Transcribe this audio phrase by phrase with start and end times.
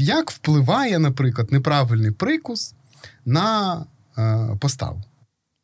[0.00, 2.74] Як впливає, наприклад, неправильний прикус
[3.24, 3.84] на
[4.18, 5.02] е, поставу?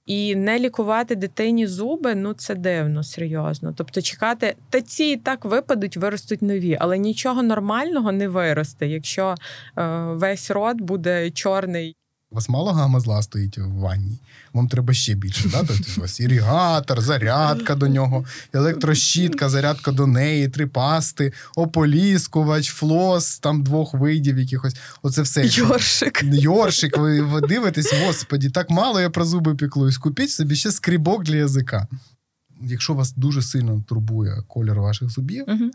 [0.07, 3.75] І не лікувати дитині зуби ну це дивно, серйозно.
[3.77, 9.35] Тобто, чекати, та ці і так випадуть, виростуть нові, але нічого нормального не виросте, якщо
[9.79, 11.97] е, весь рот буде чорний.
[12.37, 14.19] У вас мало гама зла стоїть в ванні.
[14.53, 15.49] Вам треба ще більше.
[15.49, 15.65] Да?
[15.65, 23.39] Тобто у вас іригатор, зарядка до нього, електрощітка, зарядка до неї, три пасти, ополіскувач, флос,
[23.39, 24.77] там двох видів якихось.
[25.03, 25.47] Оце все.
[25.47, 26.21] Йоршик.
[26.25, 29.99] Йоршик, ви, ви дивитесь, господі, так мало я про зуби піклуюсь.
[29.99, 31.87] Купіть собі ще скрібок для язика.
[32.63, 35.71] Якщо вас дуже сильно турбує колір ваших зубів, Угу.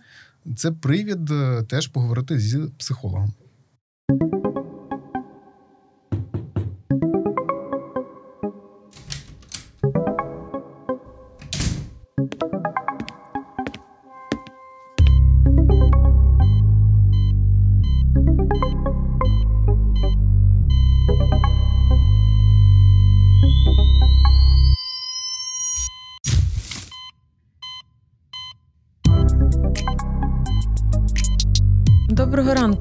[0.55, 3.34] це привід е, теж поговорити з психологом.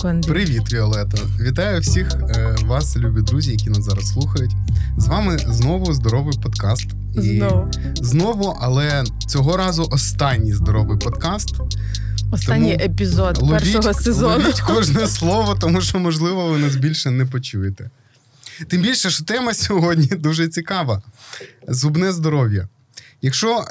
[0.05, 0.31] Ранку, Андрій.
[0.31, 1.19] Привіт, Віолето!
[1.41, 4.53] Вітаю всіх е, вас, любі друзі, які нас зараз слухають.
[4.97, 6.87] З вами знову здоровий подкаст.
[7.15, 7.71] І Знову.
[7.95, 11.55] Знову, але цього разу останній здоровий подкаст.
[12.33, 14.45] Останній Тому епізод першого сезону.
[14.45, 17.91] ловіть кожне слово, тому що, можливо, ви нас більше не почуєте.
[18.69, 21.03] Тим більше, що тема сьогодні дуже цікава:
[21.69, 22.69] зубне здоров'я.
[23.23, 23.65] Якщо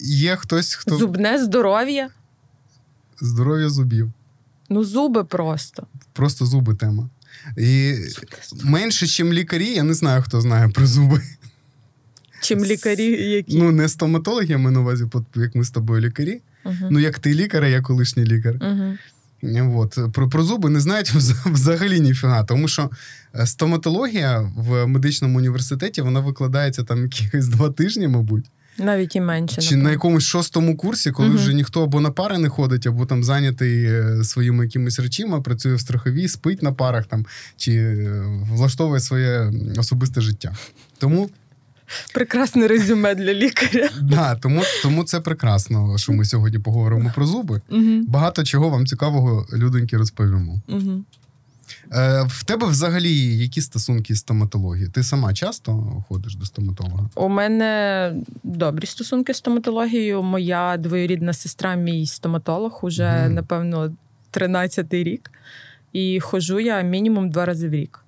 [0.00, 2.08] є хтось, хто Зубне здоров'я.
[3.20, 4.12] здоров'я зубів,
[4.70, 5.86] Ну, зуби просто.
[6.12, 7.08] просто зуби тема.
[7.58, 7.94] І
[8.64, 11.20] менше, ніж лікарі, я не знаю, хто знає про зуби.
[12.40, 13.58] Чим лікарі, які.
[13.58, 16.40] Ну, не стоматологи, я маю на увазі, як ми з тобою лікарі.
[16.64, 16.88] Угу.
[16.90, 18.56] Ну, як ти лікар, а я колишній лікар.
[18.60, 19.78] Угу.
[19.80, 19.98] От.
[20.12, 21.10] Про, про зуби не знають
[21.46, 22.90] взагалі ніфіга, тому що
[23.34, 28.44] е, стоматологія в медичному університеті вона викладається там якихось два тижні, мабуть.
[28.78, 29.62] Навіть і менше.
[29.62, 31.38] Чи на якомусь шостому курсі, коли Мгм.
[31.38, 35.74] вже ніхто або на пари не ходить, або там зайнятий е, своїми якимись речима, працює
[35.74, 37.26] в страховій, спить на парах там,
[37.56, 40.56] чи е, влаштовує своє особисте життя.
[40.98, 41.30] Тому
[42.14, 43.88] Прекрасне резюме для лікаря.
[44.02, 47.60] Да, тому, тому це прекрасно, що ми сьогодні поговоримо про зуби.
[48.08, 50.60] Багато чого вам цікавого, людоньки, розповімо.
[50.68, 51.04] Угу.
[51.94, 54.90] Е, в тебе взагалі які стосунки з стоматологією?
[54.90, 57.10] Ти сама часто ходиш до стоматолога?
[57.14, 58.12] У мене
[58.42, 60.22] добрі стосунки з стоматологією.
[60.22, 63.34] Моя двоюрідна сестра, мій стоматолог, уже, Мгм.
[63.34, 63.92] напевно,
[64.32, 65.30] 13-й рік.
[65.92, 68.00] І ходжу я мінімум два рази в рік.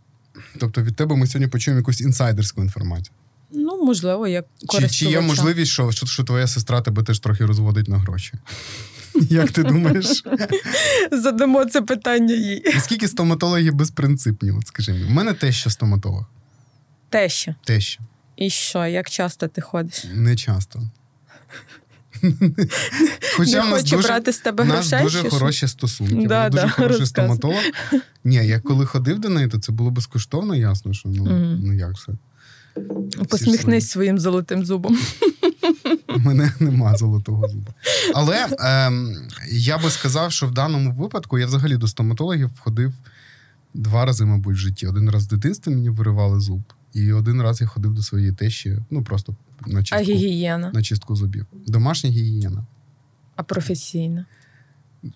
[0.61, 3.15] Тобто від тебе ми сьогодні почуємо якусь інсайдерську інформацію.
[3.51, 7.47] Ну, можливо, як Чи, чи є можливість, що, що, що твоя сестра тебе теж трохи
[7.47, 8.33] розводить на гроші?
[9.31, 10.23] Як ти думаєш?
[11.13, 12.63] Задамо це питання їй.
[12.75, 14.51] Наскільки стоматологи безпринципні?
[14.51, 16.25] От скажи мені, у мене тещо стоматолог.
[17.11, 17.55] Тещо.
[17.65, 18.01] Тещо.
[18.37, 20.05] І що, як часто ти ходиш?
[20.15, 20.83] Не часто.
[22.23, 22.31] Не
[23.39, 25.03] в нас хоче дуже- брати з тебе У нас грошей?
[25.03, 25.39] дуже чи що?
[25.39, 26.15] хороші стосунки.
[26.15, 27.37] Да, Вона дуже да, хороший розказуй.
[27.37, 27.63] стоматолог.
[28.25, 31.61] Ні, я коли ходив до неї, то це було безкоштовно, ясно, що ну, Мгм.
[31.65, 32.13] ну як це.
[33.29, 34.99] Посміхнись своїм золотим зубом.
[36.17, 37.75] У мене нема золотого зуба.
[38.15, 42.93] Але ем, я би сказав, що в даному випадку я взагалі до стоматологів ходив
[43.75, 44.87] два рази, мабуть, в житті.
[44.87, 48.79] Один раз в дитинстві мені виривали зуб, і один раз я ходив до своєї тещі,
[48.91, 51.47] ну просто на А чистку, гігієна, на чистку зубів.
[51.67, 52.67] Домашня гігієна.
[53.37, 54.27] а професійна.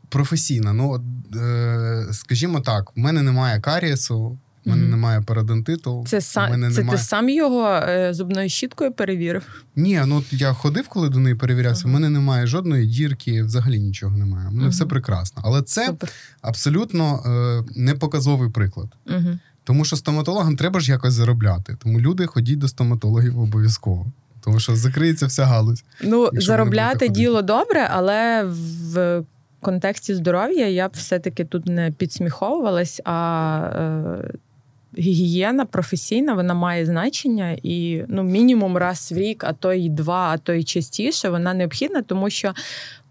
[0.09, 0.72] Професійна.
[0.72, 1.04] Ну,
[1.37, 4.91] е, скажімо так, в мене немає карієсу, в мене Мгм.
[4.91, 6.04] немає парадонтиту.
[6.09, 6.48] Це, са...
[6.48, 6.98] мене це немає...
[6.98, 9.65] ти сам його е, зубною щіткою перевірив?
[9.76, 11.82] Ні, ну я ходив, коли до неї перевірявся.
[11.84, 11.91] Ага.
[11.91, 14.48] в мене немає жодної дірки, взагалі нічого немає.
[14.48, 14.71] У мене Мгм.
[14.71, 15.43] все прекрасно.
[15.44, 16.10] Але це Супер.
[16.43, 18.88] абсолютно е, непоказовий приклад.
[19.06, 19.38] Угу.
[19.65, 21.77] Тому що стоматологам треба ж якось заробляти.
[21.82, 24.06] Тому люди ходіть до стоматологів обов'язково.
[24.44, 25.84] Тому що закриється вся галузь.
[26.04, 28.44] Ну, заробляти діло добре, але
[28.94, 29.22] в
[29.60, 33.59] контексті здоров'я я б все-таки тут не підсміховувалась, а
[34.24, 34.30] е,
[34.98, 40.31] гігієна професійна, вона має значення, і ну, мінімум раз в рік, а то й два,
[40.31, 42.54] а то й частіше, вона необхідна, тому що.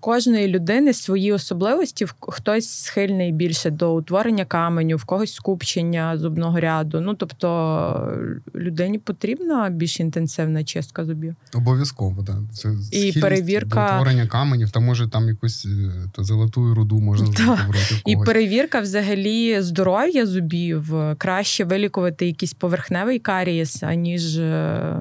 [0.01, 7.01] Кожної людини свої особливості, хтось схильний більше до утворення каменю, в когось скупчення зубного ряду.
[7.01, 8.18] Ну тобто
[8.56, 11.36] людині потрібна більш інтенсивна чистка зубів.
[11.54, 12.38] Обов'язково, да.
[12.54, 17.28] Це схильність перевірка- до утворення каменів, та може там якусь е, то золоту руду можна
[17.38, 17.54] Да.
[17.54, 24.96] в роті І перевірка взагалі здоров'я зубів краще вилікувати якийсь поверхневий карієс, аніж е,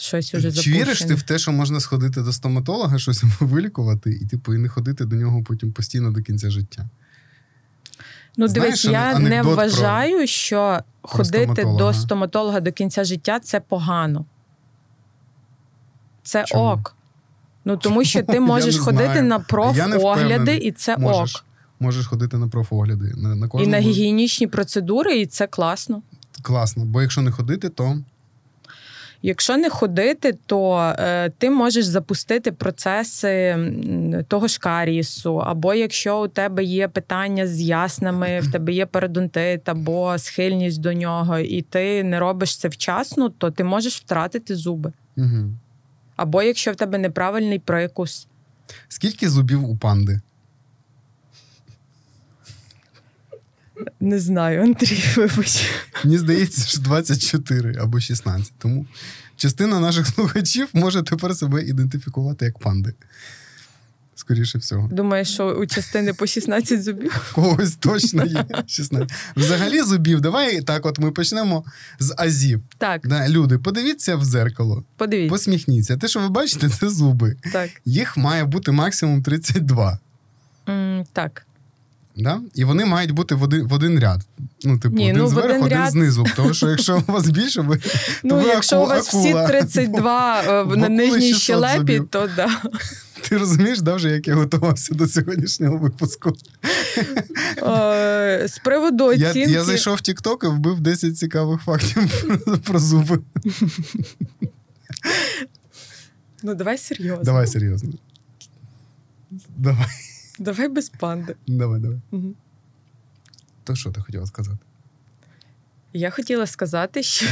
[0.00, 0.76] щось уже Чи запущене.
[0.78, 4.68] віриш ти в те, що можна сходити до стоматолога, щось вилікувати, і типу і не
[4.68, 6.88] ходити до нього потім постійно до кінця життя?
[8.36, 11.78] Ну, дивись, я не анекдот про- вважаю, що ходити стоматолога.
[11.78, 14.24] до стоматолога до кінця життя це погано.
[16.22, 16.64] Це Чому?
[16.64, 16.96] ок.
[17.64, 19.22] Ну, тому що ти можеш ходити знаю.
[19.24, 21.44] на профогляди, і це Можеш, ок.
[21.80, 23.14] можеш ходити на профогляди.
[23.16, 26.02] На, на І на гігієнічні процедури, і це класно.
[26.42, 27.98] Класно, бо якщо не ходити, то
[29.22, 33.58] Якщо не ходити, то е, ти можеш запустити процеси
[34.28, 39.68] того ж карісу, або якщо у тебе є питання з яснами, в тебе є пародонтит
[39.68, 44.92] або схильність до нього, і ти не робиш це вчасно, то ти можеш втратити зуби.
[45.16, 45.52] угу.
[46.16, 48.26] Або якщо в тебе неправильний прикус.
[48.88, 50.20] скільки зубів у панди?
[54.00, 55.70] Не знаю, Андрій, вибач.
[56.04, 58.52] Мені здається, що 24 або 16.
[58.58, 58.86] Тому
[59.36, 62.94] частина наших слухачів може тепер себе ідентифікувати як панди.
[64.14, 64.88] Скоріше всього.
[64.92, 67.32] Думаю, що у частини по 16 зубів.
[67.34, 69.10] Когось точно є 16.
[69.36, 71.64] Взагалі зубів, давай так, от ми почнемо
[71.98, 72.62] з азів.
[72.78, 75.30] Так, Да, люди, подивіться в зеркало, подивіться.
[75.30, 75.96] посміхніться.
[75.96, 77.36] Те, що ви бачите, це зуби.
[77.52, 77.70] Так.
[77.84, 79.98] Їх має бути максимум 32.
[80.68, 81.46] М, так.
[82.22, 82.40] Да?
[82.54, 84.20] І вони мають бути в один, в один ряд.
[84.64, 86.26] Ну, типу, Ні, один ну, зверху, один один ряд- знизу.
[86.36, 87.78] Тому що якщо у вас більше, ви,
[88.22, 92.48] Ну, ви якщо аку- у вас всі 32 е, В на нижній щелепі, то да.
[93.28, 96.32] ти розумієш, да, вже, як я готувався до сьогоднішнього випуску.
[97.62, 99.52] Е, З приводу Я, оцінки.
[99.52, 103.18] я зайшов в TikTok і вбив 10 цікавих фактів про, про зуби.
[106.42, 107.24] Ну, давай серйозно.
[107.24, 107.92] Давай серйозно.
[109.56, 109.86] Давай,
[110.40, 111.36] Давай без панди.
[111.46, 112.00] давай, давай.
[112.10, 112.34] Угу.
[113.64, 114.58] То що ти хотіла сказати?
[115.92, 117.26] Я хотіла сказати, що,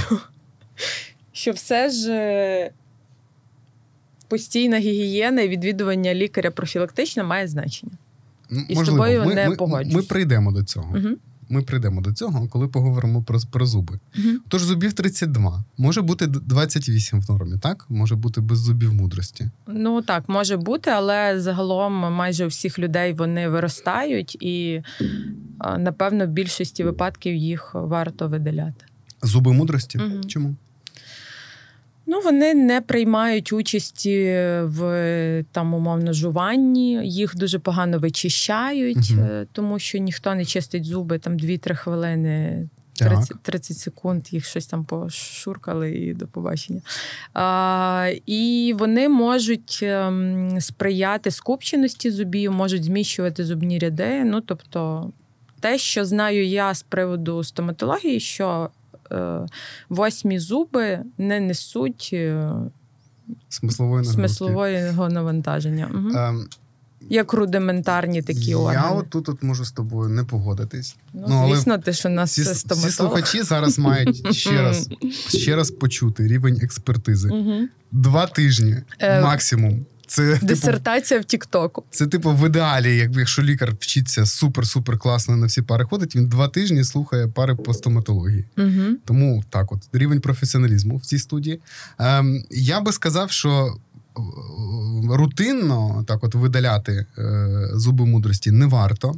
[1.33, 2.71] що все ж е,
[4.29, 7.93] постійна гігієна і відвідування лікаря профілактично має значення.
[8.51, 9.95] Ну, І з тобою не ми, погоджуюсь.
[9.95, 10.97] ми прийдемо до цього.
[10.97, 11.09] Угу.
[11.49, 13.99] Ми прийдемо до цього, коли поговоримо про, про зуби.
[14.19, 14.29] Угу.
[14.49, 15.65] Тож зубів 32.
[15.79, 17.87] Може бути 28 в нормі, так?
[17.89, 19.51] Може бути без зубів мудрості.
[19.67, 24.83] Ну так, може бути, але загалом майже у всіх людей вони виростають, і
[25.79, 28.85] напевно в більшості випадків їх варто видаляти.
[29.23, 29.99] Зуби мудрості?
[29.99, 30.25] Мгм.
[30.25, 30.57] Чому?
[32.11, 34.25] Ну, вони не приймають участі
[34.63, 41.19] в там умовно жуванні, їх дуже погано вичищають, е, тому що ніхто не чистить зуби
[41.19, 42.69] там 2-3 хвилини.
[42.99, 43.09] Так.
[43.09, 46.81] 30, 30 секунд їх щось там пошуркали і до побачення.
[47.35, 54.25] А, і вони можуть ем, сприяти скупченості зубів, можуть зміщувати зубні ряди.
[54.25, 55.11] Ну, тобто,
[55.61, 58.71] те, що знаю я з приводу стоматології, що
[59.89, 62.53] восьмі зуби не несуть е,
[63.49, 65.91] Смислової смислового навантаження.
[65.95, 66.19] Угу.
[66.19, 66.49] Ем,
[67.11, 68.99] Як рудиментарні такі я органи.
[69.01, 70.97] отут от можу з тобою не погодитись.
[71.13, 74.89] Ну, ну, але звісно, ти що нас Всі, всі слухачі зараз мають ще раз,
[75.29, 77.29] ще раз почути рівень експертизи.
[77.31, 77.69] Угу.
[77.93, 79.87] Два тижні Е, максимум.
[80.09, 81.85] Це типу, Дисертація в Тіктоку.
[81.91, 86.29] це типу в ідеалі, якби якщо лікар вчиться супер-супер класно на всі пари ходить, він
[86.29, 88.45] два тижні слухає пари по стоматології.
[88.59, 88.97] Угу.
[89.05, 91.61] Тому так, от рівень професіоналізму в цій студії.
[91.99, 94.21] Ем, я би сказав, що е,
[95.11, 99.15] рутинно так от видаляти е, зуби мудрості не варто.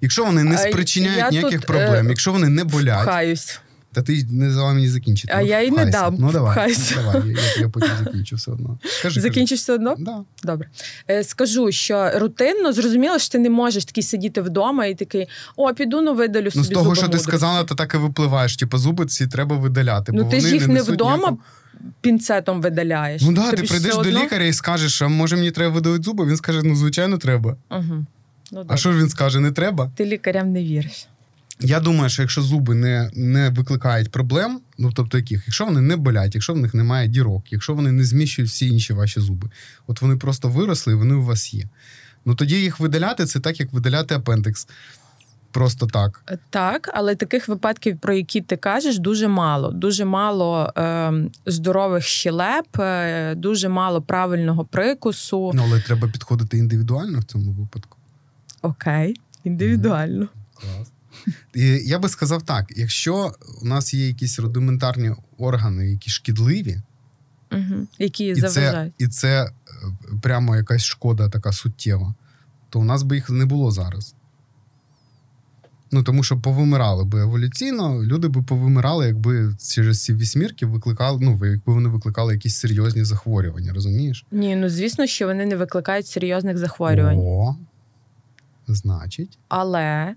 [0.00, 3.60] Якщо вони не спричиняють я ніяких тут, е, проблем, якщо вони не болять, Пхаюсь.
[3.96, 5.32] Та ти не дала мені закінчити.
[5.36, 6.94] А Ну, я й не дам, Ну давай, впхайся.
[6.94, 8.78] давай, я, я потім закінчу все одно.
[9.02, 9.94] Кажи, Закінчиш все одно?
[9.98, 10.24] Да.
[10.42, 10.68] Добре.
[11.10, 15.26] Е, Скажу, що рутинно зрозуміло, що ти не можеш такий сидіти вдома і такий:
[15.56, 18.56] о, піду ну видалю собі Ну, з того, що ти сказала, то так і випливаєш.
[18.56, 20.12] Типу, зуби ці треба видаляти.
[20.12, 21.38] Ну бо ти ж їх не вдома ніякого-
[22.00, 23.22] пінцетом видаляєш.
[23.22, 26.02] Ну да, Тобі ти прийдеш до одно- лікаря і скажеш, а може мені треба видалити
[26.04, 26.26] зуби?
[26.26, 27.56] Він скаже, ну звичайно, треба.
[27.70, 27.82] Угу.
[28.52, 28.76] Ну, А добре.
[28.76, 29.90] що ж він скаже, не треба?
[29.96, 31.06] Ти лікарям не віриш.
[31.60, 35.96] Я думаю, що якщо зуби не, не викликають проблем, ну тобто яких, якщо вони не
[35.96, 39.50] болять, якщо в них немає дірок, якщо вони не зміщують всі інші ваші зуби,
[39.86, 41.68] от вони просто виросли і вони у вас є.
[42.24, 44.68] Ну тоді їх видаляти це так, як видаляти апендикс.
[45.50, 46.38] Просто так.
[46.50, 49.70] Так, але таких випадків, про які ти кажеш, дуже мало.
[49.70, 51.12] Дуже мало е,
[51.46, 55.50] здорових щелеп, е, дуже мало правильного прикусу.
[55.54, 57.98] Ну, але треба підходити індивідуально в цьому випадку.
[58.62, 60.28] Окей, індивідуально.
[60.54, 60.88] Клас.
[61.84, 66.82] Я би сказав так: якщо у нас є якісь рудиментарні органи, які шкідливі,
[67.52, 67.86] Угу.
[67.98, 68.94] Які і це, заважають.
[68.98, 69.50] і це е,
[70.22, 72.14] прямо якась шкода така суттєва,
[72.70, 74.14] то у нас би їх не було зараз.
[75.92, 81.30] Ну, тому що повимирали би еволюційно, люди би повимирали, якби через ці вісьмірки викликали, ну,
[81.46, 84.24] якби вони викликали якісь серйозні захворювання, розумієш?
[84.30, 87.18] Ні, ну звісно, що вони не викликають серйозних захворювань.
[87.18, 87.56] О,
[88.68, 89.38] Значить.
[89.48, 90.14] Але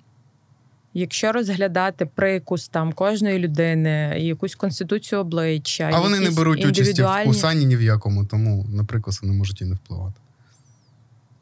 [0.93, 7.23] якщо розглядати прикус там кожної людини, якусь конституцію обличчя, а вони не беруть участі в
[7.25, 10.21] кусанні ні в якому, тому на прикуси не можуть і не впливати.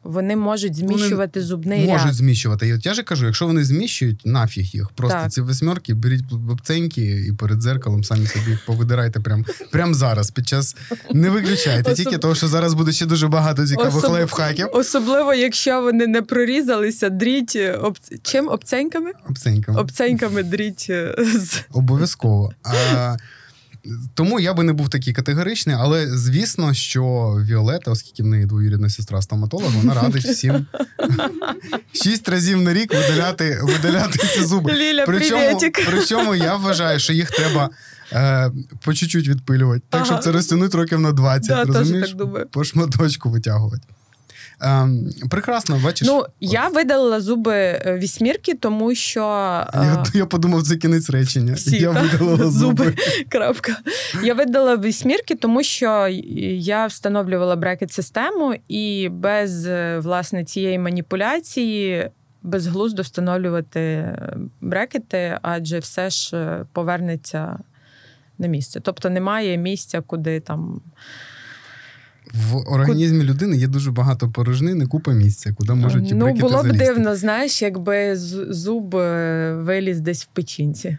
[0.08, 2.14] Вони можуть зміщувати вони зубний можуть ряд.
[2.14, 2.68] зміщувати.
[2.68, 4.88] І я ж кажу, якщо вони зміщують, нафіг їх.
[4.94, 5.32] Просто так.
[5.32, 10.30] ці восьмерки беріть бабценькі і перед дзеркалом самі собі повидирайте прямо прям зараз.
[10.30, 10.76] Під час
[11.12, 12.04] не виключайте, Особ...
[12.04, 14.10] тільки того, що зараз буде ще дуже багато цікавих Особ...
[14.10, 14.68] лайфхаків.
[14.72, 17.98] Особливо, якщо вони не прорізалися, дріть е, об...
[18.22, 19.10] чим обценьками?
[19.28, 19.80] Обценьками.
[19.80, 21.16] Обценьками дріть е,
[21.72, 22.52] обов'язково.
[22.64, 23.16] А...
[24.14, 28.90] Тому я би не був такий категоричний, але звісно, що Віолета, оскільки в неї двоюрідна
[28.90, 30.66] сестра стоматолог, вона радить всім
[31.92, 34.72] шість разів на рік видаляти видаляти ці зуби.
[34.72, 37.70] Ліля, причому, причому я вважаю, що їх треба
[38.12, 38.50] е,
[38.84, 39.82] по чуть-чуть відпилювати.
[39.88, 40.04] Так, ага.
[40.04, 42.16] щоб це розтягнути років на 20, да, розумієш?
[42.18, 43.88] Так по шматочку витягувати.
[44.60, 46.08] Ем, Прекрасно, бачиш.
[46.08, 49.20] Ну, я видалила зуби е, вісьмірки, тому що.
[49.74, 51.52] Я е, я подумав, це кінець речення.
[51.52, 52.94] Всі, я видалила зуби.
[53.28, 53.76] Крапка.
[54.22, 56.08] Я видала вісьмірки, тому що
[56.58, 62.10] я встановлювала брекет-систему, і без е, власне цієї маніпуляції.
[62.42, 64.14] Безглуздо встановлювати
[64.60, 66.36] брекети, адже все ж
[66.72, 67.58] повернеться
[68.38, 68.80] на місце.
[68.80, 70.80] Тобто немає місця, куди там
[72.34, 76.62] в організмі людини є дуже багато порожнини, купа місця, куди можуть ті Ну, було б
[76.66, 76.84] залізти.
[76.86, 78.16] дивно, знаєш, якби
[78.50, 80.98] зуб е, виліз десь в печінці.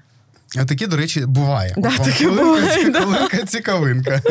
[0.58, 1.76] А таке, до речі, буває.
[1.78, 3.46] Да, таке буває, цікавинка, да.
[3.46, 4.22] цікавинка.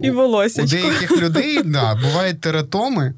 [0.00, 0.62] І волосся.
[0.62, 3.14] У деяких людей да, бувають тератоми.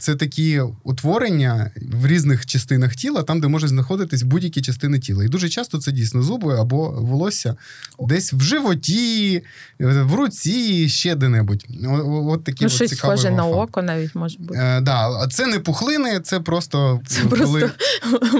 [0.00, 5.24] Це такі утворення в різних частинах тіла, там, де можуть знаходитись будь-які частини тіла.
[5.24, 7.56] І дуже часто це дійсно зуби або волосся
[8.00, 9.42] десь в животі,
[9.80, 11.66] в руці, ще де-небудь.
[12.06, 14.58] От такі ну, от щось схоже на око навіть може бути.
[14.58, 17.70] Е, да, Це не пухлини, це просто це коли, просто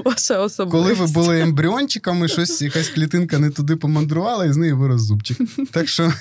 [0.04, 0.98] ваша особливість.
[0.98, 5.02] Коли ви були ембріончиками, щось якась якась клітинка не туди помандрувала, і з неї вирос
[5.02, 5.38] зубчик.
[5.70, 6.12] Так що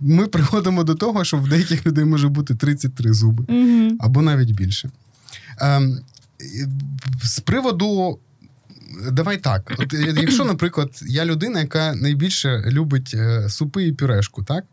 [0.00, 3.44] ми приходимо до того, що в деяких людей може бути 33 зуби
[3.98, 4.90] або навіть більше.
[5.58, 5.98] Ем,
[7.22, 8.18] з приводу.
[9.12, 9.72] Давай так.
[9.78, 14.64] От Якщо, наприклад, я людина, яка найбільше любить е, супи і пюрешку, так?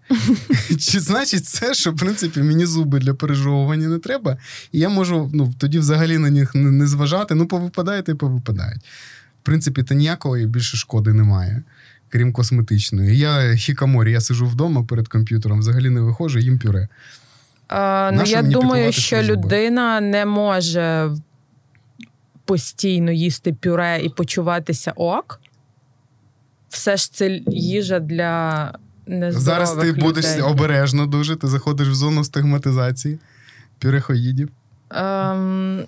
[0.79, 4.37] Чи значить це, що в принципі мені зуби для пережовування не треба,
[4.71, 8.81] і я можу ну, тоді взагалі на них не зважати, ну повипадають і повипадають
[9.41, 11.63] в принципі, то ніякої більше шкоди немає,
[12.09, 13.17] крім косметичної.
[13.17, 16.87] Я хікаморі, я сижу вдома перед комп'ютером, взагалі не виходжу, їм пюре.
[17.67, 21.11] А, ну, Я думаю, що людина не може
[22.45, 25.41] постійно їсти пюре і почуватися ок.
[26.69, 28.73] Все ж це їжа для
[29.07, 30.03] нездорових Зараз ти людей.
[30.03, 33.19] будеш обережно дуже, ти заходиш в зону стигматизації
[33.79, 34.49] пюрехоїдів.
[34.91, 35.83] Ем,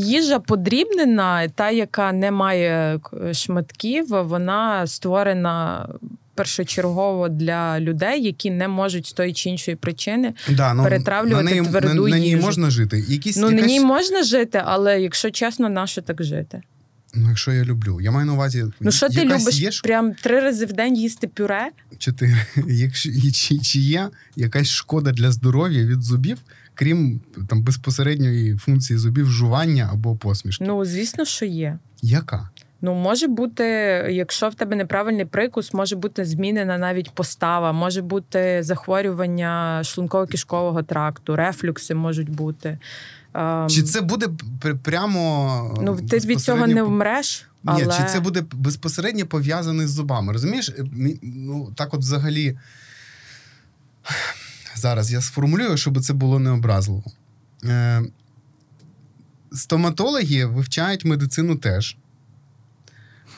[0.00, 3.00] Їжа подрібнена, та, яка не має
[3.32, 5.88] шматків, вона створена
[6.34, 11.50] першочергово для людей, які не можуть з тої чи іншої причини да, ну, перетравлювати на
[11.50, 13.04] неї, тверду на, на ній можна жити.
[13.08, 13.60] Якісь, Ну якась...
[13.60, 16.62] на ній можна жити, але якщо чесно, на що так жити?
[17.14, 18.64] Ну, якщо я люблю, я маю на увазі.
[18.80, 19.70] Ну, що ти любиш є...
[19.82, 21.70] прям три рази в день їсти пюре?
[21.98, 22.36] Чотири.
[22.66, 26.38] Якщо чи, чи є якась шкода для здоров'я від зубів,
[26.80, 30.64] крім там безпосередньої функції зубів жування або посмішки?
[30.64, 31.78] Ну, звісно, що є.
[32.02, 32.50] Яка?
[32.82, 33.64] Ну, може бути,
[34.10, 41.36] якщо в тебе неправильний прикус, може бути змінена навіть постава, може бути захворювання шлунково-кишкового тракту,
[41.36, 42.78] рефлюкси можуть бути.
[43.34, 44.26] Ем, чи це буде
[44.82, 45.78] прямо.
[45.82, 47.48] Ну, ти від цього не вмреш.
[47.64, 47.84] Але...
[47.84, 50.32] Ні, Чи це буде безпосередньо пов'язане з зубами?
[50.32, 50.68] Розумієш?
[50.68, 50.84] Е,
[51.22, 52.58] ну, Так, от взагалі.
[54.80, 57.04] Зараз я сформулюю, щоб це було необразливо.
[57.64, 58.02] Е,
[59.52, 61.96] Стоматологи вивчають медицину теж.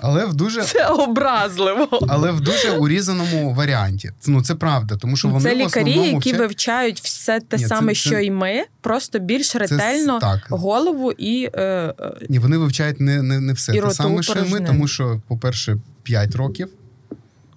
[0.00, 4.12] Але в дуже це образливо, але в дуже урізаному варіанті.
[4.26, 6.40] Ну це правда, тому що вони це лікарі, в які вчать...
[6.40, 8.24] вивчають все те Ні, саме, це, що це...
[8.24, 11.94] і ми, просто більш ретельно це, голову і е, е...
[12.28, 15.76] Ні, вони вивчають не не, не все те саме, що і ми, тому що, по-перше,
[16.02, 16.68] 5 років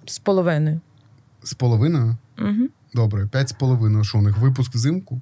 [0.05, 0.79] з половиною.
[1.43, 2.17] З половиною?
[2.39, 2.67] Угу.
[2.95, 4.03] Добре, 5 з половиною.
[4.03, 5.21] Що у них випуск взимку?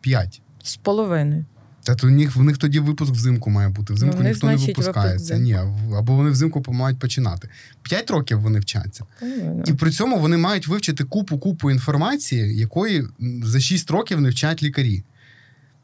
[0.00, 0.42] 5.
[0.62, 1.44] З половиною.
[1.82, 3.94] Та то в них в них тоді випуск взимку має бути.
[3.94, 5.38] Взимку ну, ніхто не випускається.
[5.38, 5.54] Ні,
[5.96, 7.48] або вони взимку мають починати.
[7.82, 9.04] П'ять років вони вчаться.
[9.22, 9.70] Mm.
[9.70, 13.04] І при цьому вони мають вивчити купу-купу інформації, якої
[13.42, 15.04] за шість років не вчать лікарі.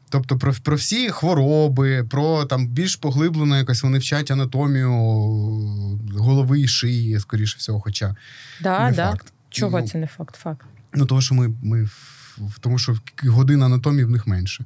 [0.09, 4.91] Тобто про про всі хвороби, про там більш поглиблено якось вони вчать анатомію
[6.17, 8.15] голови і шиї, скоріше всього, хоча
[8.61, 9.11] да, не да.
[9.11, 9.33] факт.
[9.49, 10.35] Чого ну, це не факт?
[10.35, 10.65] Факт.
[10.93, 11.89] Ну, тому що ми, ми
[12.59, 14.65] тому що година анатомії в них менше.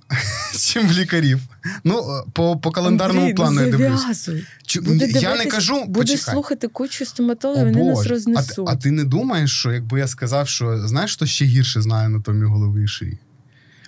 [0.58, 1.40] чим в лікарів.
[1.84, 4.28] Ну, по по календарному Андрій, плану ну, я дивлюсь.
[4.66, 8.68] Чу, я дивитись, не кажу, Будеш слухати кучу стоматологів, вони нас рознесуть.
[8.68, 12.06] А, а ти не думаєш, що якби я сказав, що знаєш, хто ще гірше знає
[12.06, 13.18] анатомію голови і шиї?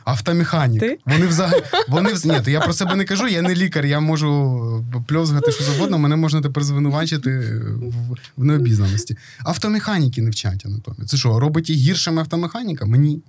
[0.04, 0.80] Автомеханік.
[0.80, 0.98] Ти?
[1.06, 1.62] Вони взагалі.
[1.88, 2.24] Вони вз...
[2.24, 5.98] Ні, то я про себе не кажу, я не лікар, я можу пльозгати що завгодно,
[5.98, 7.30] мене можна тепер звинувачити
[7.76, 9.16] в, в необізнаності.
[9.44, 11.06] Автомеханіки не вчать анатомію.
[11.06, 12.98] Це що, робить їх гіршими автомеханіками?
[12.98, 13.20] Ні.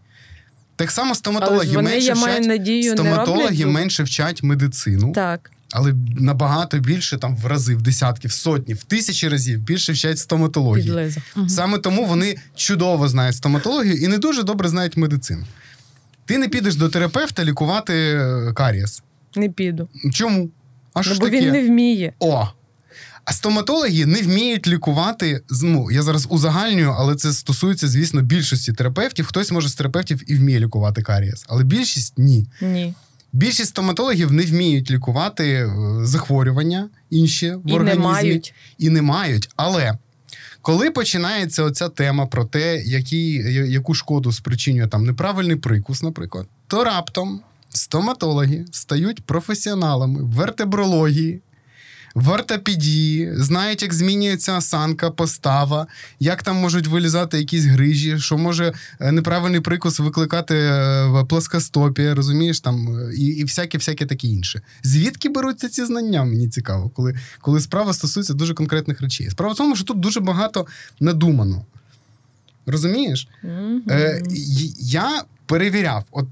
[0.76, 5.52] Так само стоматологи вони, менше я вчать, надію, стоматологи роблять менше вчать медицину, Так.
[5.72, 10.20] але набагато більше, там в рази, в десятки, в сотні, в тисячі разів більше вчать
[10.20, 11.12] стоматології.
[11.36, 11.50] Угу.
[11.50, 15.46] Саме тому вони чудово знають стоматологію і не дуже добре знають медицину.
[16.26, 19.04] Ти не підеш до терапевта лікувати е, карієс.
[19.36, 19.88] Не піду.
[20.14, 20.50] Чому?
[20.94, 21.42] А що Ну, ж бо таке?
[21.42, 22.14] він не вміє.
[22.20, 22.48] О!
[23.26, 25.42] А стоматологи не вміють лікувати.
[25.64, 29.26] Ну, я зараз узагальнюю, але це стосується, звісно, більшості терапевтів.
[29.26, 32.48] Хтось може з терапевтів і вміє лікувати карієс, але більшість ні.
[32.62, 32.94] Ні.
[33.34, 35.70] Більшість стоматологів не вміють лікувати е,
[36.06, 38.54] захворювання інші в І не мають.
[38.78, 39.50] і не мають.
[39.56, 39.98] Але
[40.66, 43.34] коли починається оця тема про те, які,
[43.68, 51.42] яку шкоду спричинює там неправильний прикус, наприклад, то раптом стоматологи стають професіоналами вертебрології.
[52.16, 55.88] В ортопедії, знають, як змінюється осанка, постава,
[56.20, 62.60] як там можуть вилізати якісь грижі, що може е, неправильний прикус викликати е, плоскостопія, розумієш,
[62.60, 64.62] там е, і, і всяке, всяке таке інше.
[64.84, 66.24] Звідки беруться ці знання?
[66.24, 69.30] Мені цікаво, коли, коли справа стосується дуже конкретних речей.
[69.30, 70.68] Справа в тому, що тут дуже багато
[71.00, 71.66] надумано.
[72.66, 73.28] Розумієш?
[73.44, 73.84] Мгм.
[73.90, 74.22] Е,
[74.80, 76.28] я перевіряв, от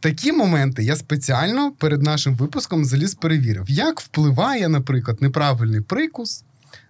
[0.00, 6.44] такі моменти я спеціально перед нашим випуском заліз перевірив, як впливає, наприклад, неправильний прикус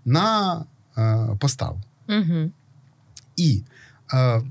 [0.05, 0.65] на
[0.99, 1.81] е, поставу.
[2.09, 2.51] Угу.
[3.37, 3.63] І
[4.13, 4.43] е,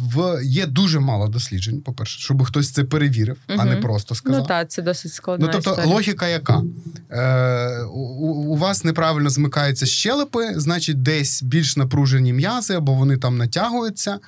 [0.00, 4.40] в, є дуже мало досліджень, по-перше, щоб хтось це перевірив, а не просто сказав.
[4.40, 5.94] Ну так, це досить складна Ну, тобто, історія.
[5.94, 6.62] логіка яка?
[7.10, 13.36] Е, у, у вас неправильно змикаються щелепи, значить, десь більш напружені м'язи, або вони там
[13.36, 14.18] натягуються.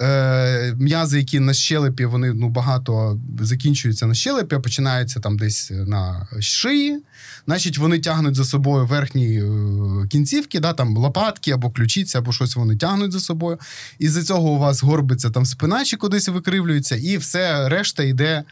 [0.00, 5.70] Е, м'язи, які на щелепі, вони ну, багато закінчуються на щелепі, а починаються там десь
[5.70, 7.02] на шиї.
[7.48, 12.56] Значить, вони тягнуть за собою верхні е, кінцівки, да, там лопатки або ключиці, або щось
[12.56, 13.58] вони тягнуть за собою.
[13.98, 18.44] І з цього у вас горбиться там спина чи кудись викривлюється, і все решта йде,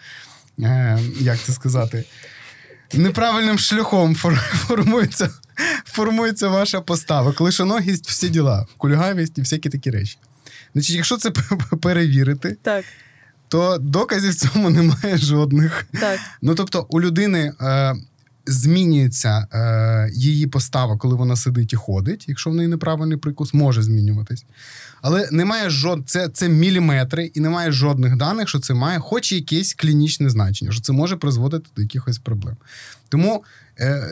[0.60, 2.04] е, як це сказати,
[2.94, 5.30] неправильним шляхом фор- формується,
[5.84, 7.32] формується ваша постава.
[7.32, 10.18] Клишоногість, всі діла, кульгавість і всякі такі речі.
[10.74, 11.30] Значить, якщо це
[11.80, 12.84] перевірити, Так,
[13.48, 15.86] то доказів в цьому немає жодних.
[16.00, 16.20] так.
[16.42, 17.94] Ну тобто, у людини е,
[18.46, 23.82] змінюється е, її постава, коли вона сидить і ходить, якщо в неї неправильний прикус, може
[23.82, 24.44] змінюватись.
[25.02, 26.02] Але немає жод...
[26.06, 30.80] це, це міліметри, і немає жодних даних, що це має хоч якесь клінічне значення, що
[30.80, 32.56] це може призводити до якихось проблем.
[33.08, 33.44] Тому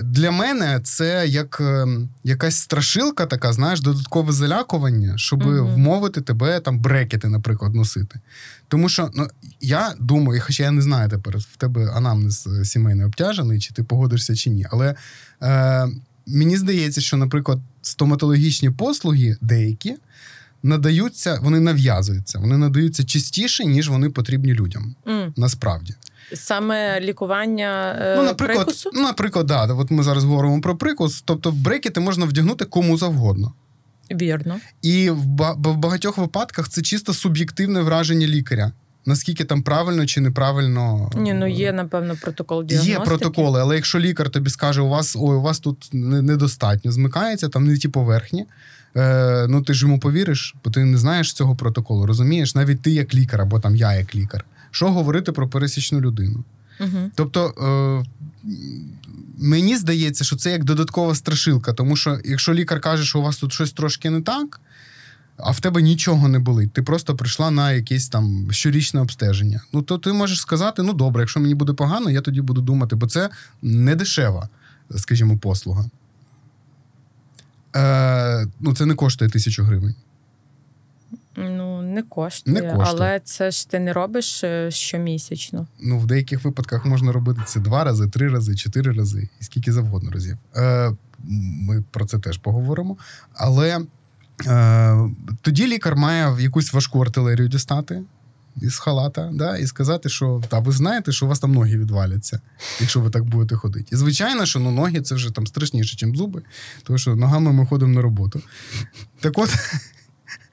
[0.03, 1.87] для мене це як е,
[2.25, 5.75] якась страшилка, така, знаєш, додаткове залякування, щоб Мгм.
[5.75, 8.21] вмовити тебе там брекети, наприклад, носити.
[8.69, 9.29] Тому що ну,
[9.61, 13.83] я думаю, хоча я не знаю тепер, в тебе анамнез е, сімейний обтяжений, чи ти
[13.83, 14.67] погодишся чи ні.
[14.71, 14.95] Але
[15.43, 15.89] е,
[16.27, 19.97] мені здається, що, наприклад, стоматологічні послуги деякі
[20.63, 24.95] надаються, вони нав'язуються, вони надаються частіше, ніж вони потрібні людям.
[25.09, 25.33] М.
[25.37, 25.95] Насправді.
[26.33, 28.91] Саме лікування е, Ну, наприклад, прикусу?
[28.95, 31.23] наприклад, да, от ми зараз говоримо про прикус.
[31.25, 33.53] Тобто, брекети можна вдягнути кому завгодно.
[34.11, 34.57] Вірно.
[34.83, 35.27] І в
[35.77, 38.73] багатьох випадках це чисто суб'єктивне враження лікаря.
[39.07, 43.01] Наскільки там правильно чи неправильно Ні, ну е, є, напевно, протокол діагностики.
[43.01, 47.49] Є протоколи, але якщо лікар тобі скаже, у вас ой, у вас тут недостатньо змикається,
[47.49, 48.47] там не ті поверхні.
[48.97, 52.07] Е, ну ти ж йому повіриш, бо ти не знаєш цього протоколу.
[52.07, 54.45] Розумієш, навіть ти як лікар, або там я як лікар.
[54.75, 56.45] Що говорити про пересічну людину?
[56.81, 57.11] Угу.
[57.15, 58.51] Тобто е,
[59.39, 63.37] мені здається, що це як додаткова страшилка, тому що якщо лікар каже, що у вас
[63.37, 64.61] тут щось трошки не так,
[65.37, 69.61] а в тебе нічого не болить, ти просто прийшла на якесь там щорічне обстеження.
[69.73, 72.97] Ну то ти можеш сказати: ну добре, якщо мені буде погано, я тоді буду думати,
[72.97, 73.31] бо це
[73.63, 74.49] не дешева,
[74.97, 75.85] скажімо, послуга.
[77.77, 79.95] Е, ну, це не коштує тисячу гривень.
[81.37, 82.87] Ну, не коштує, Не коштує.
[82.89, 85.67] але це ж ти не робиш е, щомісячно.
[85.81, 89.73] Ну, в деяких випадках можна робити це два рази, три рази, чотири рази, і скільки
[89.73, 90.37] завгодно разів.
[90.57, 90.93] Е,
[91.61, 92.97] ми про це теж поговоримо.
[93.35, 93.81] Але
[94.47, 98.03] е, тоді лікар має якусь важку артилерію дістати
[98.63, 102.41] із халата, да, і сказати, що та ви знаєте, що у вас там ноги відваляться,
[102.81, 103.87] якщо ви так будете ходити.
[103.93, 106.43] І звичайно, що ну, ноги це вже там страшніше, ніж зуби,
[106.83, 108.43] тому що ногами ми ходимо на роботу.
[109.21, 109.51] Так от.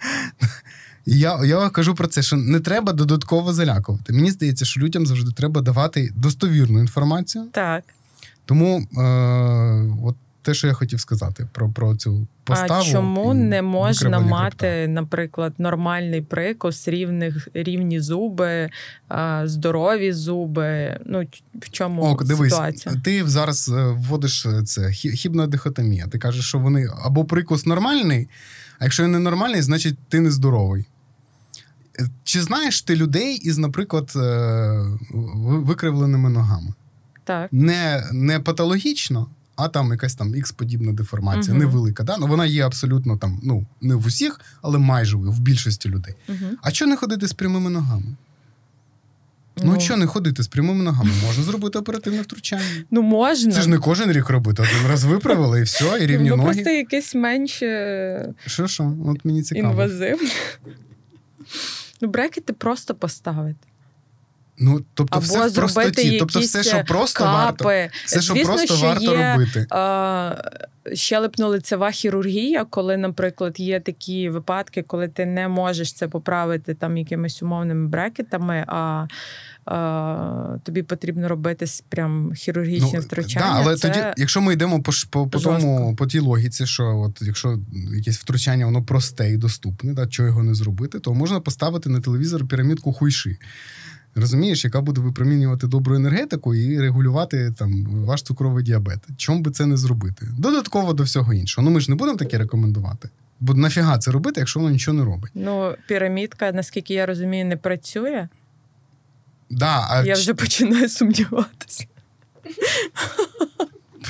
[1.05, 4.13] Я я кажу про це, що не треба додатково залякувати.
[4.13, 7.45] Мені здається, що людям завжди треба давати достовірну інформацію.
[7.51, 7.83] Так.
[8.45, 9.03] Тому е,
[10.03, 12.81] от те, що я хотів сказати про про цю поставу.
[12.81, 14.91] А чому не можна мати, хребта?
[14.91, 18.69] наприклад, нормальний прикус, рівних, рівні зуби,
[19.43, 20.99] здорові зуби?
[21.05, 22.95] Ну, В чому Ок, ситуація?
[23.03, 26.07] Ти зараз е, вводиш е, це хібна дихотомія.
[26.07, 28.29] Ти кажеш, що вони або прикус нормальний,
[28.79, 30.85] а якщо він не нормальний, значить ти не здоровий.
[31.99, 34.11] Е, чи знаєш ти людей із, наприклад,
[35.43, 36.73] викривленими ногами?
[37.23, 37.49] Так.
[37.53, 39.27] Не, Не патологічно
[39.61, 41.59] а там якась там ікс-подібна деформація, uh-huh.
[41.59, 42.03] невелика.
[42.03, 42.17] Да?
[42.19, 46.15] Ну, Вона є абсолютно там, ну, не в усіх, але майже в більшості людей.
[46.29, 46.51] Uh-huh.
[46.61, 48.15] А що не ходити з прямими ногами?
[49.57, 51.11] Ну, ну що не ходити з прямими ногами?
[51.25, 52.85] Можна зробити оперативне втручання.
[52.91, 53.51] Ну, можна.
[53.51, 54.61] Це ж не кожен рік робити.
[54.61, 56.53] Один раз виправили і все, і рівні ну, ноги.
[56.53, 58.93] Просто якесь менше Що, що?
[59.05, 59.69] От мені цікаво.
[59.69, 60.29] Інвазивне.
[62.01, 63.67] Ну, брекети просто поставити.
[64.57, 66.19] Ну, тобто, Або все в простоті.
[66.19, 67.65] Тобто, все, що просто капи.
[67.65, 69.67] варто все, що Звісно, просто що варто є, робити.
[69.69, 70.35] А,
[70.85, 77.43] щелепно-лицева хірургія, коли, наприклад, є такі випадки, коли ти не можеш це поправити там якимись
[77.43, 79.07] умовними брекетами, а
[79.65, 83.45] а, тобі потрібно робити прям хірургічне ну, втручання.
[83.45, 86.97] Да, але це тоді, якщо ми йдемо по по, по тому, по тій логіці, що
[86.97, 87.59] от якщо
[87.95, 92.01] якесь втручання, воно просте і доступне, да, чого його не зробити, то можна поставити на
[92.01, 93.37] телевізор пірамідку хуйши.
[94.15, 98.99] Розумієш, яка буде випромінювати добру енергетику і регулювати там ваш цукровий діабет.
[99.17, 100.27] Чому би це не зробити?
[100.37, 101.65] Додатково до всього іншого.
[101.65, 103.09] Ну ми ж не будемо таке рекомендувати.
[103.39, 105.31] Бо нафіга це робити, якщо воно нічого не робить.
[105.35, 108.27] Ну, пірамідка, наскільки я розумію, не працює.
[109.49, 110.03] Да, а...
[110.03, 111.85] Я вже починаю сумніватися.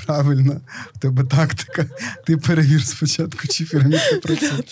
[0.05, 0.61] Правильно,
[0.95, 1.85] в тебе тактика.
[2.25, 4.63] Ти перевір спочатку, чи пірамідка працює.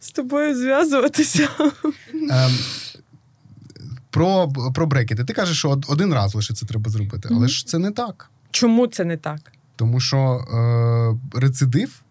[0.00, 1.48] З тобою зв'язуватися.
[4.10, 5.24] Про про брекети.
[5.24, 7.48] Ти кажеш, що один раз лише це треба зробити, але mm-hmm.
[7.48, 8.30] ж це не так.
[8.50, 9.52] Чому це не так?
[9.76, 10.18] Тому що
[11.34, 12.02] е, рецидив.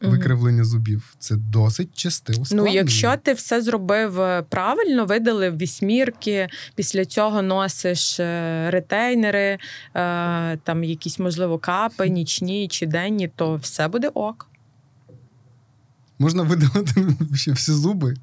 [0.00, 2.70] Викривлення зубів це досить часте ускладнення.
[2.70, 9.58] Ну, якщо ти все зробив е, правильно, видалив вісьмірки, після цього носиш е, ретейнери,
[9.94, 14.48] е, там якісь можливо капи, нічні чи денні, то все буде ок.
[16.18, 18.14] Можна видалити ще всі зуби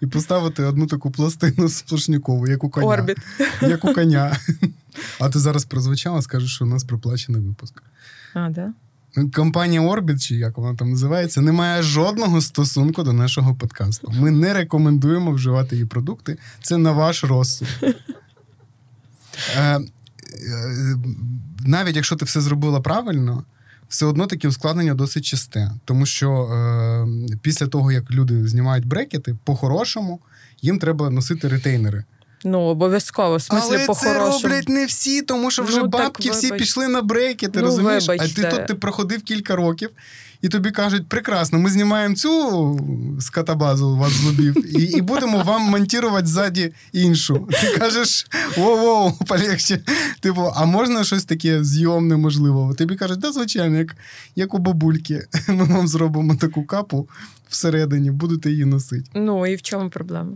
[0.00, 2.86] і поставити одну таку пластину сплошнікову, як у коня.
[2.86, 3.16] Орбіт.
[3.62, 4.36] Як у коня.
[5.20, 7.82] А ти зараз прозвучала, скажеш, що у нас проплачений випуск.
[8.34, 8.72] А, да?
[9.34, 14.12] Компанія Orbit, чи як вона там називається, не має жодного стосунку до нашого подкасту.
[14.18, 16.38] Ми не рекомендуємо вживати її продукти.
[16.62, 17.68] Це на ваш розсуд.
[19.56, 19.82] Е, е,
[21.66, 23.44] навіть якщо ти все зробила правильно,
[23.94, 29.36] все одно таке ускладнення досить часте, тому що е, після того, як люди знімають брекети,
[29.44, 30.20] по-хорошому
[30.62, 32.04] їм треба носити ретейнери.
[32.44, 33.36] Ну, обов'язково.
[33.36, 37.02] В смислі, Але це роблять не всі, тому що вже ну, бабки всі пішли на
[37.02, 38.08] брекети, ну, розумієш?
[38.08, 38.42] Вибачте.
[38.42, 39.90] А ти тут ти проходив кілька років,
[40.44, 42.80] і тобі кажуть, прекрасно, ми знімаємо цю
[43.20, 47.48] скатобазу у вас зубів, і і будемо вам монтувати ззаді іншу.
[47.50, 48.26] Ти кажеш,
[48.56, 49.80] воу-воу, полегче.
[50.20, 52.74] Типу, а можна щось таке зйомне, можливо?
[52.74, 53.96] Тобі кажуть, да, звичайно, як
[54.36, 55.26] як у бабульки.
[55.48, 57.08] Ми вам зробимо таку капу
[57.48, 59.10] всередині, будете її носити.
[59.14, 60.32] Ну і в чому проблема?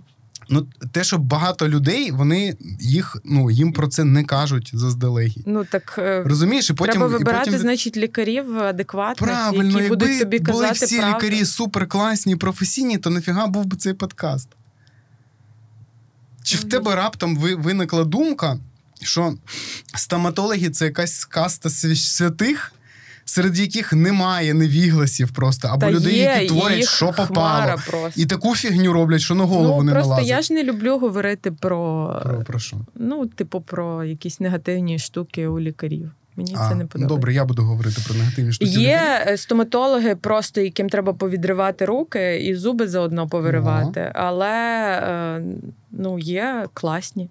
[0.51, 5.43] Ну, те, що багато людей, вони їх ну їм про це не кажуть заздалегідь.
[5.47, 7.61] Ну так е, розумієш, і потім треба вибирати, і потім...
[7.61, 11.17] значить, лікарів адекватних, Правильно, які будуть тобі казати були всі правду.
[11.17, 14.49] лікарі суперкласні, професійні, то нафіга був би цей подкаст.
[16.43, 18.59] Чи в тебе раптом виникла думка,
[19.03, 19.35] що
[19.95, 22.73] стоматологи це якась каста святих?
[23.29, 27.77] Серед яких немає невігласів просто, або Та людей, є, які творять, що попало.
[28.17, 30.31] І таку фігню роблять, що на голову ну, не просто налазить.
[30.31, 32.77] Я ж не люблю говорити про Про, про що?
[32.95, 36.11] Ну, типу, про якісь негативні штуки у лікарів.
[36.37, 37.14] Мені а, це не подобається.
[37.14, 38.71] Добре, я буду говорити про негативні штуки.
[38.71, 39.38] Є лікарів.
[39.38, 44.29] стоматологи, просто яким треба повідривати руки і зуби заодно повиривати, ага.
[44.29, 44.53] але
[45.38, 45.43] е,
[45.91, 47.31] ну, є класні.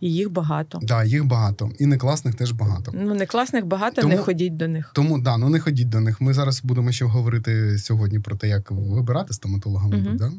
[0.00, 0.78] І їх багато.
[0.78, 1.70] Так, да, їх багато.
[1.78, 2.92] І не класних теж багато.
[2.94, 4.90] Ну, не класних багато, тому, не ходіть до них.
[4.94, 6.20] Тому да, ну не ходіть до них.
[6.20, 9.88] Ми зараз будемо ще говорити сьогодні про те, як вибирати стоматолога.
[9.88, 10.18] Мабуть, uh-huh.
[10.18, 10.32] да?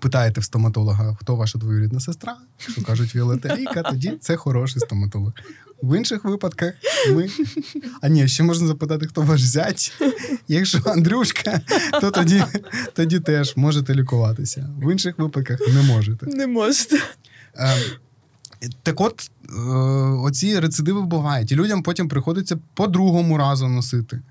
[0.00, 5.32] Питаєте в стоматолога, хто ваша двоюрідна сестра, що кажуть Віолета Віка, тоді це хороший стоматолог.
[5.82, 6.74] В інших випадках
[7.10, 7.28] ми.
[8.02, 9.92] А ні, ще можна запитати, хто ваш зять.
[10.48, 11.60] Якщо Андрюшка,
[12.00, 12.44] то тоді
[12.94, 14.70] тоді теж можете лікуватися.
[14.82, 16.26] В інших випадках не можете.
[16.26, 16.96] Не можете.
[17.54, 17.78] Ем,
[18.82, 19.52] так от, е,
[20.22, 21.52] оці рецидиви бувають.
[21.52, 24.22] І людям потім приходиться по другому разу носити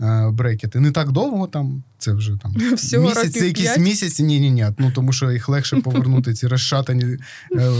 [0.00, 0.80] е, брекети.
[0.80, 3.78] Не так довго там, це вже там Всього місяці, якісь п'ять?
[3.78, 4.22] місяці.
[4.22, 4.66] Ні, ні, ні.
[4.78, 7.04] Ну тому що їх легше повернути, ці розшатані
[7.52, 7.70] е,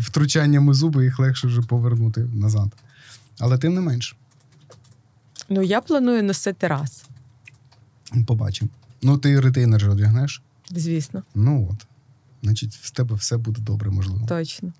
[0.00, 2.68] втручаннями зуби, їх легше вже повернути назад.
[3.38, 4.16] Але тим не менш,
[5.48, 7.04] Ну, я планую носити раз,
[8.26, 8.70] побачимо.
[9.02, 10.42] Ну, ти ретейнер же одягнеш.
[10.70, 11.86] звісно, Ну от.
[12.42, 14.26] Значить, в тебе все буде добре, можливо.
[14.28, 14.72] точно.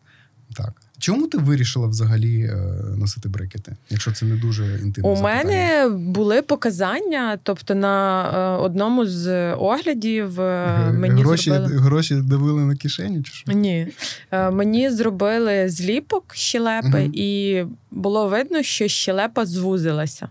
[0.56, 0.72] Так.
[0.98, 2.56] Чому ти вирішила взагалі е,
[2.98, 5.44] носити брекети, якщо це не дуже інтимне У запитання?
[5.44, 8.24] мене були показання, тобто на
[8.58, 11.76] е, одному з оглядів е, мені гроші, зробили.
[11.80, 13.52] гроші давили на кишені, чи що?
[13.52, 13.88] Ні,
[14.32, 17.10] мені зробили зліпок щелепи, Мгм.
[17.14, 20.28] і було видно, що щелепа звузилася.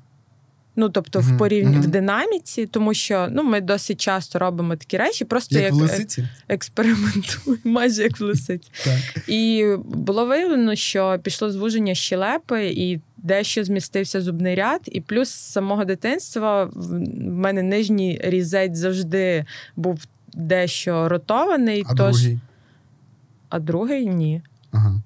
[0.75, 1.81] Ну, тобто, Мгм, в порівні мгм.
[1.81, 6.29] в динаміці, тому що ну, ми досить часто робимо такі речі, просто Як як, е,
[6.47, 8.71] експериментуємо, майже як в лисиці.
[8.83, 9.29] Так.
[9.29, 14.81] І було виявлено, що пішло звуження щелепи, і дещо змістився зубний ряд.
[14.86, 22.21] І плюс з самого дитинства в мене нижній різець завжди був дещо ротований, А тож
[22.21, 22.39] другий?
[23.49, 24.41] а другий ні.
[24.71, 25.01] Ага.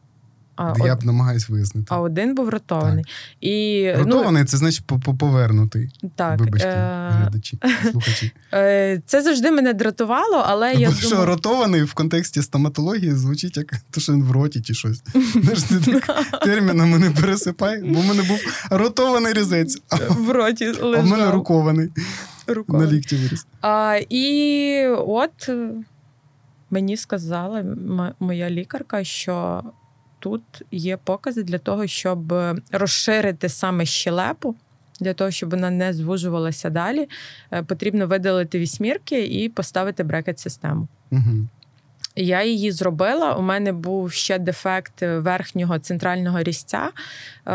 [0.58, 1.88] А, Я од- б намагаюсь вияснити.
[1.90, 3.06] а один був ротований.
[3.42, 5.90] І Ротований це значить по- по- повернутий.
[6.04, 7.60] ну, так, Вибачте, е, глядачі,
[7.92, 8.32] слухачі.
[8.54, 13.58] е, це завжди мене дратувало, але я Бо що думаю, ротований в контексті стоматології звучить
[13.58, 15.02] як то, що він в роті чи щось.
[16.44, 18.40] Термінами не пересипай, бо в мене був
[18.70, 21.90] ротований різець, в роті а в мене лежав рукований
[22.68, 23.46] на лікті виріс.
[23.62, 25.50] А, і от
[26.72, 27.64] мені сказала
[28.20, 29.64] моя лікарка, що
[30.20, 32.34] тут є покази для того, щоб
[32.72, 34.56] розширити саме щелепу.
[35.00, 37.10] Для того, щоб вона не звужувалася далі,
[37.52, 40.88] е, потрібно видалити вісьмірки і поставити брекет-систему.
[41.12, 41.48] Угу.
[42.20, 43.34] Я її зробила.
[43.36, 46.90] У мене був ще дефект верхнього центрального різця.
[47.48, 47.52] Е,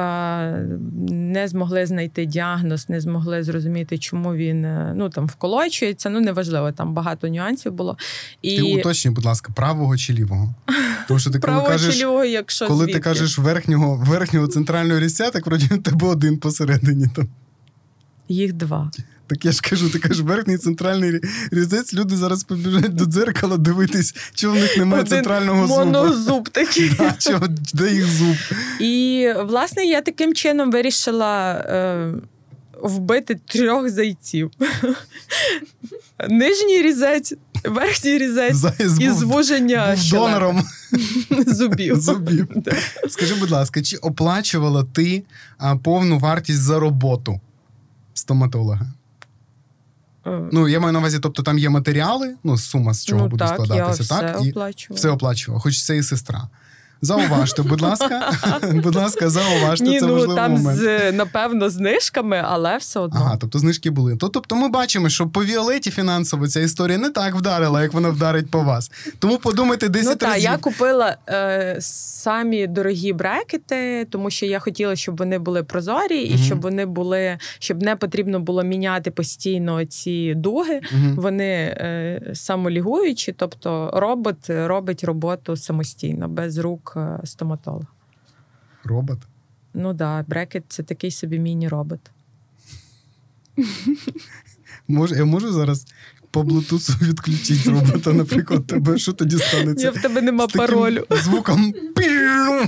[1.09, 6.11] Не змогли знайти діагноз, не змогли зрозуміти, чому він е, ну там вколочується.
[6.11, 7.97] Ну неважливо, там багато нюансів було.
[8.43, 10.55] І Ти уточнюй, будь ласка, правого чи лівого?
[11.09, 12.95] Тому що ти коли право кажеш, чи лівого, якщо коли звідки?
[12.95, 17.07] ти кажеш верхнього, верхнього центрального різця, так вроді тебе один посередині.
[17.15, 17.29] Там.
[18.29, 18.91] їх два.
[19.27, 24.15] Так я ж кажу, ти кажеш верхній центральний різець, люди зараз побіжать до дзеркала дивитись,
[24.35, 25.85] чи в них немає Один центрального зуба.
[25.85, 26.91] Монозуб такий.
[26.99, 27.39] Да, чи
[27.75, 28.37] де їх зуб?
[28.81, 32.13] І власне я таким чином вирішила е,
[32.83, 34.51] вбити трьох зайців:
[36.29, 40.63] нижній різець, верхній різець Заяць і був, звуження був донором
[41.47, 42.01] зубів.
[42.01, 42.49] зубів.
[42.57, 42.73] Да.
[43.09, 45.23] Скажи, будь ласка, чи оплачувала ти
[45.83, 47.41] повну вартість за роботу
[48.15, 48.93] стоматолога?
[50.27, 53.29] Е, Ну, я маю на увазі, тобто там є матеріали, ну, сума з чого ну,
[53.29, 54.41] буде так, я складатися, все так?
[54.45, 54.99] І оплачувала.
[54.99, 56.49] все оплачувала, хоч це і сестра.
[57.05, 58.31] Зауважте, будь ласка,
[58.75, 60.79] будь ласка, зауважте, Ні, це ну важливий там момент.
[60.79, 63.21] з напевно знижками, але все одно.
[63.25, 64.17] Ага, тобто знижки були.
[64.17, 68.09] То, тобто ми бачимо, що по Віолеті фінансово ця історія не так вдарила, як вона
[68.09, 68.91] вдарить по вас.
[69.19, 70.43] Тому подумайте 10 Ну так, разів.
[70.45, 76.35] я купила е, самі дорогі брекети, тому що я хотіла, щоб вони були прозорі, і
[76.35, 76.43] Мгм.
[76.45, 80.81] щоб вони були, щоб не потрібно було міняти постійно ці дуги.
[80.93, 81.15] Мгм.
[81.17, 87.87] Вони е, самолігуючі, тобто робот робить роботу самостійно, без рук е, стоматолога.
[88.85, 89.19] Робот.
[89.75, 92.01] Ну да, брекет це такий собі міні-робот.
[94.89, 95.87] Може, я можу зараз
[96.31, 99.87] по блутусу відключити робота, наприклад, тебе що тоді станеться?
[99.87, 101.07] Я в тебе нема З паролю.
[101.11, 101.75] Звуком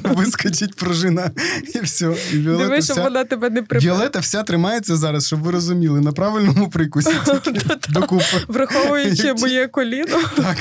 [0.05, 1.31] вискочить пружина,
[1.75, 2.17] і все.
[2.33, 3.95] І Віолета Диви, щоб вся, вона тебе не прибила.
[3.95, 7.11] Віолета вся тримається зараз, щоб ви розуміли, на правильному прикусі
[7.89, 8.25] докупи.
[8.49, 10.19] Враховуючи моє коліно.
[10.37, 10.57] Так.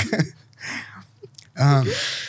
[1.55, 1.83] А,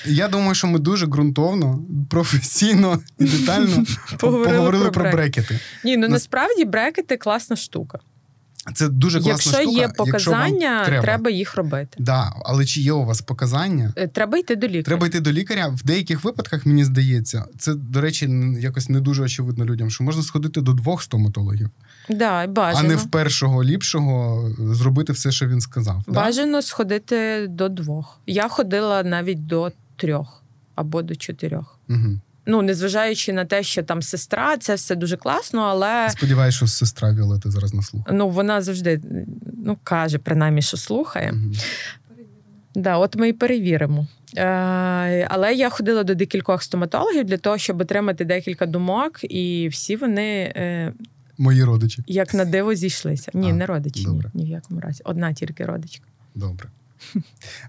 [0.04, 3.84] я думаю, що ми дуже ґрунтовно, професійно і детально
[4.18, 5.58] Поговорили поговорили про про брекети.
[5.84, 7.98] Ні, ну насправді брекети класна штука.
[8.74, 9.70] Це дуже класна Якщо штука.
[9.70, 11.02] є якщо показання, треба.
[11.02, 11.30] треба.
[11.30, 11.96] їх робити.
[11.98, 13.92] Да, але чи є у вас показання?
[13.96, 14.82] Е, Треба йти до лікаря.
[14.82, 15.68] Треба йти до лікаря.
[15.68, 18.28] В деяких випадках, мені здається, це, до речі,
[18.60, 21.70] якось не дуже очевидно людям, що можна сходити до двох стоматологів,
[22.10, 22.84] Да, бажано.
[22.84, 26.02] а не в першого ліпшого зробити все, що він сказав.
[26.08, 26.12] Да?
[26.12, 28.20] Бажано сходити до двох.
[28.26, 30.42] Я ходила навіть до трьох
[30.74, 31.78] або до чотирьох.
[31.88, 32.20] Угу.
[32.46, 37.12] Ну, незважаючи на те, що там сестра, це все дуже класно, але Сподіваюсь, що сестра
[37.12, 38.02] Віолети зараз на слух.
[38.12, 39.00] ну, вона завжди
[39.64, 41.32] ну, каже, принаймні, що слухає.
[41.32, 41.52] Мгм.
[42.74, 44.06] Да, от ми і перевіримо.
[44.36, 44.44] Е,
[45.30, 50.52] але я ходила до декількох стоматологів для того, щоб отримати декілька думок, і всі вони,
[50.56, 50.92] е,
[51.38, 52.02] Мої родичі.
[52.06, 53.30] як на диво, зійшлися.
[53.34, 55.02] Ні, А, не родичі, ні, ні в якому разі.
[55.04, 56.06] Одна тільки родичка.
[56.34, 56.68] Добре.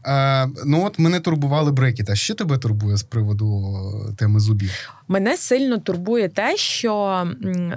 [0.05, 2.11] Е, ну от мене турбували брекети.
[2.11, 3.75] А що тебе турбує з приводу
[4.17, 4.71] теми зубів?
[5.07, 7.23] Мене сильно турбує те, що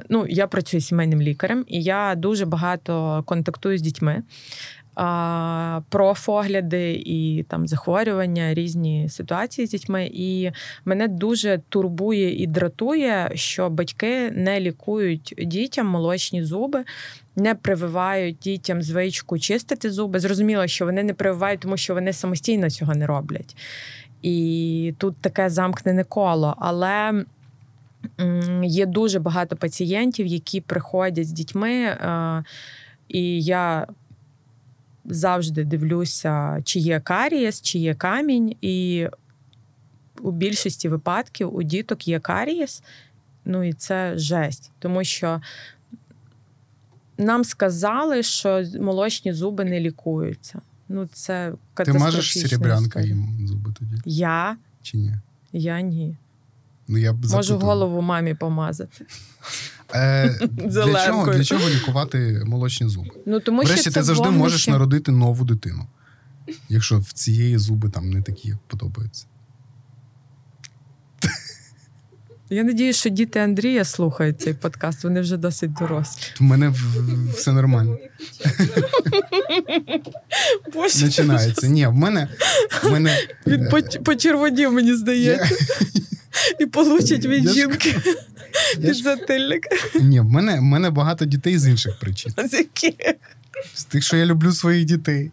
[0.09, 4.23] ну я працюю сімейним лікарем, і я дуже багато контактую з дітьми
[5.89, 10.11] про огляди і там захворювання, різні ситуації з дітьми.
[10.13, 10.51] І
[10.85, 16.85] мене дуже турбує і дратує, що батьки не лікують дітям молочні зуби.
[17.37, 20.21] Не прививають дітям звичку чистити зуби.
[20.21, 23.57] Зрозуміло, що вони не прививають, тому що вони самостійно цього не роблять.
[24.23, 26.55] І тут таке замкнене коло.
[26.59, 27.25] Але
[28.63, 31.97] є дуже багато пацієнтів, які приходять з дітьми.
[33.09, 33.87] І я
[35.09, 39.09] завжди дивлюся, чи є карієс, чи є камінь, і
[40.21, 42.83] у більшості випадків у діток є карієс.
[43.45, 45.41] Ну і це жесть, тому що
[47.19, 50.61] нам сказали, що молочні зуби не лікуються.
[50.89, 53.95] Ну, це Ти мажеш серебрянка їм зуби тоді?
[54.05, 54.57] Я?
[54.83, 55.15] Чи ні?
[55.53, 56.17] Я ні.
[56.89, 59.05] Ну, я б Можу голову мамі помазати.
[59.95, 63.11] Е, Для чого для чого лікувати молочні зуби?
[63.27, 64.43] Ну, тому Врешті, що ти завжди вогнище.
[64.43, 65.87] можеш народити нову дитину,
[66.69, 69.27] якщо в цієї зуби там не такі подобаються.
[72.51, 76.23] Я надію, що діти Андрія слухають цей подкаст, вони вже досить дорослі.
[76.41, 76.75] У мене
[77.35, 77.99] все нормально.
[80.75, 81.07] Боже.
[81.07, 81.67] Починається.
[81.67, 82.29] Ні, в мене.
[82.83, 83.19] В мене...
[83.47, 83.69] Він
[84.05, 85.57] почервонів, мені здається.
[86.61, 87.97] І получить від жінки
[88.81, 89.63] підзатильник.
[90.01, 92.33] Ні, в мене в мене багато дітей з інших причин.
[92.51, 92.95] З яких?
[93.75, 95.31] З тих, що я люблю своїх дітей.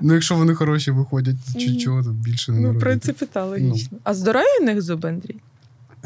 [0.00, 1.36] Ну, якщо вони хороші виходять,
[1.84, 3.88] чого тут більше не Ну, в принципі, так, логічно.
[3.92, 3.98] Ну.
[4.04, 5.36] А здорові у них зуби, Андрій?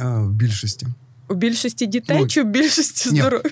[0.04, 0.86] В більшості.
[1.28, 3.50] У більшості дітей ну, чи в більшості здоров'я?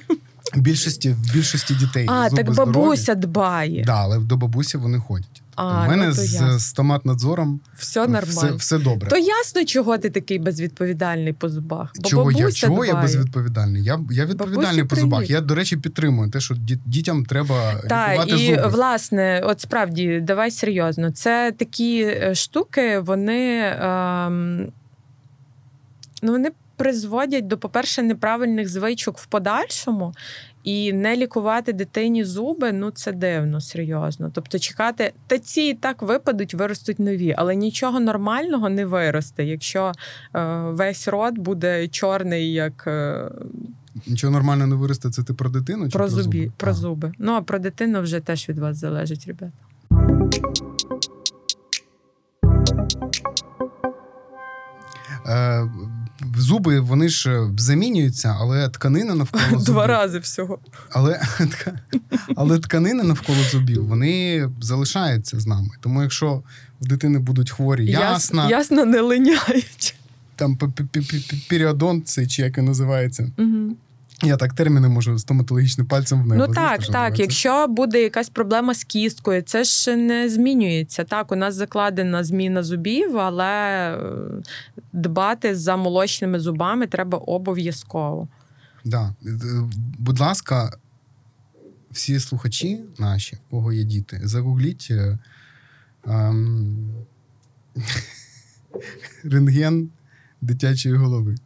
[0.54, 2.06] В більшості в більшості дітей.
[2.08, 3.20] А, зуби так бабуся здорові.
[3.20, 3.84] дбає.
[3.86, 5.42] Да, але до бабусі вони ходять.
[5.54, 8.26] А, У мене ну, з стоматнадзором все нормально.
[8.26, 9.10] Все, все добре.
[9.10, 11.92] То ясно, чого ти такий безвідповідальний по зубах.
[11.96, 12.92] Бо чого я чого дбає.
[12.92, 13.84] я безвідповідальний?
[13.84, 15.30] Я я відповідальний по зубах.
[15.30, 16.54] Я, до речі, підтримую те, що
[16.86, 18.68] дітям треба Та, лікувати і, зуби.
[18.68, 21.10] власне, от справді, давай серйозно.
[21.10, 23.76] Це такі е, штуки, вони.
[23.80, 24.72] Ем,
[26.22, 30.14] ну, вони призводять до, по-перше, неправильних звичок в подальшому.
[30.64, 34.30] І не лікувати дитині зуби ну це дивно, серйозно.
[34.34, 39.92] Тобто, чекати, та ці і так випадуть, виростуть нові, але нічого нормального не виросте, якщо
[40.34, 42.84] е, весь рот буде чорний, як.
[42.86, 43.30] Е,
[44.06, 46.52] Нічого нормально не виросте, це ти про дитину чи про, про зубі, зуби?
[46.56, 46.74] Про а.
[46.74, 47.12] зуби.
[47.18, 49.52] Ну а про дитину вже теж від вас залежить, ребята.
[55.26, 55.68] Е,
[56.36, 59.64] зуби вони ж е, замінюються, але тканина навколо зубів...
[59.64, 60.58] Два рази всього.
[60.90, 61.20] Але
[62.36, 65.68] але тканина навколо зубів вони залишаються з нами.
[65.80, 66.42] Тому якщо
[66.80, 69.94] в дитини будуть хворі, ясно, ясно не линяють.
[70.36, 70.58] Там
[71.48, 73.30] періодонт цей чи як він називається.
[73.38, 73.76] Угу.
[74.22, 76.46] Я так терміни можу стоматологічним пальцем в небо.
[76.46, 76.80] Ну так, так.
[76.80, 77.22] Називається.
[77.22, 81.04] Якщо буде якась проблема з кісткою, це ж не змінюється.
[81.04, 83.98] Так, у нас закладена зміна зубів, але е,
[84.92, 88.28] дбати за молочними зубами треба обов'язково.
[88.84, 89.14] Да.
[89.26, 89.32] Е,
[89.98, 90.72] будь ласка,
[91.90, 95.18] всі слухачі наші, у кого є діти, загугліть е,
[96.06, 96.94] ем,
[99.24, 99.90] рентген
[100.40, 101.36] дитячої голови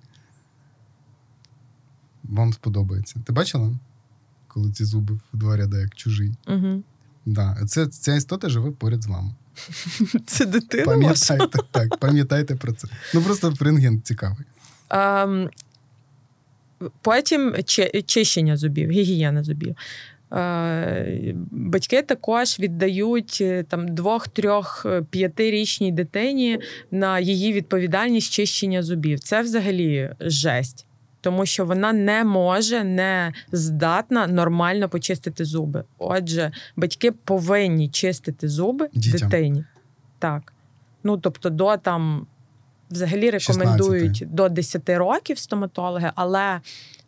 [2.35, 3.21] вам сподобається.
[3.27, 3.71] Ти бачила,
[4.49, 6.35] коли ці зуби в два ряди, як чужий?
[6.49, 6.83] Угу.
[7.27, 7.57] Да.
[7.67, 9.35] Це, Ця істота живе поряд з вами.
[10.27, 10.85] Це дитина.
[10.85, 12.89] Пам'ятайте так, пам'ятайте про це.
[13.15, 14.47] Ну просто рентген цікавий.
[14.91, 15.49] Um,
[17.01, 17.55] потім
[18.07, 19.77] чищення зубів, гігієна зубів.
[21.51, 26.59] Батьки також віддають е, там двох, трьох, е, п'ятирічній дитині
[26.91, 29.21] на її відповідальність чищення зубів.
[29.21, 30.87] Це взагалі жесть
[31.25, 35.85] тому що вона не може, не здатна нормально почистити зуби.
[35.99, 39.29] Отже, батьки повинні чистити зуби Дітям.
[39.31, 39.65] дитині.
[40.19, 40.53] Так.
[41.05, 42.27] Ну тобто, до там
[42.91, 44.35] взагалі рекомендують 16.
[44.35, 46.61] до 10 років стоматологи, але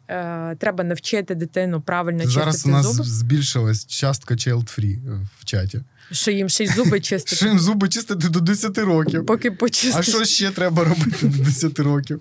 [0.09, 2.83] е, треба навчити дитину правильно Зараз чистити зуби.
[2.83, 5.81] Зараз у нас збільшилась частка child-free в чаті.
[6.11, 7.37] Що їм ще й зуби чистити.
[7.37, 9.27] Що їм зуби чистити до 10 років.
[9.27, 9.99] Поки почистити.
[9.99, 12.21] А що ще треба робити до 10 років?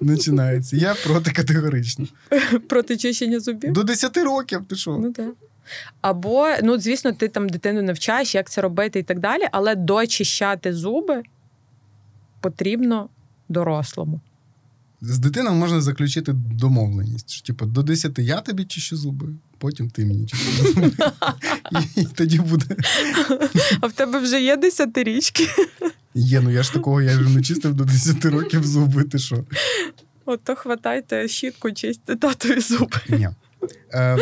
[0.00, 0.76] Починається.
[0.76, 2.06] Я проти категорично.
[2.68, 3.72] Проти чищення зубів?
[3.72, 4.98] До 10 років, ти що?
[4.98, 5.30] Ну так.
[6.00, 10.72] Або, ну, звісно, ти там дитину навчаєш, як це робити і так далі, але дочищати
[10.72, 11.22] зуби
[12.40, 13.08] потрібно
[13.48, 14.20] дорослому.
[15.06, 17.30] З дитиною можна заключити домовленість.
[17.30, 19.28] що, Типу, до 10 я тобі чищу зуби,
[19.58, 20.26] потім ти мені
[21.96, 22.76] І, і тоді буде.
[23.80, 25.48] А в тебе вже є десятирічки?
[26.14, 29.44] Є, ну я ж такого, я ж не чистив до 10 років зуби, ти що?
[30.26, 32.98] Ото хватайте щітку, чисти татові зуби.
[33.08, 33.28] Ні.
[33.92, 34.18] Е,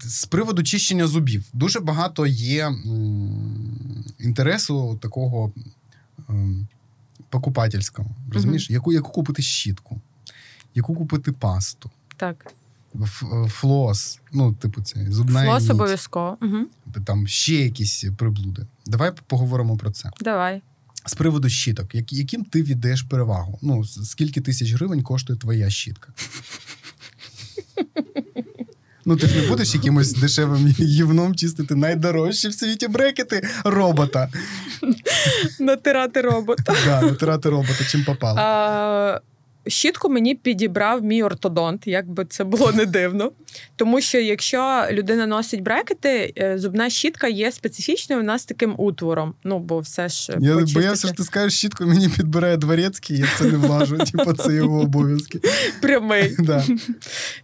[0.00, 5.52] З приводу чищення зубів дуже багато є м, інтересу такого
[6.30, 6.68] м,
[7.30, 8.08] покупательського.
[8.32, 10.00] Розумієш, яку, яку купити щітку,
[10.76, 12.54] яку купити пасту, Так.
[13.48, 16.38] флос, ну, типу, це зубна Флос обов'язково.
[16.42, 16.56] Угу.
[17.04, 18.66] там ще якісь приблуди.
[18.86, 20.10] Давай поговоримо про це.
[20.20, 20.62] Давай.
[21.06, 23.58] З приводу щіток, як- яким ти віддаєш перевагу?
[23.62, 26.12] Ну, скільки тисяч гривень коштує твоя щітка?
[29.04, 34.28] Ну, ти ж не будеш якимось дешевим гівном чистити найдорожчі в світі брекети робота.
[35.60, 36.74] Натирати робота.
[36.84, 39.20] Да, натирати робота, чим попало.
[39.66, 43.32] Щітку мені підібрав мій ортодонт, як би це було не дивно.
[43.76, 49.34] Тому що якщо людина носить брекети, е, зубна щітка є специфічною у нас таким утвором.
[49.44, 53.26] Ну, бо все ж Я почистити боявся, що ти скажеш, щітку мені підбирає дворецький, я
[53.38, 53.98] це не влажу.
[54.12, 55.40] Типу, це його обов'язки.
[55.80, 56.64] прямий Да.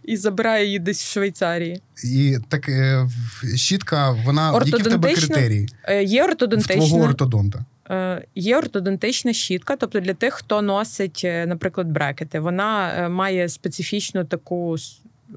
[0.03, 1.81] і забирає її десь в Швейцарії.
[2.03, 3.09] І так е,
[3.55, 5.69] щітка, вона які в тебе критерії?
[5.83, 7.65] Е, Є В твого ортодонта.
[7.89, 12.39] Е, є ортодонтична щітка, тобто для тих, хто носить, е, наприклад, брекети.
[12.39, 14.75] Вона е, має специфічну таку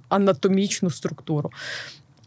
[0.09, 1.51] анатомічну структуру.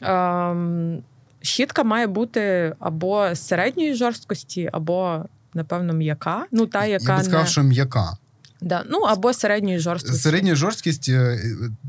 [0.01, 1.03] Ем,
[1.41, 6.45] Щітка має бути або середньої жорсткості, або, напевно, м'яка.
[6.51, 7.47] Ну, та, яка Я би сказав, не...
[7.49, 8.17] що м'яка.
[8.61, 10.21] Да, ну, або середньої жорсткості.
[10.21, 11.39] Середня жорсткість, е,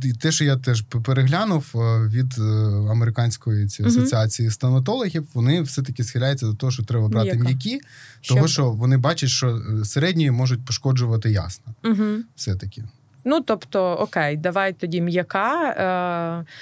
[0.04, 2.42] і те, що я теж переглянув е, від е,
[2.90, 7.80] американської цієї асоціації стоматологів, вони все-таки схиляються до того, що треба брати м'які,
[8.28, 11.74] того що вони бачать, що середні можуть пошкоджувати ясно.
[11.82, 12.24] Мгм.
[12.36, 12.84] Все-таки.
[13.24, 15.70] Ну, тобто, окей, давай тоді м'яка.
[16.40, 16.52] Е,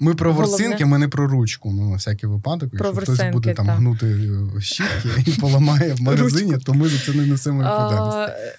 [0.00, 1.72] Ми про Головне- ворсинки, ми не про ручку.
[1.72, 3.76] Ну, на всякий випадок, Про якщо хтось буде там так.
[3.76, 4.16] гнути
[4.60, 8.58] щітки і поламає в магазині, то ми за це не несемо відповідальність.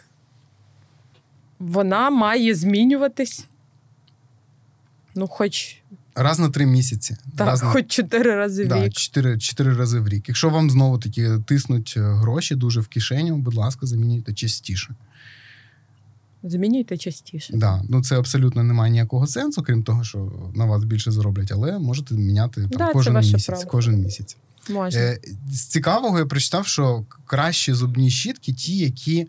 [1.59, 3.45] Вона має змінюватись.
[5.15, 5.75] Ну, хоч,
[6.15, 7.17] Раз на три місяці.
[7.37, 8.93] так, раз на хоч чотири рази в Да, рік.
[8.93, 10.27] 4, 4 рази в рік.
[10.29, 14.95] Якщо вам знову таки тиснуть е, гроші дуже в кишеню, будь ласка, замінюйте частіше.
[16.43, 17.53] Змінюйте частіше.
[17.57, 17.83] Да.
[17.89, 21.79] Ну це абсолютно не має ніякого сенсу, крім того, що на вас більше зароблять, але
[21.79, 23.45] можете міняти там Да, це кожен місяць.
[23.45, 23.63] право.
[23.65, 24.37] Кожен місяць.
[24.69, 24.99] Можна.
[25.01, 25.19] Е,
[25.51, 29.27] з цікавого я прочитав, що кращі зубні щітки ті, які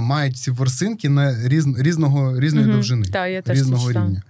[0.00, 2.74] мають ці ворсинки на різ, різного, різної Мгм.
[2.74, 4.06] довжини, Так, я теж різного читала.
[4.06, 4.22] рівня.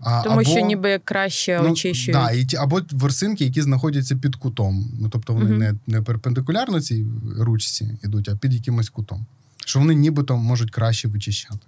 [0.00, 2.20] А, Тому що ніби краще Ну, очищують.
[2.20, 4.90] Да, і ті, або ворсинки, які знаходяться під кутом.
[5.00, 5.58] Ну, тобто вони Мгм.
[5.58, 7.06] не, не перпендикулярно цій
[7.38, 9.26] ручці йдуть, а під якимось кутом.
[9.66, 11.58] Що вони нібито можуть краще вичищати.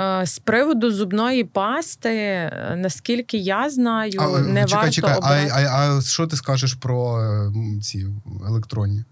[0.00, 5.18] Е, З приводу зубної пасти, е, наскільки я знаю, А, е, не чекай, варто чекай,
[5.22, 7.52] а, а, а що ти скажеш про е,
[7.82, 8.06] ці
[8.48, 9.04] електронні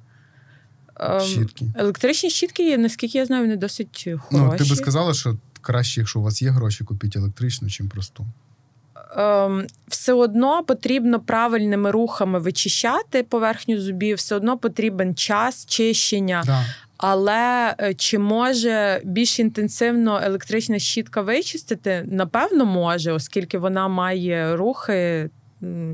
[1.20, 1.64] щітки?
[1.76, 4.50] Електричні щітки, наскільки я знаю, вони досить хороші.
[4.50, 8.26] Ну, ти би сказала, що краще, якщо у вас є гроші, купіть електричну, чим просту.
[9.16, 16.42] ем, все одно потрібно правильними рухами вичищати поверхню зубів, все одно потрібен час чищення.
[16.46, 16.64] Да.
[16.96, 22.04] Але е, чи може більш інтенсивно електрична щітка вичистити?
[22.10, 25.30] Напевно, може, оскільки вона має рухи.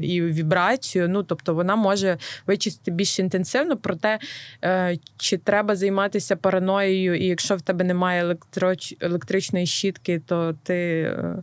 [0.03, 3.77] І вібрацію, ну тобто вона може вичистити більш інтенсивно.
[3.77, 4.19] Проте
[4.65, 8.95] е, чи треба займатися параноєю, і якщо в тебе немає електроч...
[9.01, 11.43] електричної щітки, то ти е,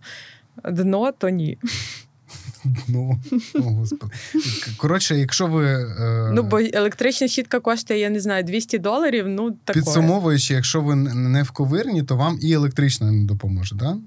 [0.63, 1.57] дно, то ні.
[2.87, 3.19] Ну,
[3.55, 4.13] о, господи.
[4.77, 9.27] Коротше, якщо ви е, Ну бо електрична щітка коштує, я не знаю, 200 доларів.
[9.27, 9.79] Ну таке.
[9.79, 13.97] підсумовуючи, якщо ви не в ковирні, то вам і електрична не допоможе, да?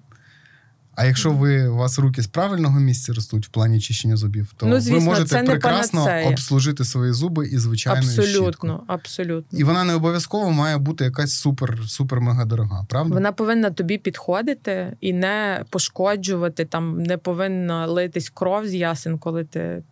[0.98, 4.66] А якщо ви у вас руки з правильного місця ростуть в плані чищення зубів, то
[4.66, 6.28] Ну, звісно, ви можете це прекрасно панацея.
[6.30, 8.28] обслужити свої зуби і звичайною щіткою.
[8.28, 9.58] абсолютно, абсолютно.
[9.58, 13.14] І вона не обов'язково має бути якась супер супер мега дорога, правда?
[13.14, 16.64] Вона повинна тобі підходити і не пошкоджувати.
[16.64, 19.82] Там не повинна литись кров з ясен, коли ти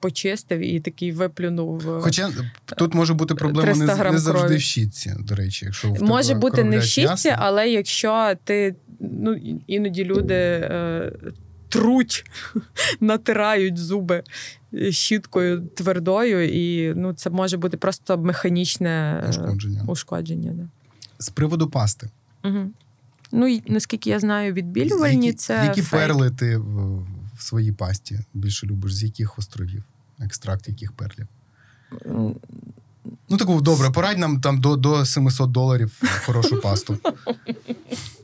[0.00, 1.90] почистив і такий виплюнув.
[1.96, 2.30] е, Хоча
[2.76, 4.56] тут може бути проблема не, не завжди крові.
[4.56, 9.34] в щітці, до речі, якщо в Може бути не в щітці, але якщо ти ну
[9.66, 11.12] іноді люди е,
[11.68, 12.30] труть,
[13.00, 14.22] натирають зуби
[14.90, 19.84] щіткою твердою, і ну це може бути просто механічне е, Ушкодження.
[19.86, 20.52] ушкодження.
[20.52, 20.68] Да.
[21.18, 22.10] З приводу пасти.
[22.44, 22.70] Угу.
[23.32, 26.02] Ну і наскільки я знаю, відбілювальні які, це які фейк.
[26.02, 26.98] Перли ти в,
[27.36, 28.94] в своїй пасті більше любиш?
[28.94, 29.84] З яких островів?
[30.20, 31.26] Екстракт яких перлів?
[33.28, 36.98] Ну, таку добре, порадь нам там до, до 700 доларів хорошу пасту.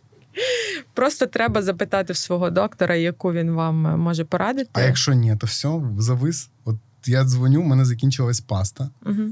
[0.95, 4.71] Просто треба запитати в свого доктора, яку він вам може порадити.
[4.73, 6.51] А якщо ні, то все, завис.
[6.65, 6.77] От
[7.07, 8.91] я дзвоню, в мене закінчилась паста.
[9.07, 9.23] Угу.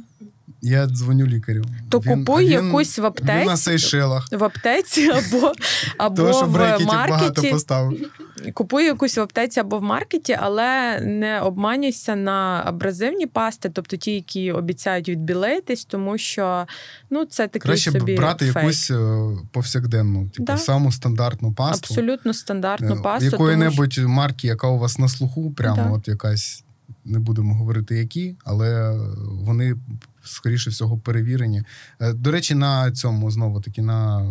[0.64, 1.64] Я дзвоню лікарю.
[1.88, 4.28] То він, купуй він, якусь в аптеці він на Сейшелах.
[4.32, 5.52] в аптеці або
[5.98, 6.84] або То, що в маркеті.
[6.84, 8.10] багато поставив.
[8.54, 14.14] Купуй якусь в аптеці або в маркеті, але не обманюйся на абразивні пасти, тобто ті,
[14.14, 16.66] які обіцяють відбілитись, тому що
[17.10, 18.56] ну це такий Краще собі брати фейк.
[18.56, 20.56] якусь е, повсякденну, типу да.
[20.56, 21.86] саму стандартну пасту.
[21.90, 23.24] Абсолютно стандартну е, пасту.
[23.24, 24.08] Якої-небудь тому...
[24.08, 25.90] марки, яка у вас на слуху, прямо да.
[25.90, 26.64] от якась.
[27.04, 28.98] Не будемо говорити, які, але
[29.28, 29.76] вони
[30.24, 31.62] скоріше всього перевірені.
[32.00, 34.26] Е, до речі, на цьому знову таки на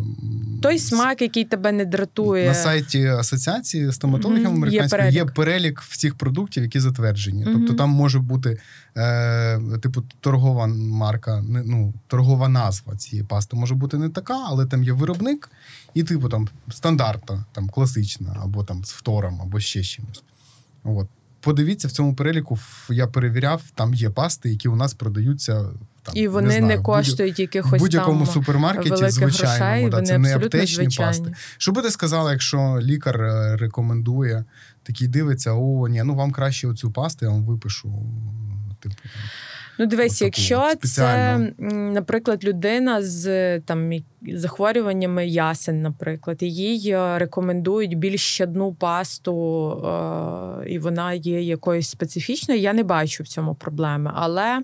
[0.62, 5.06] той смак, який тебе не дратує на сайті асоціації стоматологів mm-hmm.
[5.06, 7.46] є, є перелік всіх продуктів, які затверджені.
[7.46, 7.54] Mm-hmm.
[7.54, 8.58] Тобто там може бути
[8.98, 14.84] е, типу торгова марка, ну торгова назва цієї пасти може бути не така, але там
[14.84, 15.52] є виробник,
[15.94, 20.24] і типу там стандартна, там класична, або там з втором, або ще чимось.
[20.84, 21.08] От
[21.42, 22.60] подивіться в цьому переліку.
[22.90, 25.66] Я перевіряв, там є пасти, які у нас продаються.
[26.04, 30.18] Там, І вони не, знаю, не коштують якихось в будь-якому там супермаркеті, звичайно, да, це
[30.18, 31.10] не аптечні звичайні.
[31.10, 31.34] пасти.
[31.58, 34.46] Що би ти сказала, якщо лікар е, рекомендує,
[34.84, 38.06] такий дивиться, о, ні, ну вам краще оцю пасту, я вам випишу.
[38.80, 38.96] Типу,
[39.82, 41.40] Ну, дивись, якщо це,
[41.72, 43.92] наприклад, людина з там
[44.34, 51.90] захворюваннями ясен, наприклад, і їй е, рекомендують більш щадну пасту, е- і вона є якоюсь
[51.90, 54.12] специфічною, я не бачу в цьому проблеми.
[54.16, 54.62] Але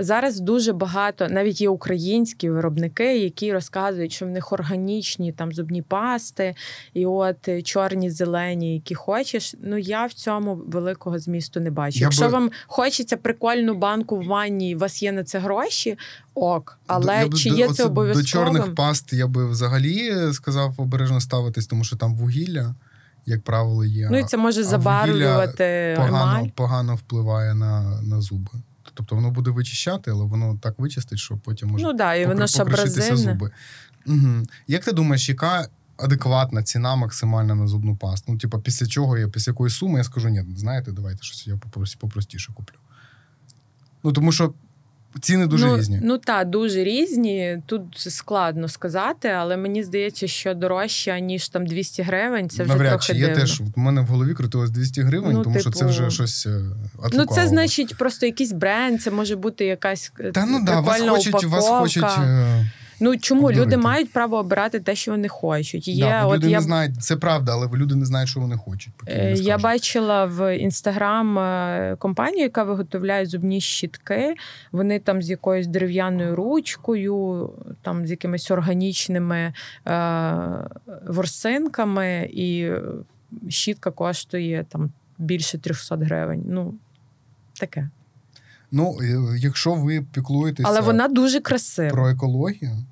[0.00, 5.82] Зараз дуже багато, навіть є українські виробники, які розказують, що в них органічні там зубні
[5.82, 6.54] пасти,
[6.94, 9.54] і от е, чорні, зелені, які хочеш.
[9.62, 11.98] Ну я в цьому великого змісту не бачу.
[11.98, 12.28] Я Якщо би...
[12.28, 15.98] вам хочеться прикольну банку в ванні, у вас є на це гроші,
[16.34, 16.78] ок.
[16.86, 18.22] Але я чи є це обов'язково?
[18.22, 22.74] До чорних паст я би взагалі сказав обережно ставитись, тому що там вугілля.
[23.26, 24.08] Як правило, є.
[24.10, 28.50] Ну і це може забарвлювати погано, погано впливає на на зуби.
[28.98, 32.46] Тобто воно буде вичищати, але воно так вичистить, що потім може ну, да, і воно
[32.56, 33.50] покришитися зуби.
[34.06, 34.42] Угу.
[34.66, 38.32] Як ти думаєш, яка адекватна ціна максимальна на зубну пасту?
[38.32, 41.60] Ну, типу, після чого я після якої суми я скажу, ні, знаєте, давайте щось я
[41.98, 42.76] попростіше куплю.
[44.02, 44.54] Ну, тому що
[45.20, 46.00] Ціни дуже ну, різні.
[46.02, 47.62] Ну так, дуже різні.
[47.66, 52.50] Тут складно сказати, але мені здається, що дорожче, ніж там 200 гривень.
[52.50, 53.40] Це вже Навряд трохи чи є дивно.
[53.40, 53.60] теж.
[53.76, 55.60] У мене в голові крутилось 200 гривень, ну, тому типу...
[55.60, 56.46] що це типу, вже щось.
[56.46, 57.10] Атлукало.
[57.12, 61.44] Ну, це значить просто якийсь бренд, це може бути якась Та ну да, вас хочуть,
[61.44, 62.04] вас хочуть.
[63.00, 63.66] Ну чому Обдурити.
[63.66, 65.88] люди мають право обирати те, що вони хочуть?
[65.88, 66.58] Є, да, от люди я...
[66.58, 68.92] не знають, це правда, але люди не знають, що вони хочуть.
[68.96, 74.34] Поки не я бачила в інстаграм е, компанію, яка виготовляє зубні щітки.
[74.72, 77.50] Вони там з якоюсь дерев'яною ручкою,
[77.82, 79.52] там з якимись органічними
[79.86, 80.68] е-
[81.06, 82.70] ворсинками, і
[83.48, 86.44] щітка коштує там більше 300 гривень.
[86.48, 86.74] Ну
[87.60, 87.88] таке.
[88.72, 91.90] Ну, е, якщо ви піклуєтеся Але вона дуже красива.
[91.90, 92.84] про екологію,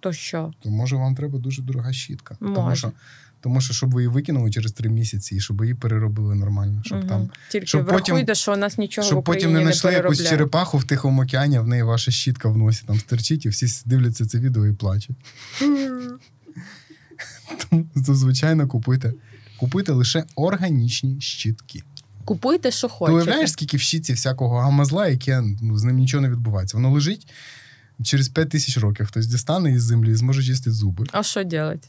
[0.00, 0.52] то що?
[0.60, 2.36] То може вам треба дуже дорога щітка.
[2.40, 2.54] Може.
[2.54, 2.92] Тому що,
[3.40, 6.82] тому що щоб ви її викинули через три місяці, і щоб її переробили нормально.
[6.84, 7.08] Щоб угу.
[7.08, 9.92] там тільки щоб врахуйте, потім, що у нас нічого щоб в Україні потім не знайшли
[9.92, 13.82] якусь черепаху в тихому океані, в неї ваша щітка в носі там стерчить, і всі
[13.86, 15.16] дивляться це відео і плачуть.
[17.70, 19.12] Тому, звичайно, купуйте.
[19.58, 21.82] Купуйте лише органічні щітки.
[22.28, 23.18] Купуйте, що хочете.
[23.18, 26.76] Ти уявляєш, скільки в щитці всякого гамазла, яке ну, з ним нічого не відбувається.
[26.76, 27.32] Воно лежить
[28.02, 29.06] через 5 тисяч років.
[29.06, 31.06] Хтось дістане із землі і зможе чистити зуби.
[31.12, 31.88] А що робити?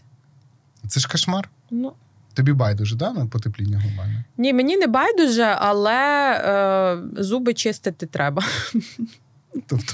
[0.88, 1.50] Це ж кошмар.
[1.72, 1.94] Ну.
[2.34, 4.24] Тобі байдуже, да, на потепління глобальне?
[4.38, 6.32] Ні, мені не байдуже, але
[7.18, 8.44] е, зуби чистити треба.
[9.68, 9.94] Тобто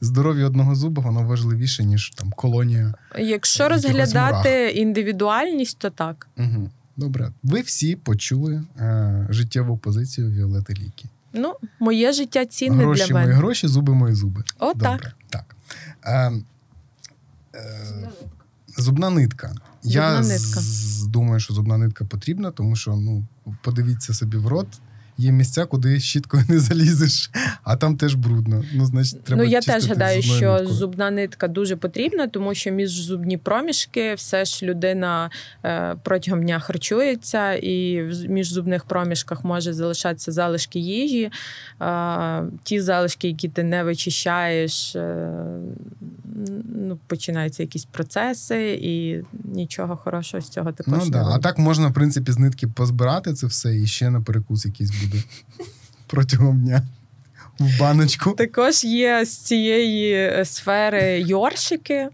[0.00, 2.94] здоров'я одного зуба воно важливіше, ніж там колонія.
[3.18, 4.76] Якщо розглядати мурах.
[4.76, 6.28] індивідуальність, то так.
[6.36, 6.70] Угу.
[6.98, 11.08] Добре, ви всі почули е, життєву позицію Віолети Ліки.
[11.32, 13.26] Ну, моє життя цінне гроші для мене.
[13.26, 14.44] мої гроші, зуби мої зуби.
[14.58, 15.46] О, Добре, так.
[15.46, 15.56] так.
[16.04, 16.42] Е,
[17.54, 18.08] е,
[18.78, 19.48] Зубна нитка.
[19.82, 20.60] Зубна Я нитка.
[20.60, 23.26] З, думаю, що зубна нитка потрібна, тому що ну,
[23.62, 24.80] подивіться собі в рот
[25.18, 27.30] є місця, куди щіткою не залізеш,
[27.62, 28.64] а там теж брудно.
[28.74, 30.68] Ну, значить, треба Ну, я теж гадаю, що ниткою.
[30.68, 35.30] зубна нитка дуже потрібна, тому що міжзубні проміжки все ж людина
[35.64, 41.30] е, протягом дня харчується, і в міжзубних проміжках може залишатися залишки їжі.
[41.82, 45.30] Е, ті залишки, які ти не вичищаєш, е,
[46.74, 50.94] ну, починаються якісь процеси, і нічого хорошого з цього також.
[50.98, 51.22] Ну, не да.
[51.22, 51.34] буде.
[51.34, 54.90] А так можна, в принципі, з нитки позбирати це все і ще на перекус якийсь
[54.90, 55.22] буде буде
[56.06, 56.82] протягом дня.
[57.58, 58.30] В баночку.
[58.32, 62.08] Також є з цієї е, сфери йоршики.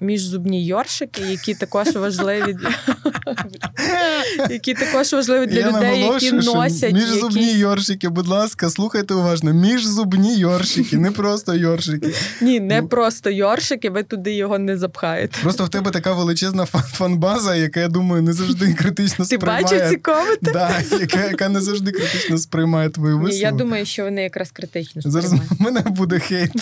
[0.00, 2.70] Міжзубні йоршики, які також важливі для
[4.50, 9.52] які також важливі для людей, які носять Міжзубні йоршики, будь ласка, слухайте уважно.
[9.52, 12.14] Міжзубні йоршики, не просто йоршики.
[12.40, 12.88] Ні, не Ну.
[12.88, 15.38] просто йоршики, ви туди його не запхаєте.
[15.42, 19.62] Просто в тебе така величезна фан- фанбаза, яка, я думаю, не завжди критично Ти сприймає.
[19.62, 20.50] бачив ці коменти?
[20.52, 20.70] Да,
[21.00, 25.32] яка, яка не завжди критично сприймає твої Ні, я думаю, що вони якраз критично Зараз
[25.32, 26.52] в мене буде хейт.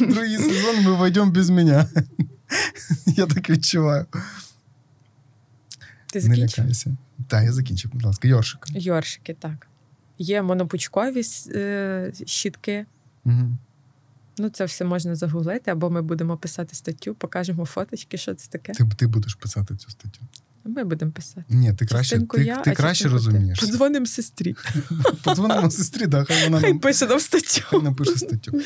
[0.00, 1.86] Другий сезон ми войдемо без мене.
[3.06, 4.06] Я так відчуваю.
[6.12, 6.96] Ти Не лякайся.
[7.28, 8.28] Так, я закінчив, будь ласка.
[8.28, 8.66] Йоршик.
[8.70, 9.66] Йоршики, так.
[10.18, 11.22] Є монопучкові
[11.54, 12.86] е, щітки.
[13.24, 13.56] Угу.
[14.38, 18.72] Ну, це все можна загуглити, або ми будемо писати статтю, покажемо фоточки, що це таке.
[18.72, 20.20] Ти, ти будеш писати цю статтю.
[20.64, 21.44] Ми будемо писати.
[21.48, 23.60] Ні, ти краще, ти, я, ти краще розумієш.
[23.60, 24.56] Подзвонимо сестрі.
[25.24, 27.62] Подзвонимо сестрі, да, хай вона Хай пише нам статтю.
[27.64, 28.60] хай напише статтю.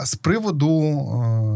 [0.00, 0.80] А з приводу,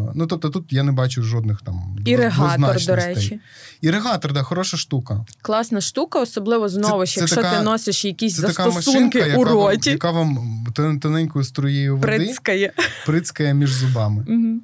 [0.09, 3.41] е, ну тобто тут я не бачу жодних там Іригатор, до речі.
[3.81, 5.25] Іригатор, да, хороша штука.
[5.43, 9.41] Класна штука, особливо знову ж, якщо така- ти носиш якісь Це така застосунки машинка, у
[9.41, 10.67] яка вам, роті, яка вам
[11.03, 12.73] тоненькою струєю води прицькає.
[13.07, 14.25] прицькає між зубами.
[14.29, 14.61] Мгм.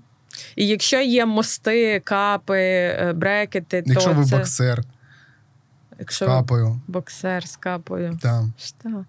[0.57, 4.37] І якщо є мости, капи, е, брекети, то Якщо ви це...
[4.37, 4.85] боксер,
[5.99, 8.19] якщо капою, боксер з капою.
[8.23, 9.05] там Що?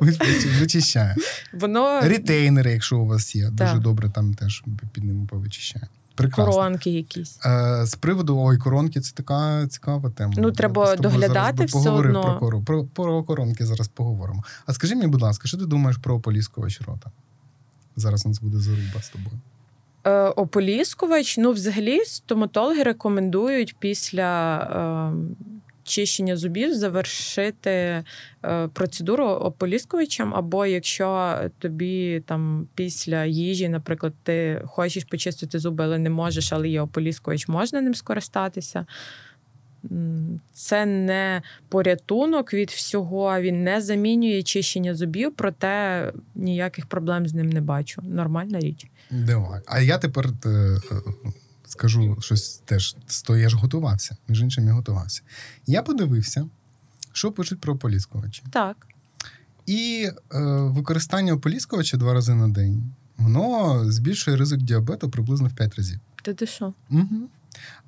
[0.60, 1.16] вичищає.
[1.52, 5.88] Воно Ретейнери, якщо у вас є, дуже добре там теж під ними повичищає.
[6.14, 6.52] Прекрасно.
[6.52, 7.38] коронки якісь.
[7.46, 10.34] Е, з приводу ой, коронки, це така цікава тема.
[10.36, 12.22] Ну, треба тобою доглядати все одно.
[12.22, 14.44] Про, коро- про, про коронки зараз поговоримо.
[14.66, 17.10] А скажи мені, будь ласка, що ти думаєш про ополіскувач рота?
[17.96, 19.40] Зараз у нас буде заруба з тобою.
[20.04, 25.53] Е, ополіскувач, ну, взагалі, стоматологи рекомендують після е,
[25.84, 28.04] чищення зубів завершити е,
[28.72, 36.10] процедуру ополіскувачем, або якщо тобі там після їжі, наприклад, ти хочеш почистити зуби, але не
[36.10, 38.86] можеш, але є ополіскувач, можна ним скористатися.
[40.52, 47.50] Це не порятунок від всього, він не замінює чищення зубів, проте ніяких проблем з ним
[47.50, 48.02] не бачу.
[48.02, 48.86] Нормальна річ.
[49.10, 49.60] Давай.
[49.66, 50.78] А я тепер е, е,
[51.74, 54.16] скажу щось теж з того, я ж готувався.
[54.28, 55.22] Між іншим, я готувався.
[55.66, 56.46] Я подивився,
[57.12, 58.42] що пишуть про ополіскувачі.
[58.50, 58.86] Так.
[59.66, 65.74] І е, використання ополіскувача два рази на день, воно збільшує ризик діабету приблизно в 5
[65.74, 65.98] разів.
[66.22, 66.74] Ти ти що?
[66.90, 67.28] Угу.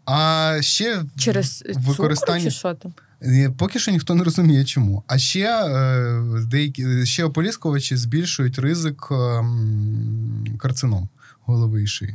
[0.05, 2.95] А ще Через використання цукру чи що там?
[3.23, 5.03] Е, Поки що ніхто не розуміє, чому.
[5.07, 11.09] А ще е, деякі ще ополіскувачі збільшують ризик ем, карцином
[11.41, 12.15] голови і шиї.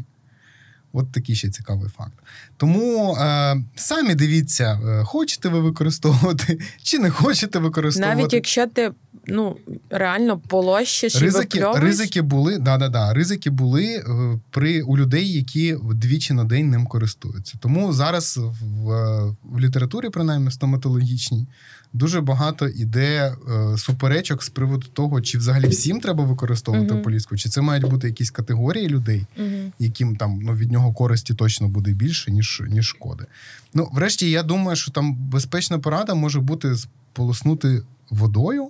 [0.93, 2.13] От такий ще цікавий факт.
[2.57, 8.17] Тому е, самі дивіться, е, хочете ви використовувати чи не хочете використовувати.
[8.17, 8.91] Навіть якщо ти
[9.27, 9.57] ну,
[9.89, 14.03] реально полощиш і Ризики, випльовуєш, ризики були, да, да, да, ризики були е,
[14.49, 17.57] при у людей, які двічі на день ним користуються.
[17.59, 21.47] Тому зараз в, е, в літературі, принаймні стоматологічній,
[21.93, 26.99] дуже багато іде е, суперечок з приводу того, чи взагалі всім треба використовувати Мгм.
[27.01, 29.71] ополіску, чи це мають бути якісь категорії людей, Мгм.
[29.79, 33.25] яким там ну, від нього користі точно буде більше, ніж, ніж шкоди.
[33.73, 38.67] Ну, врешті, я думаю, що там безпечна порада може бути сполоснути водою.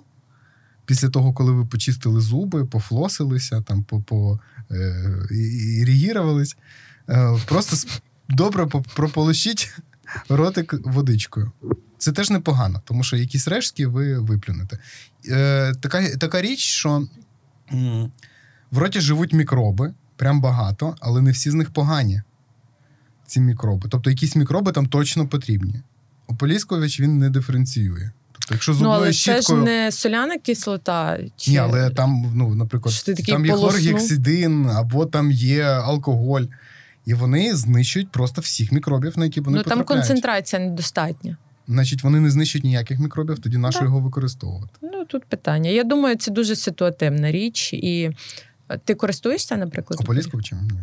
[0.86, 4.74] Після того, коли ви почистили зуби, пофлосилися, там по, по е,
[7.08, 7.88] е, просто
[8.28, 9.74] добре по- прополощіть
[10.28, 11.52] ротик водичкою.
[12.02, 14.78] Це теж непогано, тому що якісь рештки ви виплюнете.
[15.28, 17.06] Е, така, така річ, що
[18.70, 22.22] в роті живуть мікроби, прям багато, але не всі з них погані.
[23.26, 23.88] Ці мікроби.
[23.90, 25.82] Тобто якісь мікроби там точно потрібні.
[26.26, 28.10] Ополіскувач він не диференціює.
[28.32, 31.18] Тобто, якщо Ну, зубною але це ж не соляна кислота.
[31.36, 31.50] Чи...
[31.50, 32.94] Ні, але там, ну, наприклад,
[33.26, 36.44] там є хлоргексидин, або там є алкоголь.
[37.06, 41.36] І вони знищують просто всіх мікробів, на які вони ну, там концентрація недостатня.
[41.72, 44.72] Значить, вони не знищують ніяких мікробів, тоді на що його використовувати?
[44.82, 45.70] Ну, тут питання.
[45.70, 47.72] Я думаю, це дуже ситуативна річ.
[47.72, 48.10] І
[48.68, 50.00] е, ти користуєшся, наприклад?
[50.00, 50.58] Ополіскувачем?
[50.58, 50.80] Ні.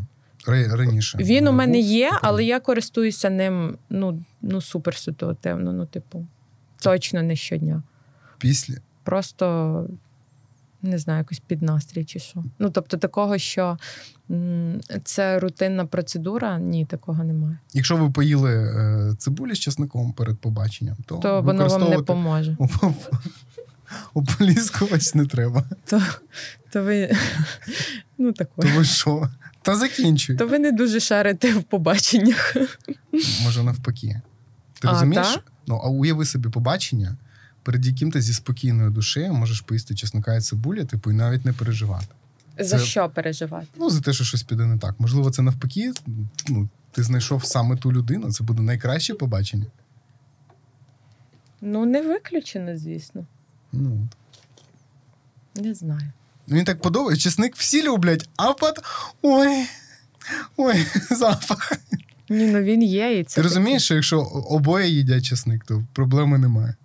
[0.47, 1.17] Раніше.
[1.17, 5.73] Він у мене є, але я користуюся ним ну, ну супер ситуативно.
[5.73, 6.27] Ну, типу,
[6.79, 7.83] точно не щодня.
[8.37, 8.75] Після.
[9.03, 9.85] Просто
[10.81, 12.43] не знаю, якось під настрій чи що.
[12.59, 13.77] Ну, тобто, такого, що
[15.03, 17.57] це рутинна процедура, ні, такого немає.
[17.73, 22.57] Якщо ви поїли е, цибулі з чесником перед побаченням, то, То воно вам не поможе.
[22.59, 22.95] оп-
[24.13, 25.63] Ополіскувач не треба.
[25.85, 26.01] То,
[26.69, 27.11] то ви
[28.17, 29.29] ну То ви що?
[29.61, 30.35] Та закінчуй.
[30.35, 32.55] То ви не дуже шарите в побаченнях.
[33.43, 34.21] Може, навпаки.
[34.79, 35.27] Ти А, розумієш?
[35.27, 35.41] та?
[35.67, 37.17] Ну, а уяви собі побачення,
[37.63, 41.53] перед яким ти зі спокійною душею можеш поїсти чеснока і цибулі, типу, і навіть не
[41.53, 42.07] переживати.
[42.59, 43.67] За що переживати?
[43.77, 44.99] Ну, за те, що щось піде не так.
[44.99, 45.93] Можливо, це навпаки.
[46.47, 49.65] Ну, ти знайшов саме ту людину, це буде найкраще побачення.
[51.61, 53.25] Ну, не виключено, звісно.
[53.71, 54.07] Ну,
[55.55, 56.11] Не знаю.
[56.47, 57.23] Він так подобається.
[57.23, 58.79] Чесник всі люблять, а пот...
[59.21, 59.65] Ой,
[60.57, 61.71] ой, запах.
[62.29, 63.19] Ні, ну він є.
[63.19, 66.75] і це Ти розумієш, що якщо обоє їдять чесник, то проблеми немає.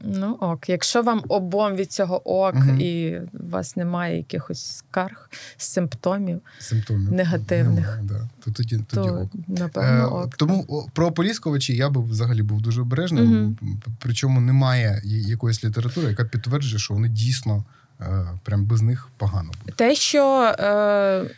[0.00, 2.80] Ну ок, якщо вам обом від цього ок, угу.
[2.80, 8.28] і у вас немає якихось скарг, симптомів, симптомів негативних, немає, да.
[8.44, 9.30] то тоді то, тоді ок.
[9.48, 10.36] Напевно, е, ок.
[10.36, 13.56] Тому про Полісковичі я би взагалі був дуже обережним.
[13.62, 13.76] Угу.
[13.98, 17.64] Причому немає якоїсь літератури, яка підтверджує, що вони дійсно
[18.00, 19.72] е, прям без них погано буде.
[19.76, 21.30] Те, що е,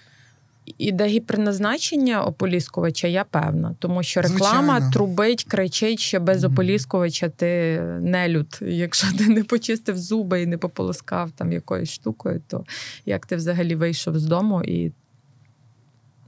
[0.78, 4.92] іде гіперназначення ополіскувача, я певна, тому що реклама Звичайно.
[4.92, 8.58] трубить, кричить, що без ополіскувача ти не люд.
[8.62, 12.64] Якщо ти не почистив зуби і не пополоскав там якоюсь штукою, то
[13.06, 14.92] як ти взагалі вийшов з дому і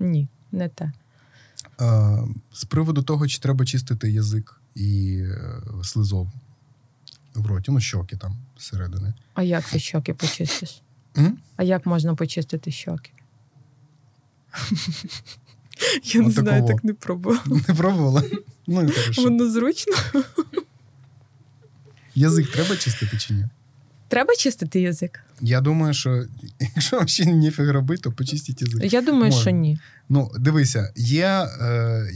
[0.01, 0.93] ні, не те.
[2.53, 5.53] З приводу того, чи треба чистити язик і е,
[5.85, 6.29] слизов
[7.35, 9.15] в роті, ну щоки там зсередини.
[9.35, 10.83] А як ти щоки почистиш?
[11.19, 11.39] М?
[11.57, 13.11] А як можна почистити щоки?
[16.05, 17.43] Я не знаю, так не пробувала.
[17.69, 18.23] Не пробувала?
[18.67, 19.23] Ну, і хорошо.
[19.23, 19.93] Воно зручно.
[22.15, 23.45] Язик треба чистити чи ні?
[24.09, 25.21] Треба чистити язик?
[25.41, 26.25] Я думаю, що
[26.61, 28.93] якщо ще ніфіг робити, то почистіть язик.
[28.93, 29.41] Я думаю, Можна.
[29.41, 29.79] що ні.
[30.09, 31.27] Ну, дивися, є
[31.61, 32.07] е,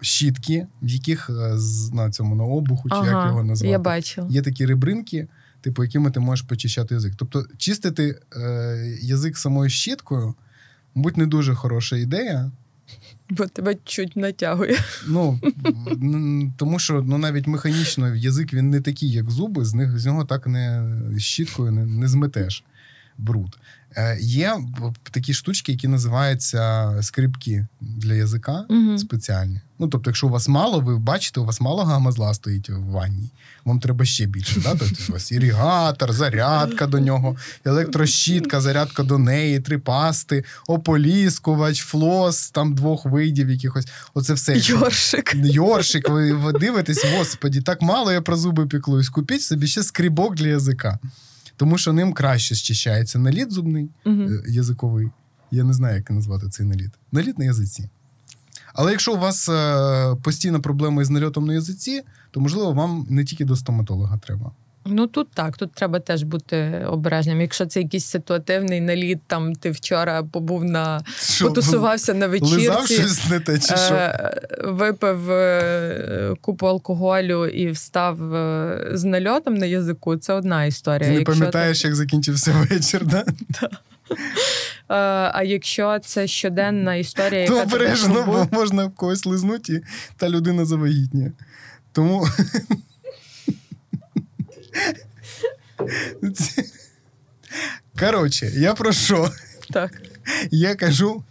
[0.00, 1.56] щітки, в яких е,
[1.92, 4.26] на цьому на обуху, чи як його Ага, назвати, я бачила.
[4.30, 5.28] є такі ребринки,
[5.60, 7.12] типу, якими ти можеш почищати язик.
[7.16, 10.34] Тобто, чистити е, язик самою щіткою,
[10.94, 12.50] мабуть, не дуже хороша ідея.
[13.30, 14.78] Бо тебе чуть натягує.
[15.08, 15.40] Ну,
[16.56, 20.24] тому що ну, навіть механічно язик він не такий, як зуби, з, них, з нього
[20.24, 20.82] так не
[21.18, 22.64] щіткою не, не зметеш
[23.18, 23.58] бруд.
[23.96, 24.56] Е, є
[25.10, 28.98] такі штучки, які називаються скрипки для язика Мгм.
[28.98, 29.60] спеціальні.
[29.78, 32.80] Ну, тобто, якщо у вас мало, ви бачите, у вас мало гамма зла стоїть в
[32.84, 33.30] ванні.
[33.64, 34.60] Вам треба ще більше.
[34.60, 34.74] Да?
[34.74, 42.50] Тобто, у вас іригатор, зарядка до нього, електрощітка, зарядка до неї, три пасти, ополіскувач, флос,
[42.50, 43.86] там двох видів якихось.
[44.14, 44.58] Оце все.
[44.58, 45.32] Йоршик.
[45.34, 49.08] Йоршик, ви, ви дивитесь, господі, так мало я про зуби піклуюсь.
[49.08, 50.98] Купіть собі ще скрібок для язика.
[51.60, 55.10] Тому що ним краще зчищається наліт зубний, е, язиковий.
[55.50, 56.90] Я не знаю, як назвати цей наліт.
[57.12, 57.88] Наліт на язиці.
[58.74, 63.24] Але якщо у вас е, постійна проблема із нальотом на язиці, то можливо вам не
[63.24, 64.52] тільки до стоматолога треба.
[64.86, 67.40] Ну тут так, тут треба теж бути обережним.
[67.40, 72.94] Якщо це якийсь ситуативний наліт, там ти вчора побув на Що, потусувався на вечірці.
[72.94, 73.94] щось не те, чи що?
[73.94, 80.16] Е, Випив е, купу алкоголю і встав е, з нальотом на язику.
[80.16, 81.08] Це одна історія.
[81.08, 83.24] Ти не Якщо пам'ятаєш, як закінчився вечір, да?
[84.88, 84.94] Е,
[85.34, 89.80] А якщо це щоденна історія, То яка тебе обережно, бо можна в когось лизнути, і
[90.16, 91.32] та людина завагітніє.
[91.92, 92.26] Тому.
[97.98, 99.30] Коротше, я про що?
[99.70, 100.02] так.
[100.50, 101.22] Я кажу,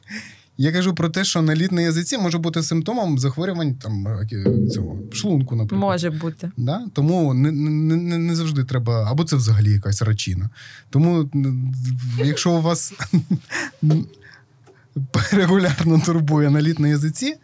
[0.58, 4.98] я кажу про те, що наліт на язиці може бути симптомом захворювань там, е, цього,
[5.12, 5.82] шлунку, наприклад.
[5.82, 6.52] Може бути.
[6.58, 6.86] Да?
[6.94, 10.50] Тому не, не, не, завжди треба, або це взагалі якась рачина.
[10.90, 11.30] Тому,
[12.24, 12.94] якщо у вас
[15.32, 17.36] регулярно турбує наліт на язиці,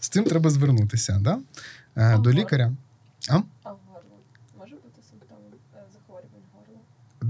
[0.00, 1.38] з цим треба звернутися да?
[1.96, 2.72] Е, до лікаря.
[3.28, 3.34] А?
[3.62, 4.18] А в горло
[4.58, 5.42] може бути симптомом
[5.92, 6.80] захворювань горла?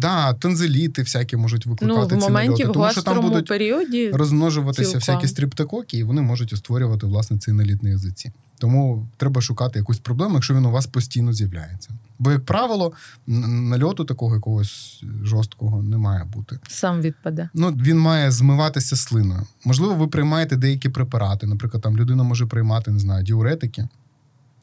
[0.02, 3.46] Да, тонзиліти всякі можуть викликати Ну, в ці моменті нальоти, в тому що там будуть
[3.48, 5.00] періоді розмножуватися цілком.
[5.00, 8.32] всякі стріптококи, і вони можуть створювати власне цей наліт на язиці.
[8.58, 11.90] Тому треба шукати якусь проблему, якщо він у вас постійно з'являється.
[12.18, 12.92] Бо, як правило,
[13.26, 16.58] нальоту такого якогось жорсткого не має бути.
[16.68, 17.48] сам відпаде.
[17.54, 19.42] Ну, він має змиватися слиною.
[19.64, 21.46] Можливо, ви приймаєте деякі препарати.
[21.46, 23.88] Наприклад, там людина може приймати, не знаю, діуретики,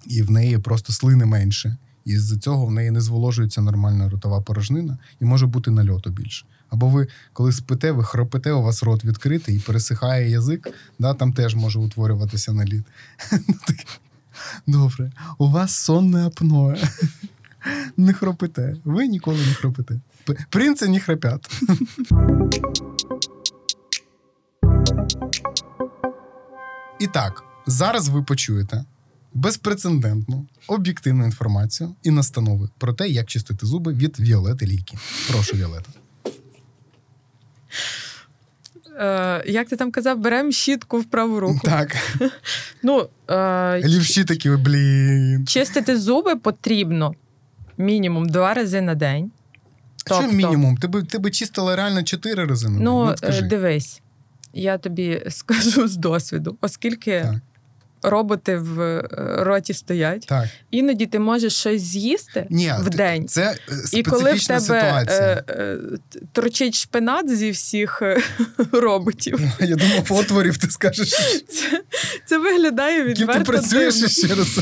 [0.06, 1.78] і в неї просто слини менше.
[2.10, 6.46] І з цього в неї не зволожується нормальна ротова порожнина, і може бути нальоту більше.
[6.70, 10.68] Або ви, коли спите, ви хропите, у вас рот відкритий і пересихає язик,
[11.00, 12.84] да, там теж може утворюватися наліт.
[14.68, 16.90] Добре, у вас сонне апноe.
[17.98, 18.76] Не хропите.
[18.84, 20.00] Ви ніколи не хропите.
[20.26, 21.62] П- Принци не храпять.
[27.00, 28.86] І так, зараз ви почуєте
[29.34, 34.98] безпрецедентну, об'єктивну інформацію і настанови про те, як чистити зуби від Віолети Лійки.
[35.32, 35.90] Прошу, Віолета.
[39.00, 41.60] Е, як ти там казав, беремо щітку в праву руку.
[41.64, 41.98] Так,
[42.84, 45.46] Ну, е, лівші такі, блін.
[45.48, 47.16] чистити зуби потрібно
[47.78, 49.32] мінімум два рази на день.
[50.06, 50.24] Тобто...
[50.24, 50.78] Що мінімум?
[50.78, 52.70] Ти би ти би чистила реально чотири рази?
[52.70, 54.02] на Ну, ну дивись,
[54.54, 57.36] я тобі скажу з досвіду, оскільки так
[58.04, 59.08] роботи в е,
[59.40, 60.26] роті стоять.
[60.28, 60.48] Так.
[60.72, 63.28] Іноді ти можеш щось з'їсти Ні, в день.
[63.28, 63.56] Це
[63.94, 65.44] І коли в тебе ситуація.
[65.48, 65.78] Е, е,
[66.32, 68.18] торчить шпинат зі всіх е,
[68.72, 69.40] роботів.
[69.60, 71.10] Я думав, потворів ти скажеш.
[71.50, 71.84] Це
[72.26, 73.34] це виглядає відверто.
[73.34, 74.60] Ким ти працюєш ще раз?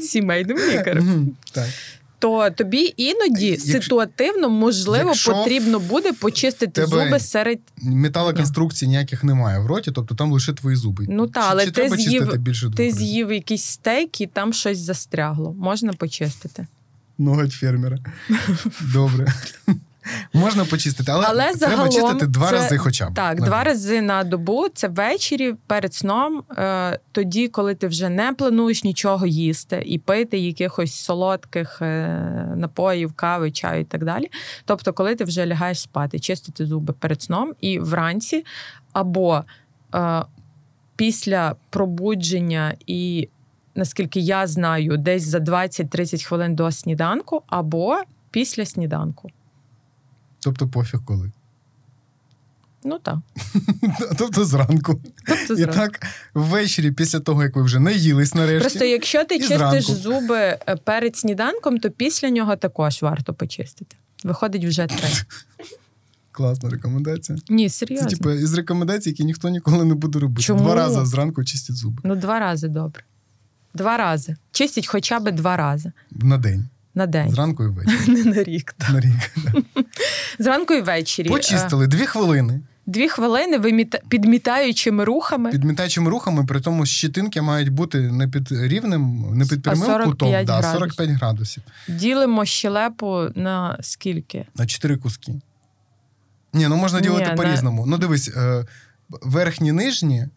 [0.00, 1.36] Сімейним лікарем.
[1.52, 1.66] Так
[2.22, 9.58] то тобі іноді якщо, ситуативно можливо якщо потрібно буде почистити зуби серед металоконструкцій ніяких немає
[9.58, 11.06] в роті, тобто там лише твої зуби.
[11.08, 15.52] Ну так, але чи ти з'їв більше ти з'їв якийсь стейк і там щось застрягло.
[15.52, 16.66] Можна почистити.
[17.18, 17.98] Ноготь фермера.
[18.80, 19.26] Добре.
[20.32, 23.14] Можна почистити, але, але треба чистити два це, рази хоча б.
[23.14, 28.32] Так, два рази на добу це ввечері перед сном, е, тоді, коли ти вже не
[28.32, 32.08] плануєш нічого їсти і пити якихось солодких е,
[32.56, 34.30] напоїв, кави, чаю і так далі.
[34.64, 38.44] Тобто, коли ти вже лягаєш спати, чистити зуби перед сном і вранці,
[38.92, 39.44] або
[39.94, 40.22] е,
[40.96, 43.28] після пробудження і.
[43.74, 47.96] Наскільки я знаю, десь за 20-30 хвилин до сніданку або
[48.30, 49.30] після сніданку.
[50.42, 51.32] Тобто пофіг коли.
[52.84, 53.18] Ну так.
[54.18, 55.00] Тобто зранку.
[55.26, 55.72] Тобто зранку.
[55.72, 58.60] І так ввечері, після того, як ви вже наїлись нарешті.
[58.60, 59.94] Просто якщо ти чистиш зранку.
[59.94, 63.96] зуби е, перед сніданком, то після нього також варто почистити.
[64.24, 65.08] Виходить вже три.
[66.32, 67.38] Класна рекомендація.
[67.48, 68.10] Ні, серйозно.
[68.10, 70.42] Це типу із рекомендацій, які ніхто ніколи не буде робити.
[70.42, 70.60] Чому?
[70.60, 72.02] Два рази зранку чистять зуби.
[72.04, 73.02] Ну, два рази добре.
[73.74, 74.36] Два рази.
[74.52, 75.92] Чистять хоча б два рази.
[76.10, 76.68] На день.
[76.94, 77.30] На день.
[77.30, 78.08] Зранку і ввечері.
[78.08, 78.74] Не на рік.
[78.78, 78.90] Так.
[78.90, 79.32] На рік.
[80.38, 81.28] Зранку і ввечері.
[81.28, 82.60] Почистили дві хвилини.
[82.86, 83.98] Дві хвилини виміта...
[84.08, 85.50] підмітаючими рухами.
[85.50, 90.62] Підмітаючими рухами, при тому щитинки мають бути не під рівнем, не під прямим кутом, да,
[90.62, 91.62] 45 градусів.
[91.88, 94.46] Ділимо щелепу на скільки?
[94.56, 95.32] На чотири куски.
[96.52, 97.86] Ні, ну можна ділити Ні, по-різному.
[97.86, 97.90] На...
[97.90, 98.66] Ну, дивись, е,
[99.10, 100.28] верхні, нижні,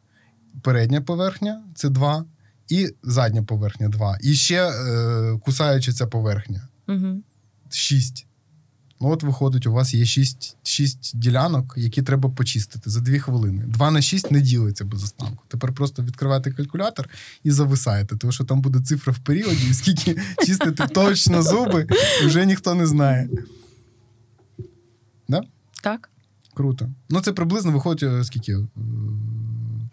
[0.61, 2.25] передня поверхня це два
[2.67, 4.17] і задня поверхня 2.
[4.21, 6.67] І ще е, кусаючи ця поверхня.
[6.87, 7.21] Угу.
[7.69, 8.27] 6.
[9.01, 13.63] Ну, от виходить, у вас є 6 6 ділянок, які треба почистити за 2 хвилини.
[13.67, 15.43] 2 на 6 не ділиться без останку.
[15.47, 17.09] Тепер просто відкриваєте калькулятор
[17.43, 21.87] і зависаєте, тому що там буде цифра в періоді, і скільки чистити точно зуби,
[22.25, 23.29] вже ніхто не знає.
[25.27, 25.41] Да?
[25.83, 26.09] Так.
[26.53, 26.89] Круто.
[27.09, 28.57] Ну, це приблизно виходить е, скільки?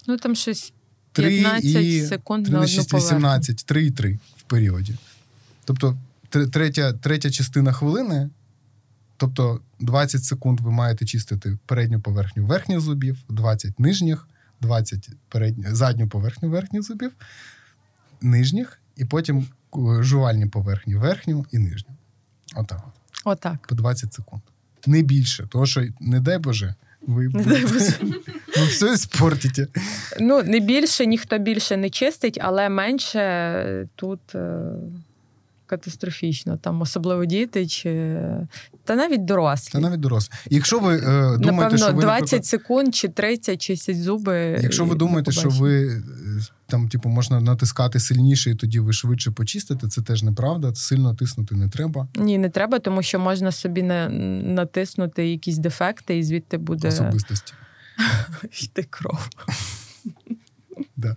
[0.07, 0.73] Ну, там щось
[1.13, 4.95] 15 і секунд 3 на 6, 18, 3 і 3 в періоді.
[5.65, 5.99] Тобто
[6.29, 8.31] третя третя частина хвилини,
[9.17, 14.29] тобто 20 секунд ви маєте чистити передню поверхню верхніх зубів, 20 нижніх,
[14.61, 17.13] 20 передню, задню поверхню верхніх зубів,
[18.21, 19.47] нижніх, і потім
[20.01, 21.95] жувальні поверхні верхню і нижню.
[22.55, 22.85] Отак.
[23.25, 23.67] Отак.
[23.67, 24.43] По 20 секунд.
[24.87, 26.75] Не більше, тому що, не дай Боже,
[27.07, 29.67] ви ви все спортите.
[30.21, 34.63] Ну, не більше, ніхто більше не чистить, але менше тут е,
[35.67, 36.57] катастрофічно.
[36.57, 38.17] Там особливо діти чи.
[38.85, 39.73] Та навіть дорослі.
[39.73, 40.33] Та навіть дорослі.
[40.51, 42.47] Якщо ви е, думаєте, Напевно, що ви 20 наприклад...
[42.47, 44.59] секунд чи 30 чистять зуби.
[44.63, 46.03] Якщо ви думаєте, що ви
[46.73, 50.75] там, типу, можна натискати сильніше, і тоді ви швидше почистите, це теж неправда.
[50.75, 52.09] Сильно тиснути не треба.
[52.15, 57.53] Ні, не треба, тому що можна собі на, натиснути якісь дефекти, і звідти буде особистості.
[58.63, 59.29] Йти кров.
[60.97, 61.17] Да.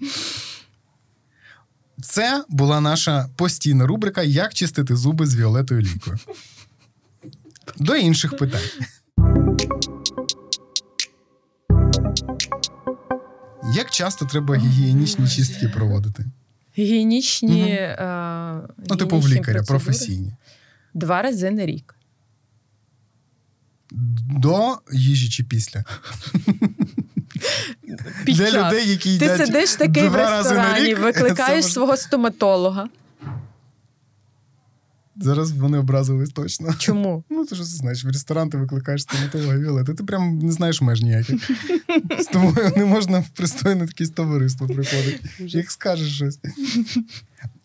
[2.01, 6.17] Це була наша постійна рубрика Як чистити зуби з Віолетою Лікою.
[7.77, 8.69] До інших питань.
[13.73, 16.25] Як часто треба гігієнічні чистки проводити?
[16.77, 17.63] Гігієнічні.
[17.63, 17.71] Угу.
[17.71, 19.65] Е, ну, типу, в лікаря, процедури?
[19.65, 20.33] професійні.
[20.93, 21.95] Два рази на рік.
[24.29, 25.83] До їжі чи після?
[28.25, 28.65] Під Для час.
[28.73, 32.89] людей, які Ти сидиш такий в ресторані, рік, викликаєш свого стоматолога.
[35.21, 36.73] Зараз вони образились точно.
[36.77, 37.23] Чому?
[37.29, 41.01] Ну, ти ж знаєш, в ресторан ти викликаєш стоматолога Віолета, ти прям не знаєш меж
[41.01, 41.51] ніяких.
[42.19, 45.21] З тобою не можна в пристойне якесь товариство приходить.
[45.39, 46.39] Як скажеш щось.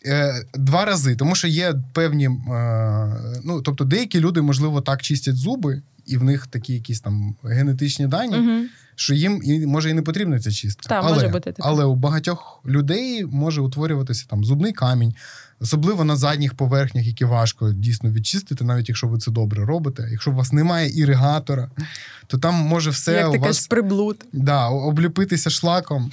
[0.05, 2.25] Е, два рази, тому що є певні.
[2.25, 7.35] Е, ну, Тобто, деякі люди, можливо, так чистять зуби, і в них такі якісь там
[7.43, 8.67] генетичні дані,
[9.01, 10.89] що їм і може і не потрібна ця чистка.
[10.89, 11.61] Так, але, може бути таке.
[11.65, 15.13] але у багатьох людей може утворюватися там зубний камінь,
[15.59, 20.07] особливо на задніх поверхнях, які важко дійсно відчистити, навіть якщо ви це добре робите.
[20.11, 21.69] Якщо у вас немає іригатора,
[22.27, 24.25] то там може все Як у ти вас кажеш, приблуд.
[24.33, 26.11] да, обліпитися шлаком,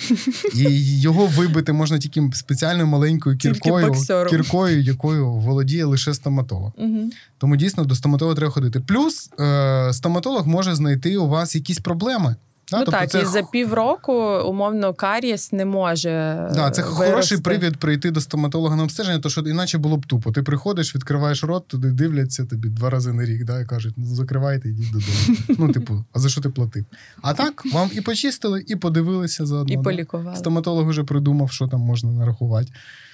[0.54, 3.94] і його вибити можна тільки спеціальною маленькою кіркою,
[4.30, 6.72] кіркою, якою володіє лише стоматолог.
[6.78, 7.10] Угу.
[7.38, 8.80] Тому дійсно до стоматолога треба ходити.
[8.80, 12.36] Плюс е, стоматолог може знайти у вас якісь проблеми.
[12.70, 12.78] Да?
[12.78, 14.12] Ну тобто так, це і за півроку,
[14.46, 16.10] умовно, карієс не може.
[16.54, 17.04] Да, це вирости.
[17.04, 20.32] хороший привід прийти до стоматолога на обстеження, то що іначе було б тупо.
[20.32, 24.06] Ти приходиш, відкриваєш рот, туди дивляться тобі два рази на рік, да, і кажуть, ну
[24.06, 25.38] закривайте, йдіть додому.
[25.58, 26.84] Ну, типу, а за що ти платив?
[27.22, 29.74] А так, вам і почистили, і подивилися заодно.
[29.74, 29.82] І да.
[29.82, 30.36] полікували.
[30.36, 32.72] Стоматолог вже придумав, що там можна нарахувати.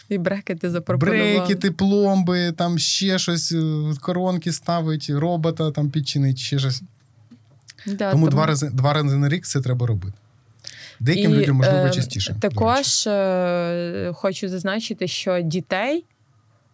[0.09, 1.39] І брекети запропонували.
[1.39, 6.83] Брекети, пломби, там ще щось, е, коронки ставить, робота там підчинить, ще щось.
[7.87, 10.13] Да, тому два рази, два рази на рік це треба робити.
[11.01, 12.37] Деяким І, людям, можливо, е, частіше.
[12.41, 16.05] Також е, хочу зазначити, що дітей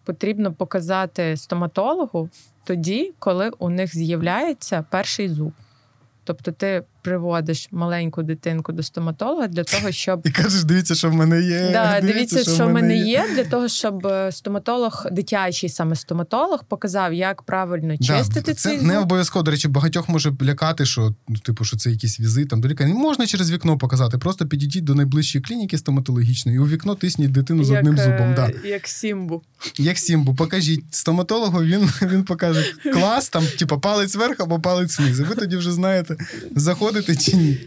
[0.04, 2.28] потрібно показати стоматологу
[2.64, 5.52] тоді, коли у них з'являється перший зуб.
[6.24, 11.14] Тобто ти приводиш маленьку дитинку до стоматолога для того, щоб І кажеш, дивіться, що в
[11.14, 11.70] мене є.
[11.72, 17.14] Да, дивіться, що в мене є, для того, щоб е, стоматолог, дитячий саме стоматолог, показав,
[17.14, 19.42] як правильно чистити Да, це цей не обов'язково.
[19.42, 22.90] До речі, багатьох може лякати, що ну, типу, що це якийсь візит там до лікаря.
[22.90, 24.18] Не можна через вікно показати.
[24.18, 28.34] Просто підійдіть до найближчої клініки стоматологічної і у вікно тисніть дитину з одним е, зубом.
[28.34, 28.68] Да.
[28.68, 29.42] Як Сімбу.
[29.78, 35.20] Як Сімбу, покажіть стоматологу, він, він покаже клас, там, типу, палець вверх або палець вниз.
[35.20, 36.16] І ви тоді вже знаєте,
[36.56, 37.58] заходите чи ні.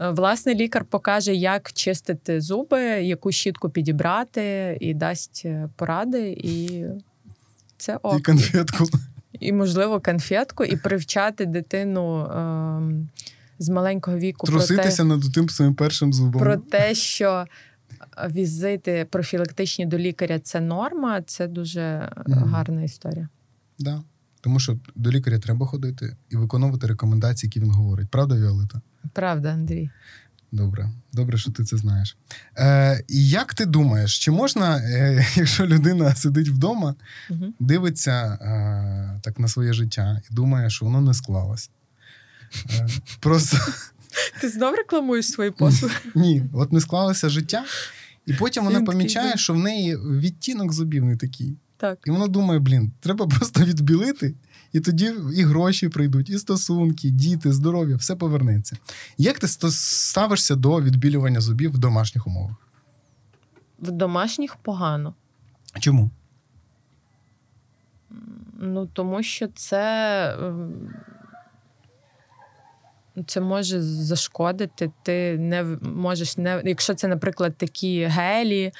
[0.00, 6.84] Е, Власне, лікар покаже, як чистити зуби, яку щітку підібрати, і дасть е, поради, і
[7.76, 8.84] це І конфетку.
[9.40, 13.08] І, можливо, конфетку, і привчати дитину ем,
[13.58, 16.40] з маленького віку про те, Труситися над тим своїм першим зубом.
[16.42, 17.44] про те, що
[18.30, 22.44] візити профілактичні до лікаря це норма, це дуже Мгм.
[22.44, 23.28] гарна історія.
[23.78, 24.02] Да.
[24.46, 28.08] Тому що до лікаря треба ходити і виконувати рекомендації, які він говорить.
[28.10, 28.80] Правда, Віолета?
[29.12, 29.90] Правда, Андрій?
[30.52, 32.16] Добре, добре, що ти це знаєш.
[32.58, 36.94] Е, як ти думаєш, чи можна, е, якщо людина сидить вдома,
[37.30, 37.44] Угу.
[37.60, 41.70] дивиться е, так на своє життя і думає, що воно не склалось?
[42.70, 42.88] Е,
[43.20, 43.58] просто
[44.40, 45.94] Ти знов рекламуєш свої послуги?
[46.14, 47.64] ні, от не склалося життя,
[48.26, 51.56] і потім вона помічає, що в неї відтінок зубів не такий.
[51.76, 51.98] Так.
[52.06, 54.34] І вона думає: блін, треба просто відбілити,
[54.72, 58.76] і тоді і гроші прийдуть, і стосунки, діти, здоров'я, все повернеться.
[59.18, 62.56] Як ти ставишся до відбілювання зубів в домашніх умовах?
[63.78, 65.14] В домашніх погано.
[65.80, 66.10] Чому?
[68.60, 70.94] Ну, тому що це, ем,
[73.26, 74.90] це може зашкодити.
[75.02, 76.62] Ти не можеш не.
[76.64, 78.72] Якщо це, наприклад, такі гелі,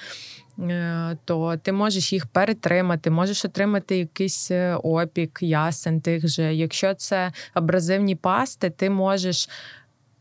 [1.24, 6.54] то ти можеш їх перетримати, можеш отримати якийсь е, опік, ясен тих же.
[6.54, 9.48] Якщо це абразивні пасти, ти можеш.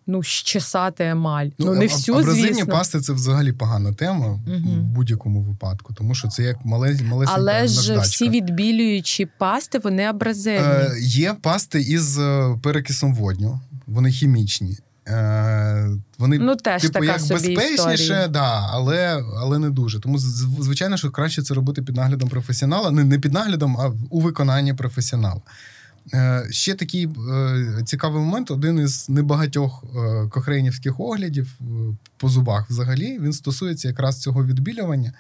[0.08, 1.48] Ну, щесати емаль.
[1.60, 2.74] Ну, не всю, абразивні звісно.
[2.74, 4.82] пасти це взагалі погана тема в- Мгм.
[4.82, 8.02] в будь-якому випадку, тому що це як мале, малесенька Але ж наждачка.
[8.02, 10.68] всі відбілюючі пасти, вони абразивні.
[10.68, 14.78] Е, є пасти із е, перекисом водню, вони хімічні.
[15.08, 18.28] Е, вони ну, теж типу, така як собі безпечніше, історія.
[18.28, 20.00] да, але, але не дуже.
[20.00, 20.18] Тому
[20.60, 22.92] звичайно, що краще це робити під наглядом професіонала.
[22.92, 25.42] Не, не під наглядом, а у виконанні професіонала.
[26.14, 31.60] Е, ще такий е, цікавий момент: один із небагатьох е, кохрейнівських оглядів
[32.18, 35.14] по зубах взагалі він стосується якраз цього відбілювання.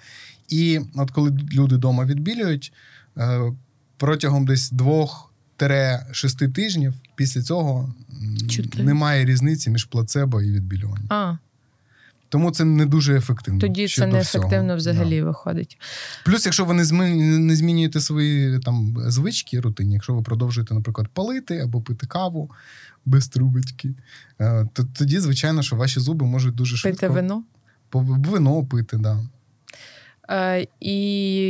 [0.50, 2.74] І от коли люди вдома відбілюють,
[3.18, 3.40] е,
[3.98, 5.32] протягом десь двох.
[6.12, 7.94] Шести тижнів після цього
[8.50, 8.84] Чотири.
[8.84, 11.08] немає різниці між плацебо і відбілюванням.
[11.10, 11.38] А,
[12.30, 13.60] Тому це не дуже ефективно.
[13.60, 14.78] тоді це щодо неефективно всього.
[14.78, 15.26] взагалі Да.
[15.26, 15.78] виходить.
[16.26, 16.84] Плюс, якщо ви не
[17.40, 22.52] не змінюєте свої там звички рутинні, якщо ви продовжуєте, наприклад, палити або пити каву
[23.06, 23.94] без трубочки,
[24.42, 27.44] е, то тоді, звичайно, що ваші зуби можуть дуже швидко Пити вино.
[27.94, 29.20] вино пити, да.
[30.30, 30.94] Е, і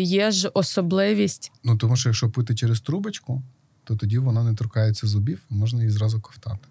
[0.03, 1.51] є ж особливість.
[1.63, 3.41] Ну тому що якщо пити через трубочку,
[3.86, 6.67] то тоді вона не торкається зубів, можна її зразу ковтати.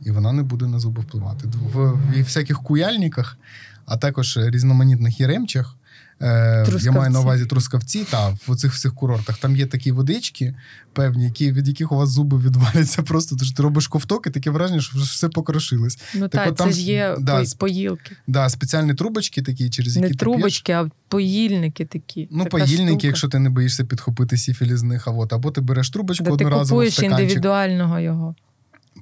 [0.00, 1.48] І вона не буде на зуби впливати.
[1.48, 3.38] В, в всяких куяльниках,
[3.86, 5.76] а також різноманітних єремчах.
[6.22, 9.38] Е, я маю на увазі трускавці, та в цих всіх курортах.
[9.38, 10.54] Там є такі водички
[10.92, 13.36] певні, які, від яких у вас зуби відваляться просто.
[13.36, 15.98] Тож ти робиш ковток і таке враження, що все покрошилось.
[16.14, 18.16] Ну Так так, от це там ж є да, поїлки.
[18.26, 20.20] Да, спеціальні трубочки такі, через які Не ти п'єш.
[20.20, 22.28] трубочки, а поїльники такі.
[22.30, 23.06] Ну, Така поїльники, штука.
[23.06, 26.30] якщо ти не боїшся підхопити сіфіліз з них, а от, або ти береш трубочку ти
[26.30, 27.20] одноразово в купуєш стаканчик.
[27.20, 28.34] індивідуального його.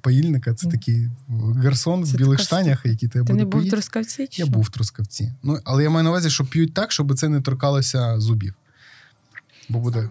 [0.00, 0.54] Паїльника.
[0.54, 1.08] Це такий
[1.56, 3.70] гарсон Це в білих така штанях, який тебе Ти буде не був в поїти.
[3.76, 4.26] трускавці?
[4.30, 5.32] Чи Я був в трускавці.
[5.42, 8.54] Ну, але я маю на увазі, що п'ють так, щоб це не торкалося зубів.
[9.68, 10.08] Бо буде,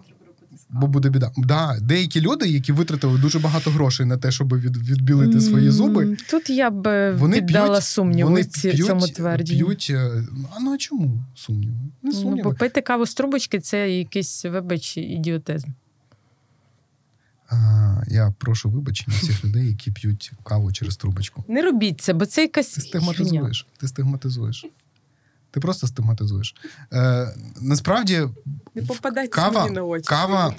[0.70, 1.30] бо буде біда.
[1.36, 6.16] Да, деякі люди, які витратили дуже багато грошей на те, щоб від, відбілити свої зуби,
[6.30, 9.66] Тут я б е, вони піддала п'ють, сумніву вони ці, п'ють, цьому твердженню.
[9.66, 10.24] П'ють, е,
[10.56, 11.72] а ну а чому сумніви?
[11.72, 12.42] Не Ну, сумніви.
[12.50, 15.68] бо пити каву з трубочки це якийсь, вибач, ідіотизм.
[18.08, 21.44] Я прошу вибачення всіх людей, які п'ють каву через трубочку.
[21.48, 23.66] Не робіть це, бо це якась Ти стигматизуєш.
[23.80, 24.66] Ти стигматизуєш.
[25.52, 26.54] Ти просто стигматизуєш.
[26.92, 27.28] Е,
[27.60, 28.20] насправді,
[28.74, 30.04] Не попадайте кава, мені на очі.
[30.08, 30.54] кава,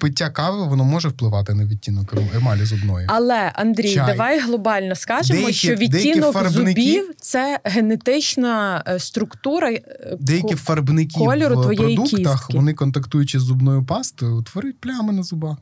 [0.00, 3.06] пиття кави воно може впливати на відтінок емалі зубної.
[3.10, 4.06] Але Андрій, Чай.
[4.06, 9.70] давай глобально скажемо, Деякі- що відтінок фарбники- зубів це генетична е, структура.
[9.72, 12.56] е, Деякі фарбники кольору в твоєї продуктах, кістки.
[12.56, 15.56] вони контактуючи з зубною пастою, утворюють плями на зубах.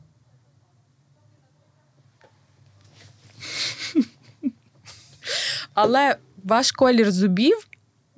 [5.73, 7.67] Але ваш колір зубів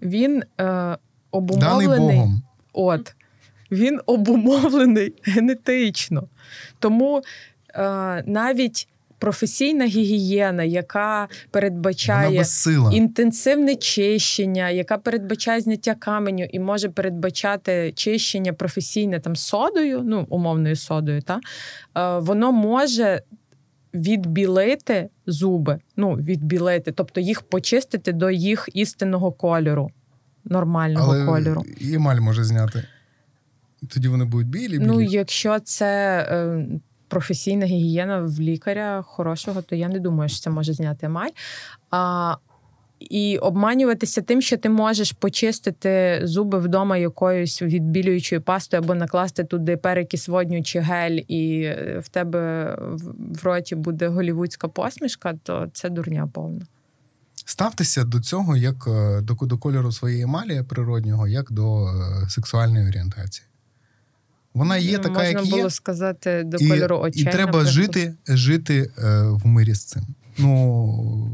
[0.02, 0.98] він е,
[1.32, 2.16] обумовлений.
[2.18, 2.42] Богом.
[2.74, 3.16] От.
[3.72, 6.24] Він обумовлений генетично.
[6.80, 7.22] Тому
[7.76, 8.88] е, навіть
[9.20, 12.44] професійна гігієна, яка передбачає
[12.92, 20.76] інтенсивне чищення, яка передбачає зняття каменю і може передбачати чищення професійне там содою, ну умовною
[20.76, 21.40] содою, та
[21.98, 23.22] е, воно може
[23.94, 29.92] відбілити зуби, ну відбілити, тобто їх почистити до їх істинного кольору,
[30.46, 31.64] нормального Але кольору.
[31.80, 32.84] і емаль може зняти.
[33.88, 34.88] Тоді вони будуть білі, білі.
[34.88, 36.68] Ну, якщо це е,
[37.08, 41.30] професійна гігієна в лікаря хорошого, то я не думаю, що це може зняти емаль.
[41.92, 42.36] А,
[43.00, 49.78] і обманюватися тим, що ти можеш почистити зуби вдома якоюсь відбілюючою пастою або накласти туди
[49.78, 55.90] перекис водню чи гель, і е, в тебе в- роті буде голівудська посмішка, то це
[55.90, 56.62] дурня повна.
[57.46, 62.88] Ставтеся до цього як е, до, до кольору своєї емалі природнього, як до е, сексуальної
[62.90, 63.46] орієнтації.
[64.54, 67.22] Вона є Ну, така, Можна як було сказати до І, кольору очей.
[67.22, 67.68] і треба наприклад.
[67.68, 70.04] жити, жити е, в мирі з цим.
[70.38, 71.30] Ну,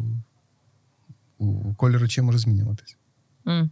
[1.77, 2.97] колір очей може змінюватись.
[3.47, 3.71] М.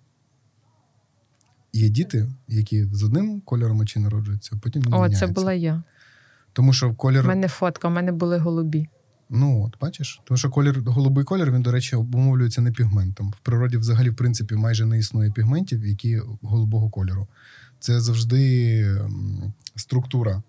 [1.74, 5.28] Є діти, які з одним кольором очей народжуються, а потім він О, міняється.
[5.28, 5.84] це була я.
[6.54, 7.24] Тому що колір.
[7.24, 8.88] У мене фотка, у мене були голубі.
[9.30, 13.32] Ну от бачиш, тому що колір, голубий колір, він, до речі, обумовлюється не пігментом.
[13.32, 17.28] В природі, взагалі, в принципі, майже не існує пігментів, які голубого кольору.
[17.80, 18.98] Це завжди
[19.76, 20.44] структура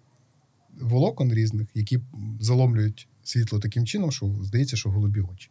[0.80, 2.00] волокон різних, які
[2.40, 5.50] заломлюють світло таким чином, що здається, що голубі очі.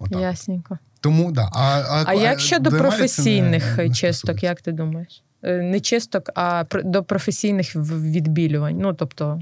[0.00, 0.20] Отак.
[0.20, 0.78] Ясненько.
[1.00, 1.50] Тому да.
[1.52, 4.46] А, а, А як щодо до професійних не- не чисток, стосується.
[4.46, 5.22] як ти думаєш?
[5.42, 8.78] Е, Не чисток, а до професійних відбілювань.
[8.78, 9.40] Ну, тобто,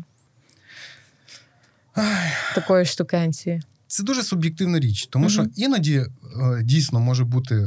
[2.54, 3.62] такої штукенції.
[3.86, 6.06] Це дуже суб'єктивна річ, тому що іноді е,
[6.62, 7.66] дійсно може бути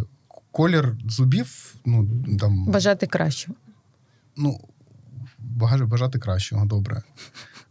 [0.51, 3.57] колір зубів, ну там Бажати кращого.
[4.37, 4.59] ну,
[5.39, 7.01] бажати, бажати кращого, добре.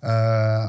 [0.03, 0.09] Е,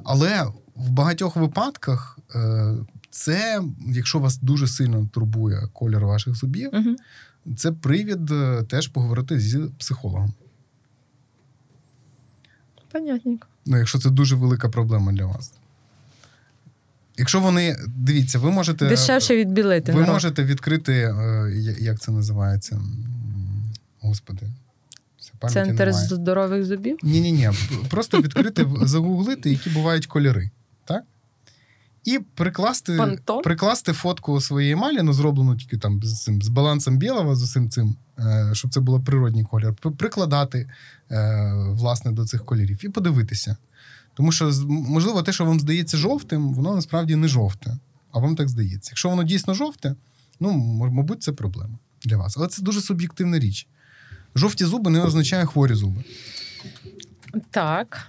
[0.06, 0.44] але
[0.76, 2.74] в багатьох випадках е,
[3.12, 6.96] це, якщо вас дуже сильно турбує колір ваших зубів, Угу.
[7.58, 10.34] це привід е, теж поговорити з психологом.
[12.92, 13.48] Понятненько.
[13.66, 15.54] Ну, якщо це дуже велика проблема для вас.
[17.18, 18.90] Якщо вони, дивіться, ви можете.
[18.90, 19.92] Дешевше відбілити.
[19.92, 20.14] Ви народ.
[20.14, 22.82] можете відкрити, е, як це називається?
[24.00, 24.52] Господи.
[25.50, 26.08] Центр немає.
[26.08, 26.98] здорових зубів.
[27.04, 27.50] Ні, ні, ні.
[27.90, 30.50] Просто відкрити, загуглити, які бувають кольори.
[30.86, 31.04] Так?
[32.04, 33.42] І прикласти, Пантон?
[33.42, 37.70] прикласти фотку своєї емалі, ну, зроблену тільки там з, цим, з балансом білого, з усім
[37.70, 40.70] цим, е, щоб це було природній колір, прикладати
[41.12, 43.58] е, власне до цих кольорів і подивитися.
[44.14, 47.78] Тому що, можливо, те, що вам здається жовтим, воно насправді не жовте,
[48.12, 48.90] а вам так здається.
[48.92, 49.96] Якщо воно дійсно жовте,
[50.40, 50.52] ну,
[50.92, 52.38] мабуть, це проблема для вас.
[52.38, 53.68] Але це дуже суб'єктивна річ.
[54.36, 56.04] Жовті зуби не означає хворі зуби.
[57.52, 58.08] Так.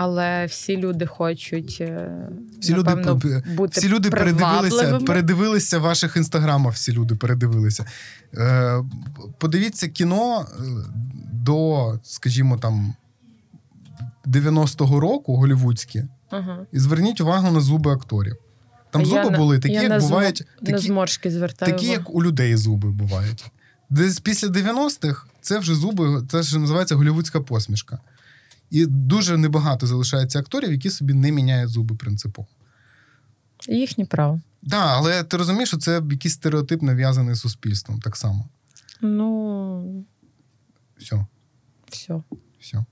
[0.00, 2.10] Але всі люди хочуть е,
[2.60, 7.84] Всі напевно, п- бути Всі люди передивилися, передивилися ваших інстаграмах, всі люди передивилися.
[8.34, 8.84] Е,
[9.38, 10.62] подивіться кіно е,
[11.32, 12.94] до, скажімо, там
[14.26, 16.58] 90-го року голівудське, Ага.
[16.72, 18.36] і зверніть увагу на зуби акторів.
[18.90, 21.72] Там зуби я були такі, я як на бувають, На такі, зморшки звертаю.
[21.72, 22.00] такі, увагу.
[22.00, 23.50] як у людей зуби бувають.
[23.90, 27.98] Десь після 90-х це вже зуби, це ж називається голівудська посмішка.
[28.70, 32.48] І дуже небагато залишається акторів, які собі не міняють зуби принципово.
[33.68, 34.34] Їхнє право.
[34.60, 38.48] Так, да, але ти розумієш, що це якийсь стереотип нав'язаний суспільством так само.
[39.00, 40.04] Ну,
[40.98, 41.26] Все,
[41.90, 42.22] все.
[42.60, 42.84] все.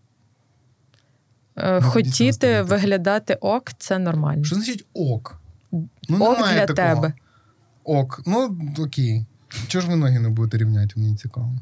[1.57, 4.45] Е, хотіти виглядати ок це нормально.
[4.45, 5.41] Що значить ок?
[6.09, 6.75] Ну, ок для такого.
[6.75, 7.13] тебе.
[7.85, 8.23] Ок.
[8.27, 9.27] Ну, окей.
[9.69, 11.01] Чого ж ви ноги не будете рівняти?
[11.01, 11.59] Мені цікаво.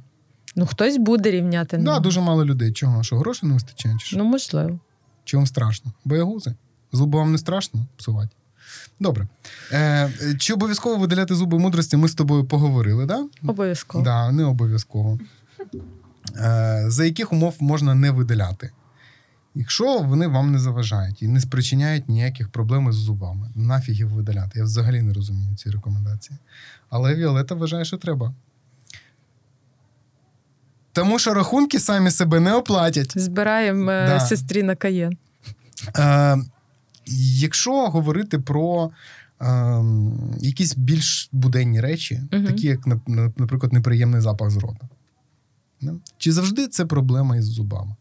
[0.56, 1.76] Ну, хтось буде рівняти.
[1.76, 2.72] Так, да, дуже мало людей.
[2.72, 3.02] Чого?
[3.02, 3.96] Що грошей не вистачає?
[3.98, 4.16] Чи що?
[4.16, 4.78] Ну, можливо.
[5.24, 5.92] Чи вам страшно?
[6.04, 6.54] Боягузи?
[6.92, 8.36] Зуби вам не страшно псувати?
[9.00, 9.26] Добре.
[9.72, 11.96] Е, Чи обов'язково видаляти зуби мудрості?
[11.96, 13.06] Ми з тобою поговорили.
[13.06, 13.26] Да?
[13.46, 14.04] Обов'язково.
[14.04, 15.18] Да, не обов'язково.
[16.36, 18.70] Е, За яких умов можна не видаляти?
[19.54, 24.58] Якщо вони вам не заважають і не спричиняють ніяких проблем з зубами, нафіг їх видаляти.
[24.58, 26.38] Я взагалі не розумію ці рекомендації.
[26.90, 28.34] Але Віолета вважає, що треба.
[30.94, 33.18] Тому що рахунки самі себе не оплатять.
[33.18, 34.20] Збираємо е, да.
[34.20, 35.16] сестрі на каєн.
[35.98, 36.36] Е,
[37.36, 38.90] Якщо говорити про
[39.40, 39.82] е,
[40.40, 42.44] якісь більш буденні речі, угу.
[42.44, 42.86] такі як,
[43.36, 44.88] наприклад, неприємний запах з рота,
[46.18, 47.94] чи завжди це проблема із зубами?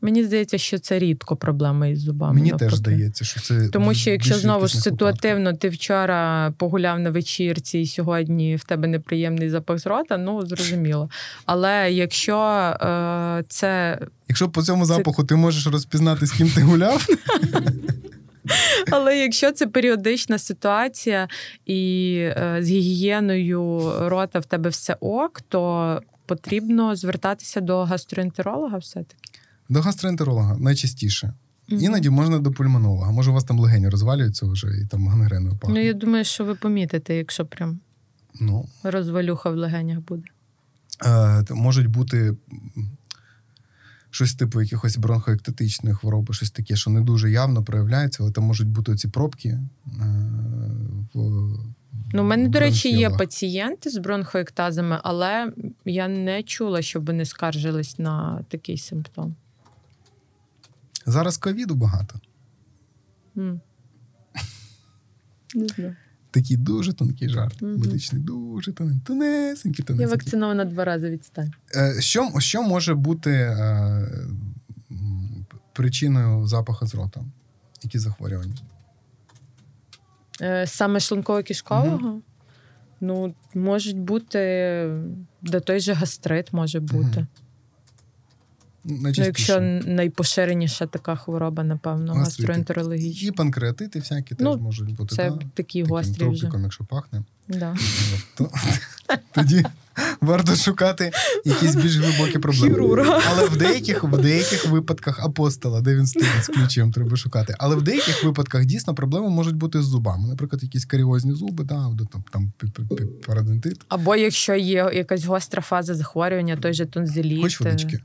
[0.00, 2.34] Мені здається, що це рідко проблема із зубами.
[2.34, 2.70] Мені навпаки.
[2.70, 7.78] теж здається, що це тому, що якщо знову ж ситуативно ти вчора погуляв на вечірці,
[7.78, 11.10] і сьогодні в тебе неприємний запах з рота, ну зрозуміло.
[11.46, 13.98] Але якщо е, це
[14.28, 17.06] якщо по цьому запаху ти можеш розпізнати, з ким ти гуляв.
[18.90, 21.28] Але якщо це періодична ситуація
[21.66, 29.29] і е, з гігієною рота в тебе все ок, то потрібно звертатися до гастроентеролога все-таки.
[29.70, 31.32] До гастроентеролога найчастіше.
[31.68, 31.78] Mm-hmm.
[31.78, 33.12] Іноді можна до пульмонолога.
[33.12, 35.74] Може, у вас там легені розвалюються вже і там гангреною пахне.
[35.74, 37.80] Ну, я думаю, що ви помітите, якщо прям
[38.40, 40.22] ну, розвалюха в легенях буде.
[41.06, 42.36] Е, Можуть бути
[44.10, 48.68] щось типу якихось бронхоектатичних хвороб, щось таке, що не дуже явно проявляється, але там можуть
[48.68, 49.48] бути ці пробки.
[49.48, 49.60] Е,
[51.14, 51.58] в
[52.12, 55.52] Ну, у мене, до речі, є пацієнти з бронхоектазами, але
[55.84, 59.36] я не чула, щоб вони скаржились на такий симптом.
[61.10, 62.20] Зараз ковіду багато.
[63.36, 63.60] Mm.
[65.54, 65.96] Не знаю.
[66.30, 67.62] Такий дуже тонкий жарт.
[67.62, 67.78] Mm-hmm.
[67.78, 70.02] Медичний, дуже тоненький, тонесенький, тонесенький.
[70.02, 71.52] Я вакцинована два рази відстань.
[71.74, 74.08] Е, що що може бути е,
[75.72, 77.20] причиною запаху з рота?
[77.82, 78.54] Які захворювання?
[80.40, 81.98] Е, саме шлунково-кишкового?
[81.98, 82.20] Mm-hmm.
[83.00, 84.38] Ну, можуть бути,
[85.42, 87.20] де той же гастрит може бути.
[87.20, 87.26] Mm-hmm.
[88.84, 93.28] Ну, Якщо найпоширеніша така хвороба, напевно, гастроентерологічна.
[93.28, 95.16] І панкреатити всякі ну, теж можуть бути.
[95.16, 95.38] Це да?
[95.54, 96.50] такі гострі вже.
[96.62, 97.22] якщо пахне.
[97.48, 97.76] Да.
[98.36, 98.50] То,
[99.32, 99.64] тоді
[100.20, 101.12] варто шукати
[101.44, 102.74] якісь більш глибокі проблеми.
[102.74, 103.22] Хірурга.
[103.30, 107.54] Але в деяких в деяких випадках апостола, де він стоїть з ключем, треба шукати.
[107.58, 110.28] Але в деяких випадках дійсно проблеми можуть бути з зубами.
[110.28, 112.52] Наприклад, якісь каріозні зуби, да, там, там
[113.26, 113.80] парадентит.
[113.88, 117.42] Або якщо є якась гостра фаза захворювання, той же тонзиліт.
[117.42, 118.00] Хоч водички.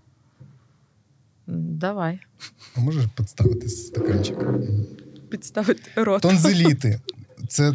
[1.48, 2.20] Давай.
[2.76, 4.38] А можеш підставити стаканчик?
[5.30, 6.22] Підставити рот.
[6.22, 7.00] Тонзиліти.
[7.48, 7.74] Це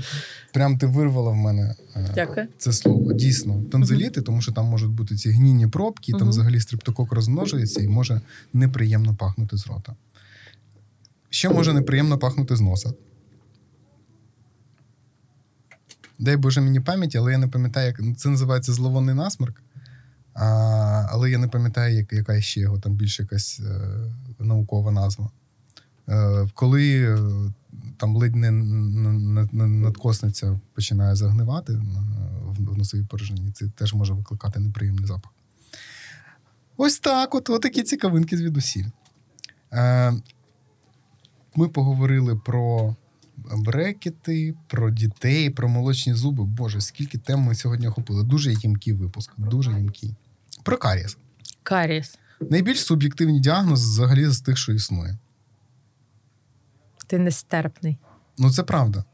[0.53, 2.47] прям ти вирвала в мене е, Дякую.
[2.59, 3.13] це слово.
[3.13, 4.25] Дійсно, тонзиліти, uh-huh.
[4.25, 6.19] тому що там можуть бути ці гнійні пробки, uh-huh.
[6.19, 8.21] там взагалі стриптокок розмножується і може
[8.53, 9.97] неприємно пахнути з рота.
[11.31, 12.93] Ще може неприємно пахнути з носа.
[16.19, 19.63] Дай Боже мені пам'ять, але я не пам'ятаю, як це називається зловонний насморк.
[20.41, 25.31] А, Але я не пам'ятаю, як, яка ще його там більш якась е, наукова назва.
[26.09, 27.19] Е, Коли е,
[27.97, 28.51] там ледь не
[29.53, 31.73] надкосниця починає загнивати
[32.47, 35.33] в носовій порожнині, це теж може викликати неприємний запах.
[36.77, 38.87] Ось так: от, от такі цікавинки звідусіль.
[39.73, 40.13] Е,
[41.55, 42.97] Ми поговорили про
[43.57, 46.45] брекети, про дітей, про молочні зуби.
[46.45, 48.25] Боже, скільки тем ми сьогодні охопили.
[48.25, 50.15] Дуже їмкий випуск, дуже їмкий.
[50.63, 51.17] Про карієс.
[51.63, 52.19] Карієс.
[52.41, 55.19] Найбільш суб'єктивний діагноз взагалі з тих, що існує.
[57.07, 57.99] Ти нестерпний.
[58.39, 59.05] Ну, це правда.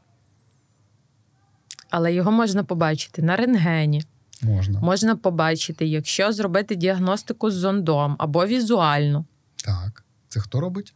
[1.89, 4.03] Але його можна побачити на рентгені.
[4.41, 9.25] Можна Можна побачити, якщо зробити діагностику з зондом або візуально.
[9.65, 10.03] Так.
[10.27, 10.93] Це хто робить?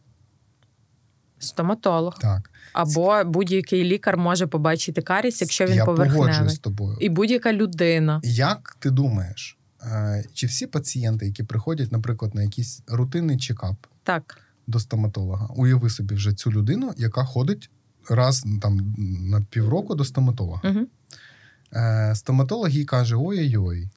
[1.38, 2.18] Стоматолог.
[2.18, 2.50] Так.
[2.72, 6.48] Або будь-який лікар може побачити каріс, якщо він Я поверхневий.
[6.48, 6.96] з тобою.
[7.00, 8.20] І будь-яка людина.
[8.24, 9.58] Як ти думаєш,
[10.34, 14.38] чи всі пацієнти, які приходять, наприклад, на якийсь рутинний чекап так.
[14.66, 17.70] до стоматолога, уяви собі вже цю людину, яка ходить
[18.08, 20.70] раз там на півроку до стоматолога.
[20.70, 20.86] Угу.
[22.14, 23.88] Стоматолог їй каже: ой-ой-ой,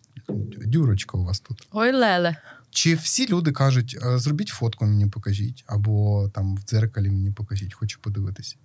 [0.65, 1.67] дюрочка у вас тут.
[1.71, 2.35] Ой, Леле.
[2.69, 7.73] Чи всі люди кажуть, «Е, зробіть фотку мені покажіть, або там в дзеркалі мені покажіть,
[7.73, 8.55] хочу подивитися?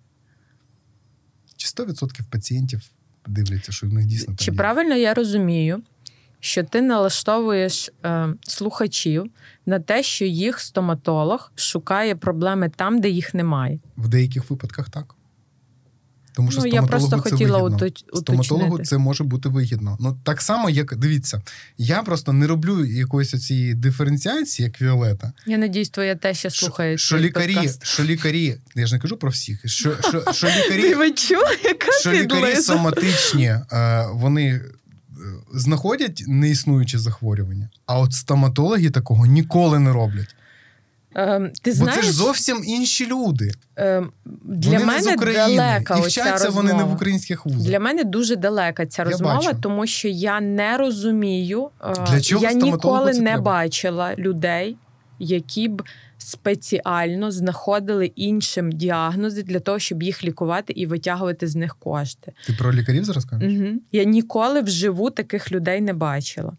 [1.57, 2.83] Чи 100% пацієнтів
[3.27, 4.57] дивляться, що в них дійсно Чи є?
[4.57, 5.83] правильно я розумію,
[6.41, 9.31] що ти налаштовуєш е, слухачів
[9.67, 13.79] на те, що їх стоматолог шукає проблеми там, де їх немає.
[13.97, 15.15] В деяких випадках так.
[16.33, 17.77] Тому що ну, я просто це хотіла вигідно.
[17.77, 18.19] уточнити.
[18.21, 19.97] Стоматологу це може бути вигідно.
[20.01, 21.43] Ну так само, як дивіться,
[21.79, 25.33] я просто не роблю якоїсь цієї диференціації, як Віолета.
[25.47, 26.99] Я надіюсь, твоя теща слухає.
[26.99, 27.87] Що лікарі, подкаст.
[27.87, 31.13] що лікарі, я ж не кажу про всіх, що що, що лікарі,
[31.65, 34.61] яка що лікарі соматичні, е, вони
[35.55, 40.35] знаходять неіснуючі захворювання, а от стоматологи такого ніколи не роблять.
[41.15, 43.53] Ем, ти Бо це ж зовсім інші люди.
[43.77, 44.11] ем,
[44.45, 45.57] для вони мене не з України.
[45.57, 46.51] далека і оця розмова.
[46.55, 47.63] вони не в українських вузах.
[47.63, 49.57] Для мене дуже далека ця Я розмова, бачу.
[49.63, 51.69] тому що я не розумію.
[51.85, 53.43] е, Для чого я ніколи не треба?
[53.43, 54.77] бачила людей,
[55.19, 55.83] які б
[56.23, 62.33] спеціально знаходили іншим діагнози для того, щоб їх лікувати і витягувати з них кошти.
[62.47, 63.53] Ти про лікарів зараз кажеш?
[63.53, 63.69] Угу.
[63.93, 66.57] Я ніколи вживу таких людей не бачила.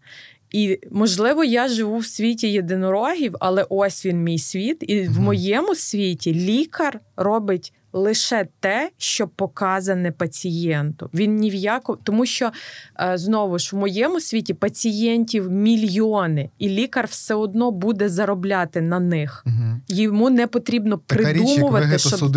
[0.50, 4.76] І можливо, я живу в світі єдинорогів, але ось він мій світ.
[4.80, 11.10] І в моєму світі лікар робить лише те, що показане пацієнту.
[11.14, 12.50] Він ні в яко, тому що
[13.00, 19.00] е, знову ж в моєму світі пацієнтів мільйони, і лікар все одно буде заробляти на
[19.00, 19.44] них.
[19.46, 19.80] Угу.
[19.88, 22.32] Йому не потрібно Така річ, як придумувати, щоб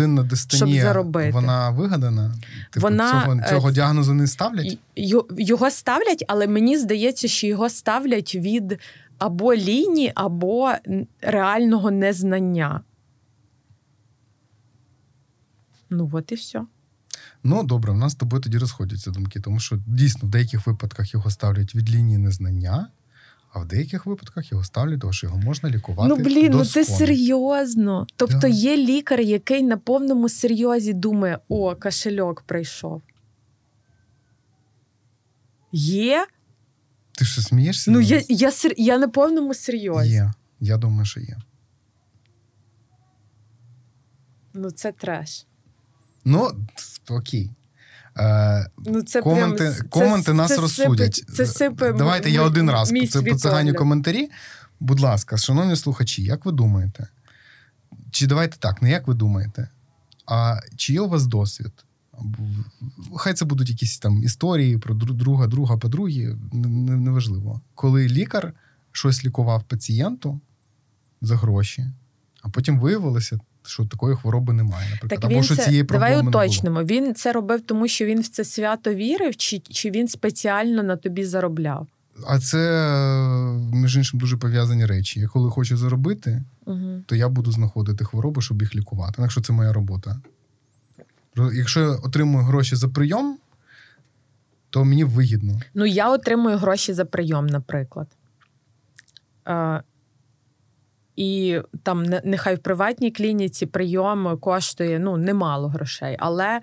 [0.48, 1.30] щоб заробити.
[1.30, 2.34] вона вигадана?
[2.70, 4.78] Типу, Вона, цього, е, цього діагнозу не ставлять?
[5.38, 8.78] Його ставлять, але мені здається, що його ставлять від
[9.18, 10.72] або лінії, або
[11.20, 12.80] реального незнання.
[15.90, 16.62] Ну, от і все.
[17.42, 21.14] Ну, добре, в нас з тобою тоді розходяться думки, тому що дійсно в деяких випадках
[21.14, 22.88] його ставлять від лінії незнання,
[23.52, 26.08] а в деяких випадках його ставлять, тому що його можна лікувати.
[26.08, 26.98] ну, блін, ну досконало.
[26.98, 28.06] серйозно.
[28.16, 28.48] Тобто Да.
[28.48, 33.02] є лікар, який на повному серйозі думає: о, кашельок прийшов.
[35.72, 36.26] Є?
[37.12, 37.90] Ти що смієшся?
[37.90, 40.10] Ну, я, я, сер- я на повному серйозі.
[40.10, 40.32] Є.
[40.60, 41.36] Я думаю, що є.
[44.54, 45.46] Ну, це треш.
[46.26, 46.50] Ну,
[47.10, 47.50] окей.
[48.18, 51.24] Е, Ну, це коменти, прям, це- нас це розсудять.
[51.36, 54.30] Це сипе Давайте я один раз по, це, по цигані коментарі.
[54.80, 57.08] Будь ласка, шановні слухачі, як ви думаєте?
[58.10, 59.68] Чи давайте так, не як ви думаєте,
[60.26, 61.72] а чи є у вас досвід?
[63.16, 67.60] Хай це будуть якісь там історії про друга, друга, подруги, не- неважливо.
[67.74, 68.52] Коли лікар
[68.92, 70.40] щось лікував пацієнту
[71.20, 71.86] за гроші,
[72.42, 75.20] а потім виявилося, що такої хвороби немає, наприклад.
[75.20, 76.44] Так Або що це, цієї давай проблеми не було.
[76.44, 76.82] уточнимо.
[76.82, 80.96] Він це робив, тому що він в це свято вірив, чи, чи він спеціально на
[80.96, 81.86] тобі заробляв?
[82.26, 85.20] А це, е, між іншим, дуже пов'язані речі.
[85.20, 87.02] Я коли хочу заробити, Угу.
[87.06, 89.22] то я буду знаходити хвороби, щоб їх лікувати.
[89.22, 90.20] Якщо це моя робота.
[91.52, 93.38] Якщо я отримую гроші за прийом,
[94.70, 95.60] то мені вигідно.
[95.74, 98.06] Ну, я отримую гроші за прийом, наприклад.
[101.16, 106.16] І там нехай в приватній клініці прийом коштує ну, немало грошей.
[106.18, 106.60] Але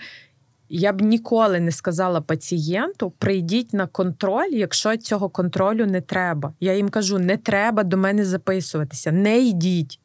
[0.70, 6.54] я б ніколи не сказала пацієнту: прийдіть на контроль, якщо цього контролю не треба.
[6.60, 10.00] Я їм кажу: не треба до мене записуватися, не йдіть.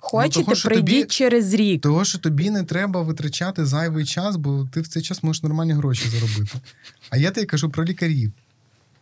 [0.00, 1.82] Хочете, того, прийдіть тобі- через рік.
[1.82, 5.72] Того, що тобі не треба витрачати зайвий час, бо ти в цей час можеш нормальні
[5.72, 6.58] гроші заробити.
[7.10, 8.32] А я тобі кажу про лікарів.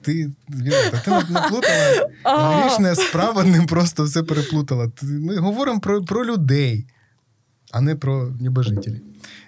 [0.02, 4.92] Ти, Віолетта, ти наплутала грішне справа, не просто все переплутала.
[5.02, 6.86] Ми говоримо про, про людей,
[7.72, 9.02] а не про небожителів.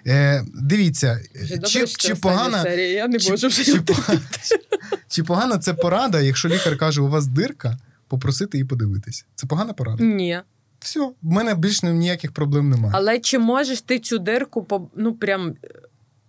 [0.07, 1.19] Е, дивіться,
[1.65, 2.63] чи, чи погана.
[2.63, 4.21] Чи, чи, погана,
[5.07, 7.77] чи погана це порада, якщо лікар каже, у вас дирка,
[8.07, 9.25] попросити її подивитися.
[9.35, 10.03] Це погана порада?
[10.03, 10.39] Ні.
[10.79, 12.93] Все, в мене більш ніяких проблем немає.
[12.95, 15.69] Але чи можеш ти цю дирку ну, прям е,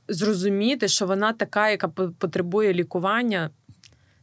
[0.08, 3.50] зрозуміти, що вона така, яка потребує лікування?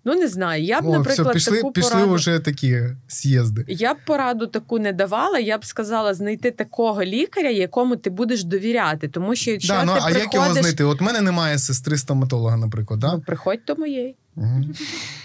[0.07, 0.63] Ну, не знаю.
[0.63, 2.13] Я б, О, наприклад, все, пішли, таку пішли пораду.
[2.13, 3.65] вже такі з'їзди.
[3.67, 5.39] Я б пораду таку не давала.
[5.39, 9.07] Я б сказала знайти такого лікаря, якому ти будеш довіряти.
[9.07, 10.23] Тому що якщо Да, ну, ти а приходиш...
[10.23, 10.83] як його знайти?
[10.83, 12.99] От в мене немає сестри стоматолога, наприклад.
[12.99, 13.13] Да?
[13.13, 14.15] Ну, приходь до моєї.
[14.35, 14.63] Угу.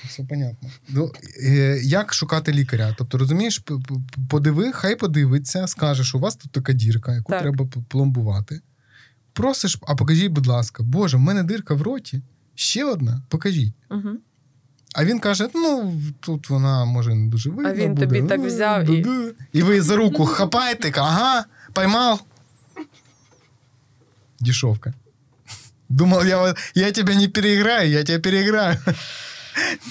[0.09, 0.71] Все понятно.
[0.89, 1.13] Ну,
[1.45, 2.95] е, як шукати лікаря?
[2.99, 3.63] Тобто, розумієш,
[4.29, 7.43] подиви, хай подивиться, скаже, що у вас тут така дірка, яку Так.
[7.43, 8.61] треба пломбувати.
[9.33, 12.23] Просиш, а покажіть, будь ласка, Боже, в мене дирка в роті.
[12.55, 13.75] Ще одна, покажіть.
[13.91, 14.09] Угу.
[14.95, 17.73] А він каже: ну, тут вона може не дуже видно.
[17.73, 18.07] він буде.
[18.07, 19.07] тобі так взяв і-
[19.53, 22.21] І ви за руку хапаєте, ага, поймав.
[24.41, 24.93] Дешевка.
[25.89, 28.77] Думав, я, я тебе не переіграю, я тебе переіграю.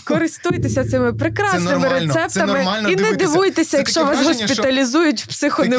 [0.04, 5.22] Користуйтеся цими прекрасними це рецептами нормально і не дивуйтеся, Це якщо вас враження, що- госпіталізують
[5.24, 5.70] в Таке,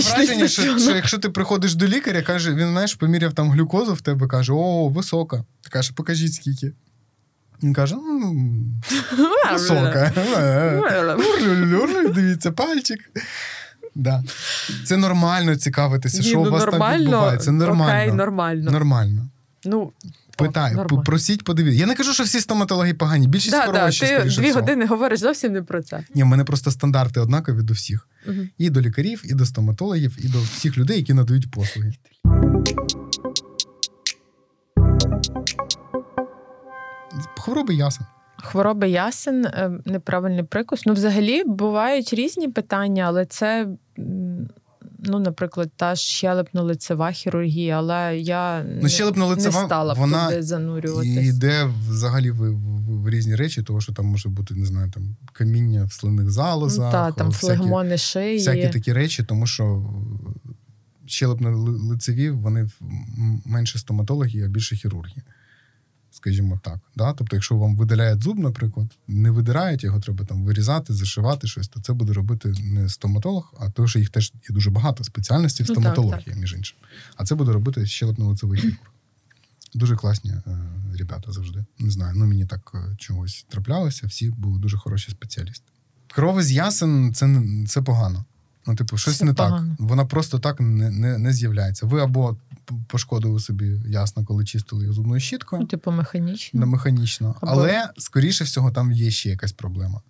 [0.00, 3.94] таке враження, що, що якщо ти приходиш до лікаря, каже, він знаєш, поміряв там глюкозу
[3.94, 5.44] в тебе, каже, о, висока.
[5.60, 6.72] Ти кажеш, покажіть скільки.
[7.62, 8.36] Він каже: ну,
[9.52, 10.12] висока.
[12.14, 13.10] Дивіться, пальчик.
[13.94, 14.24] Да.
[14.84, 17.52] Це нормально цікавитися, що у ну, вас там відбувається.
[17.52, 18.02] Нормально.
[18.02, 18.70] Окей, нормально.
[18.70, 19.28] Нормально.
[19.64, 19.92] Ну,
[20.36, 21.02] Питай, нормально.
[21.02, 21.80] просіть, подивіться.
[21.80, 23.28] Я не кажу, що всі стоматологи погані.
[23.28, 24.60] Більшість да, да, хороші, ти дві всього.
[24.60, 26.04] години говориш зовсім не про це.
[26.14, 28.08] Ні, в мене просто стандарти однакові до всіх.
[28.26, 28.48] Мгм.
[28.58, 31.92] І до лікарів, і до стоматологів, і до всіх людей, які надають послуги.
[37.38, 38.06] Хвороби ясен.
[38.36, 40.86] Хвороби ясен, е, неправильний прикус.
[40.86, 43.68] Ну, взагалі бувають різні питання, але це,
[44.98, 50.42] ну, наприклад, та ж щелепно-лицева хірургія, але я Ну, не, не стала вона туди І
[50.42, 51.26] занурюватись.
[51.26, 55.16] йде взагалі в, в, в різні речі, тому що там може бути, не знаю, там
[55.32, 58.38] каміння в слинних залозах, Ну, та, там всякі, флегмони шиї.
[58.38, 59.82] всякі такі речі, тому що
[61.06, 62.68] щелепно-лицеві, вони
[63.44, 65.22] менше стоматологи, а більше хірурги.
[66.20, 66.78] Скажімо так.
[66.96, 67.12] Да?
[67.12, 71.80] Тобто, якщо вам видаляють зуб, наприклад, не видирають, його треба там вирізати, зашивати щось, то
[71.80, 75.68] це буде робити не стоматолог, а тому, що їх теж є дуже багато спеціальностей в
[75.68, 76.78] Ну, так, стоматології, між іншим.
[77.16, 78.76] А це буде робити щелепно-лицевий хірург.
[79.74, 80.42] Дуже класні е,
[80.98, 81.64] ребята завжди.
[81.78, 85.64] Не знаю, ну мені так е, чогось траплялося, всі були дуже хороші спеціалісти.
[86.06, 88.24] Кров з ясен це, це погано.
[88.66, 89.76] Ну, типу, щось Це не погано.
[89.78, 89.88] так.
[89.88, 91.86] Вона просто так не, не, не з'являється.
[91.86, 92.36] Ви або
[92.88, 96.60] пошкодили собі ясно, коли чистили їх зубною щіткою Ну, типу, механічно.
[96.60, 100.00] на механічно, Або- але скоріше всього там є ще якась проблема.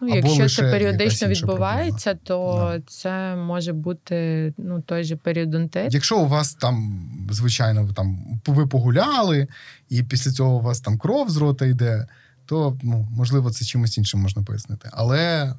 [0.00, 2.82] Ну, або якщо це періодично відбувається, то Да.
[2.86, 5.94] це може бути ну, той же періодонтит.
[5.94, 9.48] Якщо у вас там, звичайно, ви там ви погуляли,
[9.88, 12.06] і після цього у вас там кров з рота йде,
[12.46, 14.88] то ну, можливо це чимось іншим можна пояснити.
[14.92, 15.54] Але е,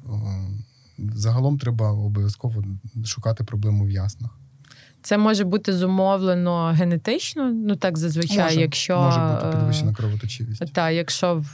[1.14, 2.64] загалом треба обов'язково
[3.04, 4.30] шукати проблему в яснах.
[5.02, 10.72] Це може бути зумовлено генетично, ну так зазвичай, може, якщо може бути е, підвищена кровоточивість.
[10.72, 11.44] Та, якщо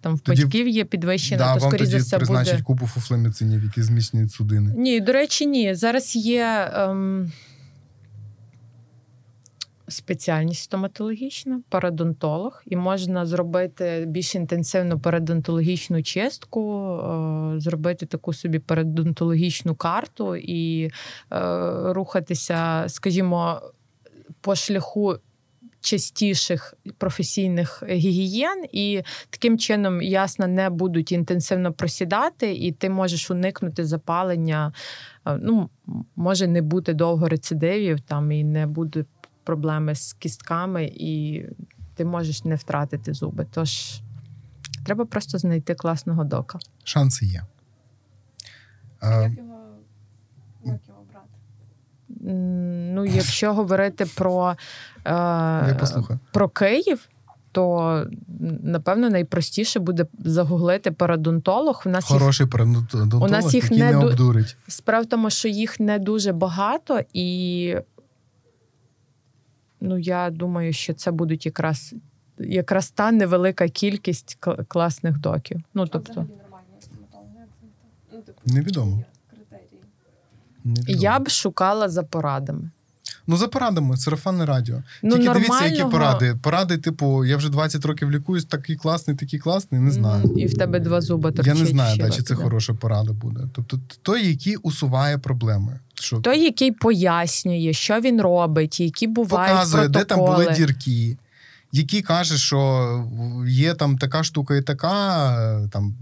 [0.00, 2.64] там в Тоді- батьків є підвищена, да, то вам скоріше тоді за все призначать буде.
[2.64, 4.74] купу фуфлеміцинів, які зміцнюють судини.
[4.76, 5.74] Ні, до речі, ні.
[5.74, 7.32] Зараз є ем,
[9.90, 16.84] спеціальність стоматологічна, парадонтолог, і можна зробити більш інтенсивну парадонтологічну чистку,
[17.56, 20.90] е, зробити таку собі парадонтологічну карту і е,
[21.92, 23.60] рухатися, скажімо,
[24.40, 25.16] по шляху.
[25.82, 33.84] Частіших професійних гігієн, і таким чином ясно не будуть інтенсивно просідати, і ти можеш уникнути
[33.84, 34.72] запалення.
[35.26, 35.70] Е, Ну,
[36.16, 39.04] може не бути довго рецидивів, там і не буде
[39.44, 41.44] проблеми з кістками, і
[41.94, 43.46] ти можеш не втратити зуби.
[43.50, 44.00] Тож
[44.84, 46.58] треба просто знайти класного дока.
[46.84, 47.42] Шанси є.
[49.02, 49.58] Е, Як його,
[50.64, 51.28] як його брати?
[52.94, 54.56] Ну, якщо говорити про,
[55.06, 55.78] е,
[56.32, 57.08] про Київ.
[57.52, 58.06] То
[58.62, 61.82] напевно найпростіше буде загуглити парадонтолог.
[61.86, 64.56] У нас їх Хороший парадонтолог, У нас їх який не не обдурить.
[64.68, 67.76] Справа в тому, що їх не дуже багато, і
[69.80, 71.94] ну, я думаю, що це будуть якраз,
[72.38, 75.60] якраз та невелика кількість кл- класних доків.
[75.74, 76.26] Ну, тобто?
[78.12, 79.04] Ну, типу, Невідомо.
[79.30, 79.80] Критерії.
[80.64, 80.98] Невідомо.
[81.02, 82.70] я б шукала за порадами.
[83.26, 84.82] Ну, за порадами, сарафанне радіо.
[85.02, 86.36] Ну, Тільки дивіться, які поради.
[86.42, 90.24] Поради, типу, я вже 20 років лікуюсь, такий класний, такий класний, не знаю.
[90.24, 91.56] М, І в тебе два зуба торчать.
[91.56, 93.40] Я не знаю, да, чи це хороша порада буде.
[93.52, 95.78] Тобто, той, який усуває проблеми.
[96.00, 101.16] Що Той, який пояснює, що він робить, які бувають показує, де там були дірки,
[101.72, 103.08] який каже, що
[103.48, 105.68] є там така штука і така.
[105.72, 105.94] Там,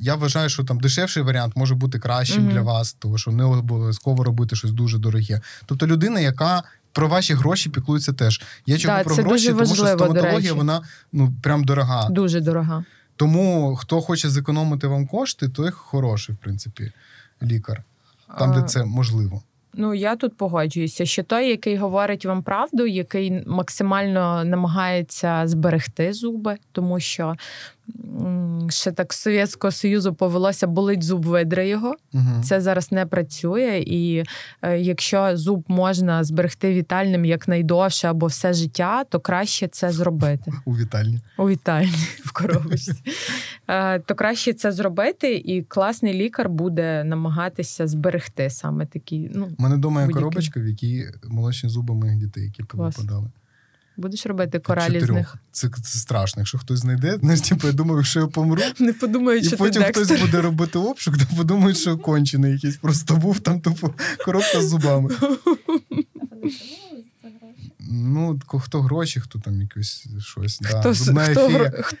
[0.00, 2.52] я вважаю, що там дешевший варіант може бути кращим Мгм.
[2.52, 5.40] для вас, тому що не обов'язково робити щось дуже дороге.
[5.66, 6.62] Тобто людина, яка.
[6.94, 8.42] Про ваші гроші піклується теж.
[8.66, 10.82] Я чого Да, про це гроші, дуже тому що важливо, стоматологія, вона
[11.12, 12.08] ну прям дорога.
[12.10, 12.84] Дуже дорога.
[13.16, 16.92] Тому хто хоче зекономити вам кошти, той хороший, в принципі,
[17.42, 17.82] лікар,
[18.38, 19.42] там, де це можливо.
[19.74, 26.56] Ну, я тут погоджуюся, що той, який говорить вам правду, який максимально намагається зберегти зуби,
[26.72, 27.36] тому що
[28.68, 31.94] ще так з Совєтського Союзу повелося болить зуб видри його.
[32.14, 32.42] Угу.
[32.44, 33.82] Це зараз не працює.
[33.86, 34.24] І
[34.62, 40.52] е, якщо зуб можна зберегти вітальним якнайдовше або все життя, то краще це зробити.
[40.64, 41.20] У вітальні.
[41.38, 42.94] У вітальні в коробочці.
[43.68, 49.30] Е, То краще це зробити, і класний лікар буде намагатися зберегти саме такі.
[49.34, 53.30] Ну, У мене вдома є коробочка, в якій молочні зуби моїх дітей, які повипадали.
[54.02, 55.36] Будеш робити коралі з них.
[55.52, 56.40] Це, це страшно.
[56.40, 59.82] Якщо хтось знайде, знаєш, типу, я думаю, якщо я помру, Не подумають, і що потім
[59.82, 60.26] ти хтось Декстер.
[60.30, 65.10] буде робити обшук, то подумають, що кончений якийсь просто був там тупо коробка з зубами.
[67.94, 70.58] Ну, хто гроші, хто там якось щось.
[70.60, 70.68] Да.
[70.80, 71.70] Хто, Зубна хто, фея.
[71.82, 71.96] хто,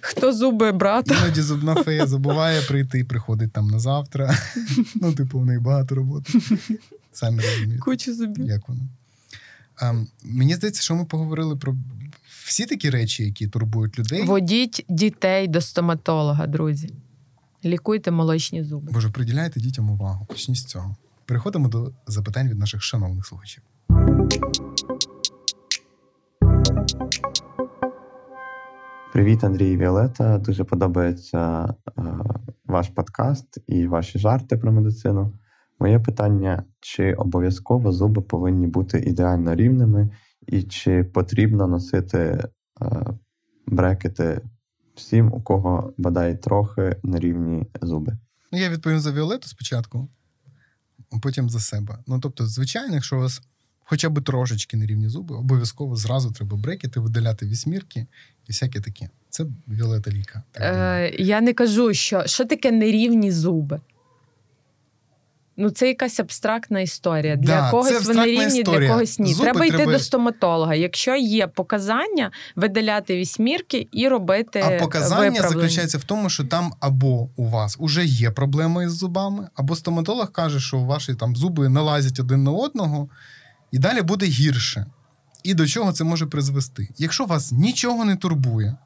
[0.00, 1.16] хто зуби брата?
[1.24, 4.36] Іноді зубна фея забуває прийти, і приходить там на завтра.
[4.94, 6.32] Ну, типу, в неї багато роботи.
[7.12, 8.46] Самі розумієте, Кучу зубів.
[8.46, 8.80] як воно.
[9.82, 11.76] Ем, мені здається, що ми поговорили про
[12.44, 14.22] всі такі речі, які турбують людей.
[14.22, 16.94] Водіть дітей до стоматолога, друзі.
[17.64, 18.92] Лікуйте молочні зуби.
[18.92, 20.26] Боже, приділяйте дітям увагу.
[20.26, 20.96] Почніть з цього.
[21.26, 23.62] Переходимо до запитань від наших шановних слухачів.
[29.12, 30.38] Привіт, Андрій і Віолета.
[30.38, 31.64] Дуже подобається
[31.98, 32.02] е,
[32.66, 35.32] ваш подкаст і ваші жарти про медицину.
[35.80, 40.10] Моє питання: чи обов'язково зуби повинні бути ідеально рівними,
[40.46, 42.46] і чи потрібно носити е,
[43.66, 44.40] брекети
[44.94, 48.18] всім, у кого бодай трохи нерівні зуби?
[48.52, 50.08] Ну, я відповім за Віолету спочатку,
[51.12, 51.98] а потім за себе.
[52.06, 53.42] Ну, тобто, звичайно, якщо у вас
[53.84, 58.06] хоча б трошечки нерівні зуби, обов'язково зразу треба брекети, видаляти вісьмірки
[58.48, 59.08] і всяке таке.
[59.30, 60.42] Це Віолета Ліка.
[60.52, 60.62] Так.
[60.62, 63.80] Е, я не кажу, що, що таке нерівні зуби.
[65.56, 67.36] Ну, це якась абстрактна історія.
[67.36, 68.80] Для Да, когось вони рівні, історія.
[68.80, 69.34] для когось ні.
[69.34, 70.74] Зуби треба йти треба- до стоматолога.
[70.74, 75.48] Якщо є показання, видаляти вісьмірки і робити А показання виправлення.
[75.48, 80.32] заключається в тому, що там або у вас вже є проблеми із зубами, або стоматолог
[80.32, 83.08] каже, що ваші там зуби налазять один на одного,
[83.72, 84.86] і далі буде гірше.
[85.42, 86.88] І до чого це може призвести?
[86.98, 88.76] Якщо вас нічого не турбує,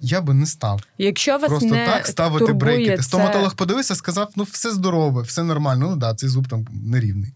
[0.00, 0.82] я би не став.
[0.98, 2.96] Якщо вас Просто не так ставити турбує брекети.
[2.96, 5.88] це- Стоматолог подивився, сказав: ну все здорове, все нормально.
[5.90, 7.34] Ну да, цей зуб там нерівний.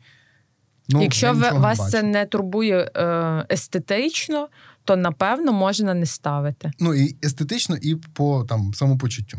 [0.89, 4.49] Ну, Якщо ви, нічого не вас це не турбує е, естетично,
[4.85, 6.71] то напевно можна не ставити.
[6.81, 9.39] Ну і естетично, і по там самопочуттю.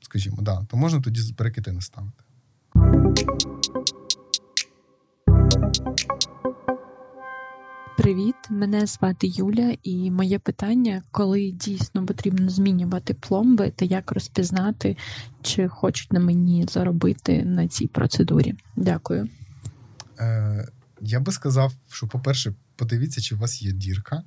[0.00, 2.22] Скажімо, да, то можна тоді брекети не ставити.
[7.96, 14.96] Привіт, мене звати Юля, і моє питання: коли дійсно потрібно змінювати пломби та як розпізнати,
[15.42, 18.54] чи хочуть на мені заробити на цій процедурі?
[18.76, 19.28] Дякую.
[20.18, 20.68] Е,
[21.00, 24.22] я би сказав, що, по-перше, подивіться, чи у вас є дірка,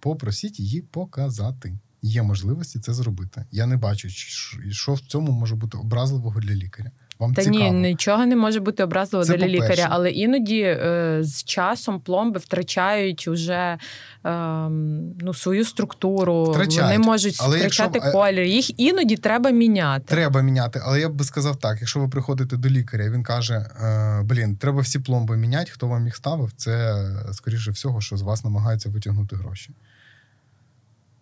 [0.00, 1.78] попросіть її показати.
[2.02, 3.44] Є можливості це зробити.
[3.50, 6.90] Я не бачу, що- в цьому може бути образливого для лікаря.
[7.18, 7.58] Вам Та цікаво.
[7.64, 9.64] ні, нічого не може бути образливо Це для по-перше.
[9.64, 13.78] лікаря, але іноді е, з часом пломби втрачають уже
[14.24, 16.82] ем, ну, свою структуру, Втрачають.
[16.82, 18.44] вони можуть Але втрачати якщо- е, колір.
[18.44, 20.04] Їх іноді треба міняти.
[20.06, 24.20] Треба міняти, але я б сказав так: якщо ви приходите до лікаря, він каже: е,
[24.24, 28.44] блін, треба всі пломби міняти, хто вам їх ставив, це скоріше всього, що з вас
[28.44, 29.70] намагаються витягнути гроші.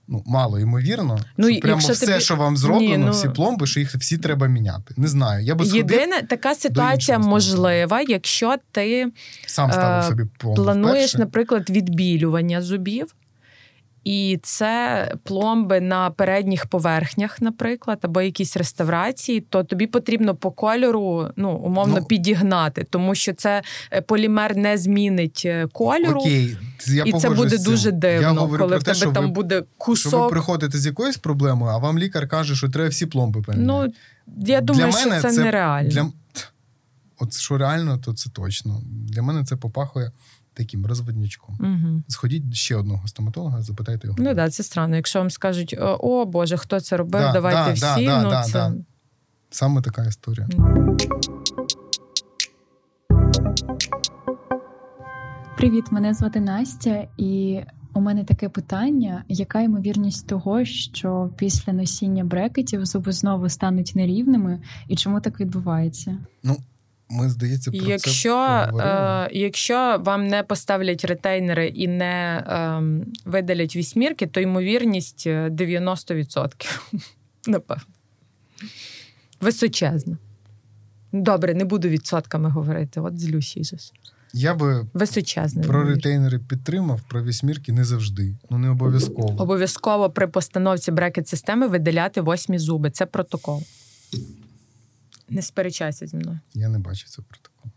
[0.08, 3.66] Ну, мало ймовірно, Ну, що прямо все, тобі- що вам зроблено, Ні, ну- всі пломби,
[3.66, 4.94] що їх всі треба міняти.
[4.96, 5.44] Не знаю.
[5.44, 9.12] Я би Єдина така ситуація можлива, якщо ти
[9.46, 10.62] сам ставив е, собі пломби.
[10.62, 11.18] плануєш, вперше.
[11.18, 13.14] наприклад, відбілювання зубів.
[14.04, 21.28] І це пломби на передніх поверхнях, наприклад, або якісь реставрації, то тобі потрібно по кольору
[21.36, 23.62] ну, умовно Ну, підігнати, тому що це
[23.92, 26.56] е, полімер не змінить е, кольору, Окей,
[26.86, 29.62] я і це буде дуже дивно, коли в те, тебе що там ви, буде
[29.94, 33.66] що ви приходите з якоюсь проблемою, а вам лікар каже, що треба всі пломби поміняти.
[33.66, 33.92] Ну,
[34.46, 35.90] я думаю, Для що мене це, це нереально.
[35.90, 36.10] Для...
[37.18, 38.82] От що реально, то це точно.
[38.84, 40.12] Для мене це попахує
[40.54, 41.56] таким розводнячком.
[41.60, 42.02] Угу.
[42.08, 44.16] Сходіть до ще одного стоматолога, запитайте його.
[44.18, 44.96] Ну так, да, це странно.
[44.96, 48.06] Якщо вам скажуть, о, Боже, хто це робив, Да, давайте да, всі.
[48.06, 48.52] да, ну, да, це...
[48.52, 48.74] да.
[49.50, 50.48] Саме така історія.
[55.56, 57.60] Привіт, мене звати Настя, і
[57.94, 64.60] у мене таке питання: яка ймовірність того, що після носіння брекетів зуби знову стануть нерівними,
[64.88, 66.18] і чому так відбувається?
[67.10, 68.36] Ми, здається, про Якщо,
[68.72, 72.82] це е, якщо вам не поставлять ретейнери і не е,
[73.24, 76.80] видалять вісьмірки, то ймовірність е, 90%.
[77.46, 77.84] Напевно.
[79.40, 80.18] Височезна.
[81.12, 83.00] Добре, не буду відсотками говорити.
[83.00, 83.76] От злющий же.
[84.32, 85.62] Я би Височезна.
[85.62, 86.04] про ймовірність.
[86.04, 88.36] ретейнери підтримав, про вісьмірки не завжди.
[88.50, 89.42] Ну не обов'язково.
[89.42, 92.90] Обов'язково при постановці брекет-системи видаляти восьмі зуби.
[92.90, 93.62] Це протокол.
[95.28, 96.40] Не сперечайся зі мною.
[96.54, 97.72] Я не бачу цього протоколу.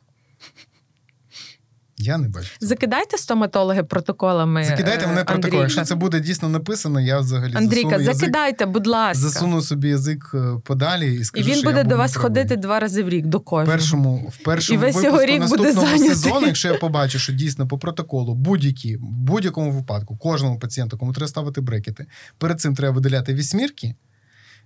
[2.00, 2.46] Я не бачу.
[2.60, 2.70] цього.
[2.70, 4.64] Закидайте стоматологи протоколами.
[4.64, 5.46] Закидайте е, мене протокол.
[5.46, 5.58] Андрійка.
[5.58, 9.22] Якщо це буде дійсно написано, я взагалі Андрійка, засуну язик, закидайте, будь ласка.
[9.30, 12.30] засуну собі язик е, подалі і І він що буде я до вас неправий.
[12.44, 13.72] ходити два рази в рік до В кожного.
[13.78, 16.10] першому, в першому І весь випуску його рік наступного зайнятий.
[16.10, 21.14] сезону, якщо я побачу, що дійсно по протоколу будь-які, в будь-якому випадку, кожному пацієнту, кому
[21.14, 22.06] треба ставити брекети,
[22.38, 23.96] перед цим треба видаляти вісьмірки,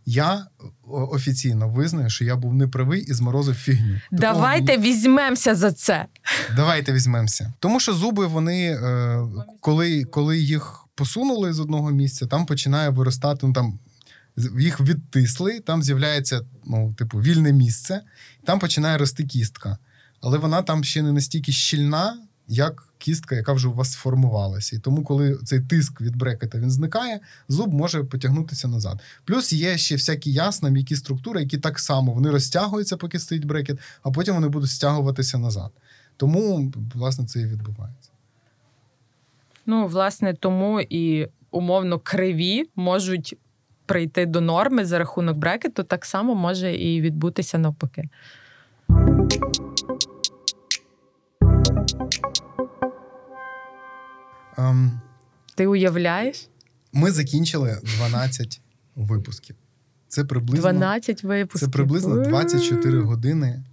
[0.05, 0.47] Я
[0.87, 3.93] офіційно визнаю, що я був неправий і зморозив фігню.
[4.11, 6.05] Такого Давайте візьмемося за це.
[6.55, 7.53] Давайте візьмемося.
[7.59, 9.21] Тому що зуби, вони, е,
[9.59, 13.79] коли, коли їх посунули з одного місця, там починає виростати, ну там
[14.59, 18.01] їх відтисли, там з'являється, ну, типу, вільне місце,
[18.45, 19.77] там починає рости кістка.
[20.21, 22.17] Але вона там ще не настільки щільна,
[22.51, 24.75] як кістка, яка вже у вас сформувалася.
[24.75, 29.01] І тому, коли цей тиск від брекета він зникає, зуб може потягнутися назад.
[29.25, 33.79] Плюс є ще всякі ясна, м'які структури, які так само вони розтягуються, поки стоїть брекет,
[34.03, 35.71] а потім вони будуть стягуватися назад.
[36.17, 38.09] Тому, власне, це і відбувається.
[39.65, 43.37] Ну, власне, тому і умовно криві можуть
[43.85, 48.09] прийти до норми за рахунок брекету, так само може і відбутися навпаки.
[54.57, 55.01] Ем,
[55.55, 56.47] Ти уявляєш?
[56.93, 58.61] ми закінчили 12
[58.95, 59.55] випусків.
[60.07, 61.67] Це приблизно, 12 випусків.
[61.69, 63.63] це приблизно 24 години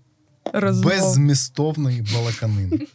[0.52, 0.84] Розмов.
[0.92, 2.86] беззмістовної балаканини.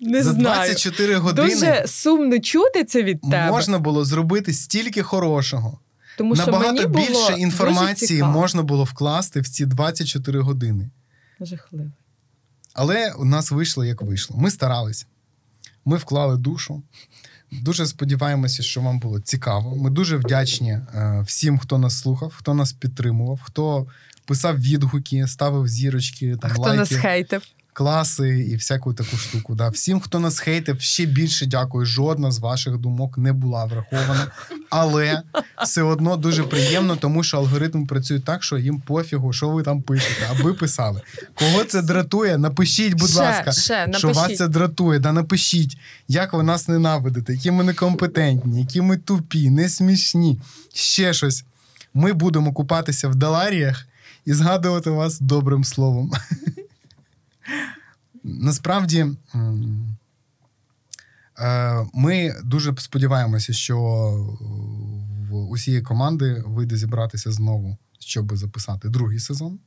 [0.00, 1.20] Не За знаю.
[1.20, 3.50] години Дуже сумно чути це від тебе.
[3.50, 5.78] можна було зробити стільки хорошого.
[6.18, 8.32] тому що Набагато мені більше дуже інформації цікаво.
[8.32, 10.90] можна було вкласти в ці 24 години.
[11.40, 11.90] Жахливо.
[12.74, 14.36] Але у нас вийшло як вийшло.
[14.38, 15.06] Ми старалися.
[15.84, 16.82] Ми вклали душу.
[17.52, 19.76] Дуже сподіваємося, що вам було цікаво.
[19.76, 23.86] Ми дуже вдячні е, всім, хто нас слухав, хто нас підтримував, хто
[24.26, 27.42] писав відгуки, ставив зірочки, А там, хто лайки, нас хейтив?
[27.72, 29.54] Класи і всяку таку штуку.
[29.54, 29.68] Да.
[29.68, 31.86] Всім, хто нас хейтив, ще більше дякую.
[31.86, 34.26] Жодна з ваших думок не була врахована.
[34.70, 35.22] Але
[35.62, 39.82] все одно дуже приємно, тому що алгоритм працює так, що їм пофігу, що ви там
[39.82, 41.00] пишете, аби писали.
[41.34, 43.52] Кого це дратує, напишіть, будь ще, ласка.
[43.52, 45.78] ще, Що вас це дратує, да напишіть,
[46.08, 50.40] як ви нас ненавидите, які ми некомпетентні, які ми тупі, не смішні,
[50.74, 51.44] ще щось.
[51.94, 53.86] Ми будемо купатися в даларіях
[54.24, 56.12] і згадувати вас добрим словом.
[58.24, 59.06] Насправді,
[61.40, 63.78] е, ми дуже сподіваємося, що
[65.30, 69.58] в усієї команди вийде зібратися знову, щоб записати другий сезон.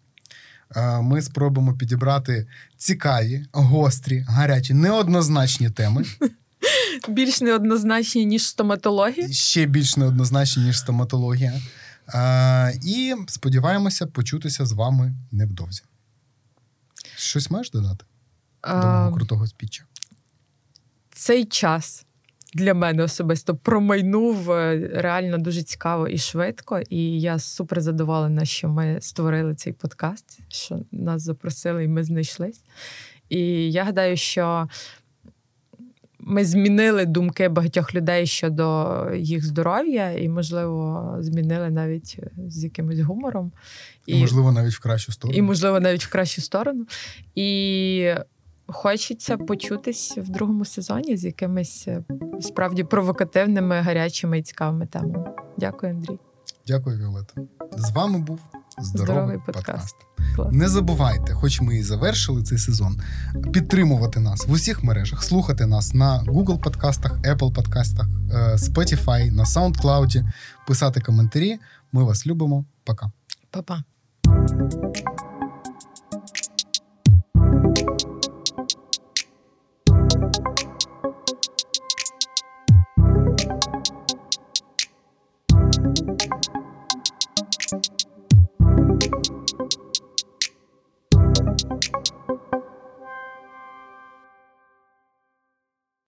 [0.76, 2.48] Е, Ми спробуємо підібрати
[2.78, 6.04] цікаві, гострі, гарячі, неоднозначні теми,
[7.10, 9.32] Більш неоднозначні, ніж стоматологія.
[9.32, 11.62] ще більш неоднозначні, ніж стоматологія.
[12.14, 15.82] Е, І сподіваємося почутися з вами невдовзі.
[17.24, 18.06] Щось маєш додати
[18.64, 19.84] до мого крутого спіча?
[21.24, 22.06] цей час
[22.54, 26.80] для мене особисто промайнув е, реально дуже цікаво і швидко.
[26.90, 32.62] І я супер задоволена, що ми створили цей подкаст, що нас запросили і ми знайшлись.
[33.30, 34.68] І я гадаю, що
[36.26, 43.00] ми змінили думки багатьох людей щодо їх здоров'я, і, можливо, змінили навіть е, з якимось
[43.00, 43.52] гумором.
[44.06, 45.38] І, можливо, навіть в кращу сторону.
[45.38, 46.86] І, можливо, навіть в кращу сторону.
[47.36, 48.14] І
[48.68, 52.04] хочеться почутись в другому сезоні з якимись е,
[52.42, 55.26] справді провокативними, гарячими і цікавими темами.
[55.58, 56.20] Дякую, Андрій.
[56.68, 57.42] Дякую, Віолета.
[57.78, 58.40] З вами був
[58.80, 59.96] здоровий, Здоровий подкаст.
[60.36, 60.56] подкаст.
[60.56, 63.02] Не забувайте, хоч ми і завершили цей сезон,
[63.54, 69.44] підтримувати нас в усіх мережах, слухати нас на Google подкастах, Apple подкастах, е, Spotify, на
[69.44, 70.24] SoundCloud,
[70.68, 71.60] писати коментарі.
[71.92, 72.66] Ми вас любимо.
[72.84, 73.12] Пока.
[73.52, 73.84] Па-па.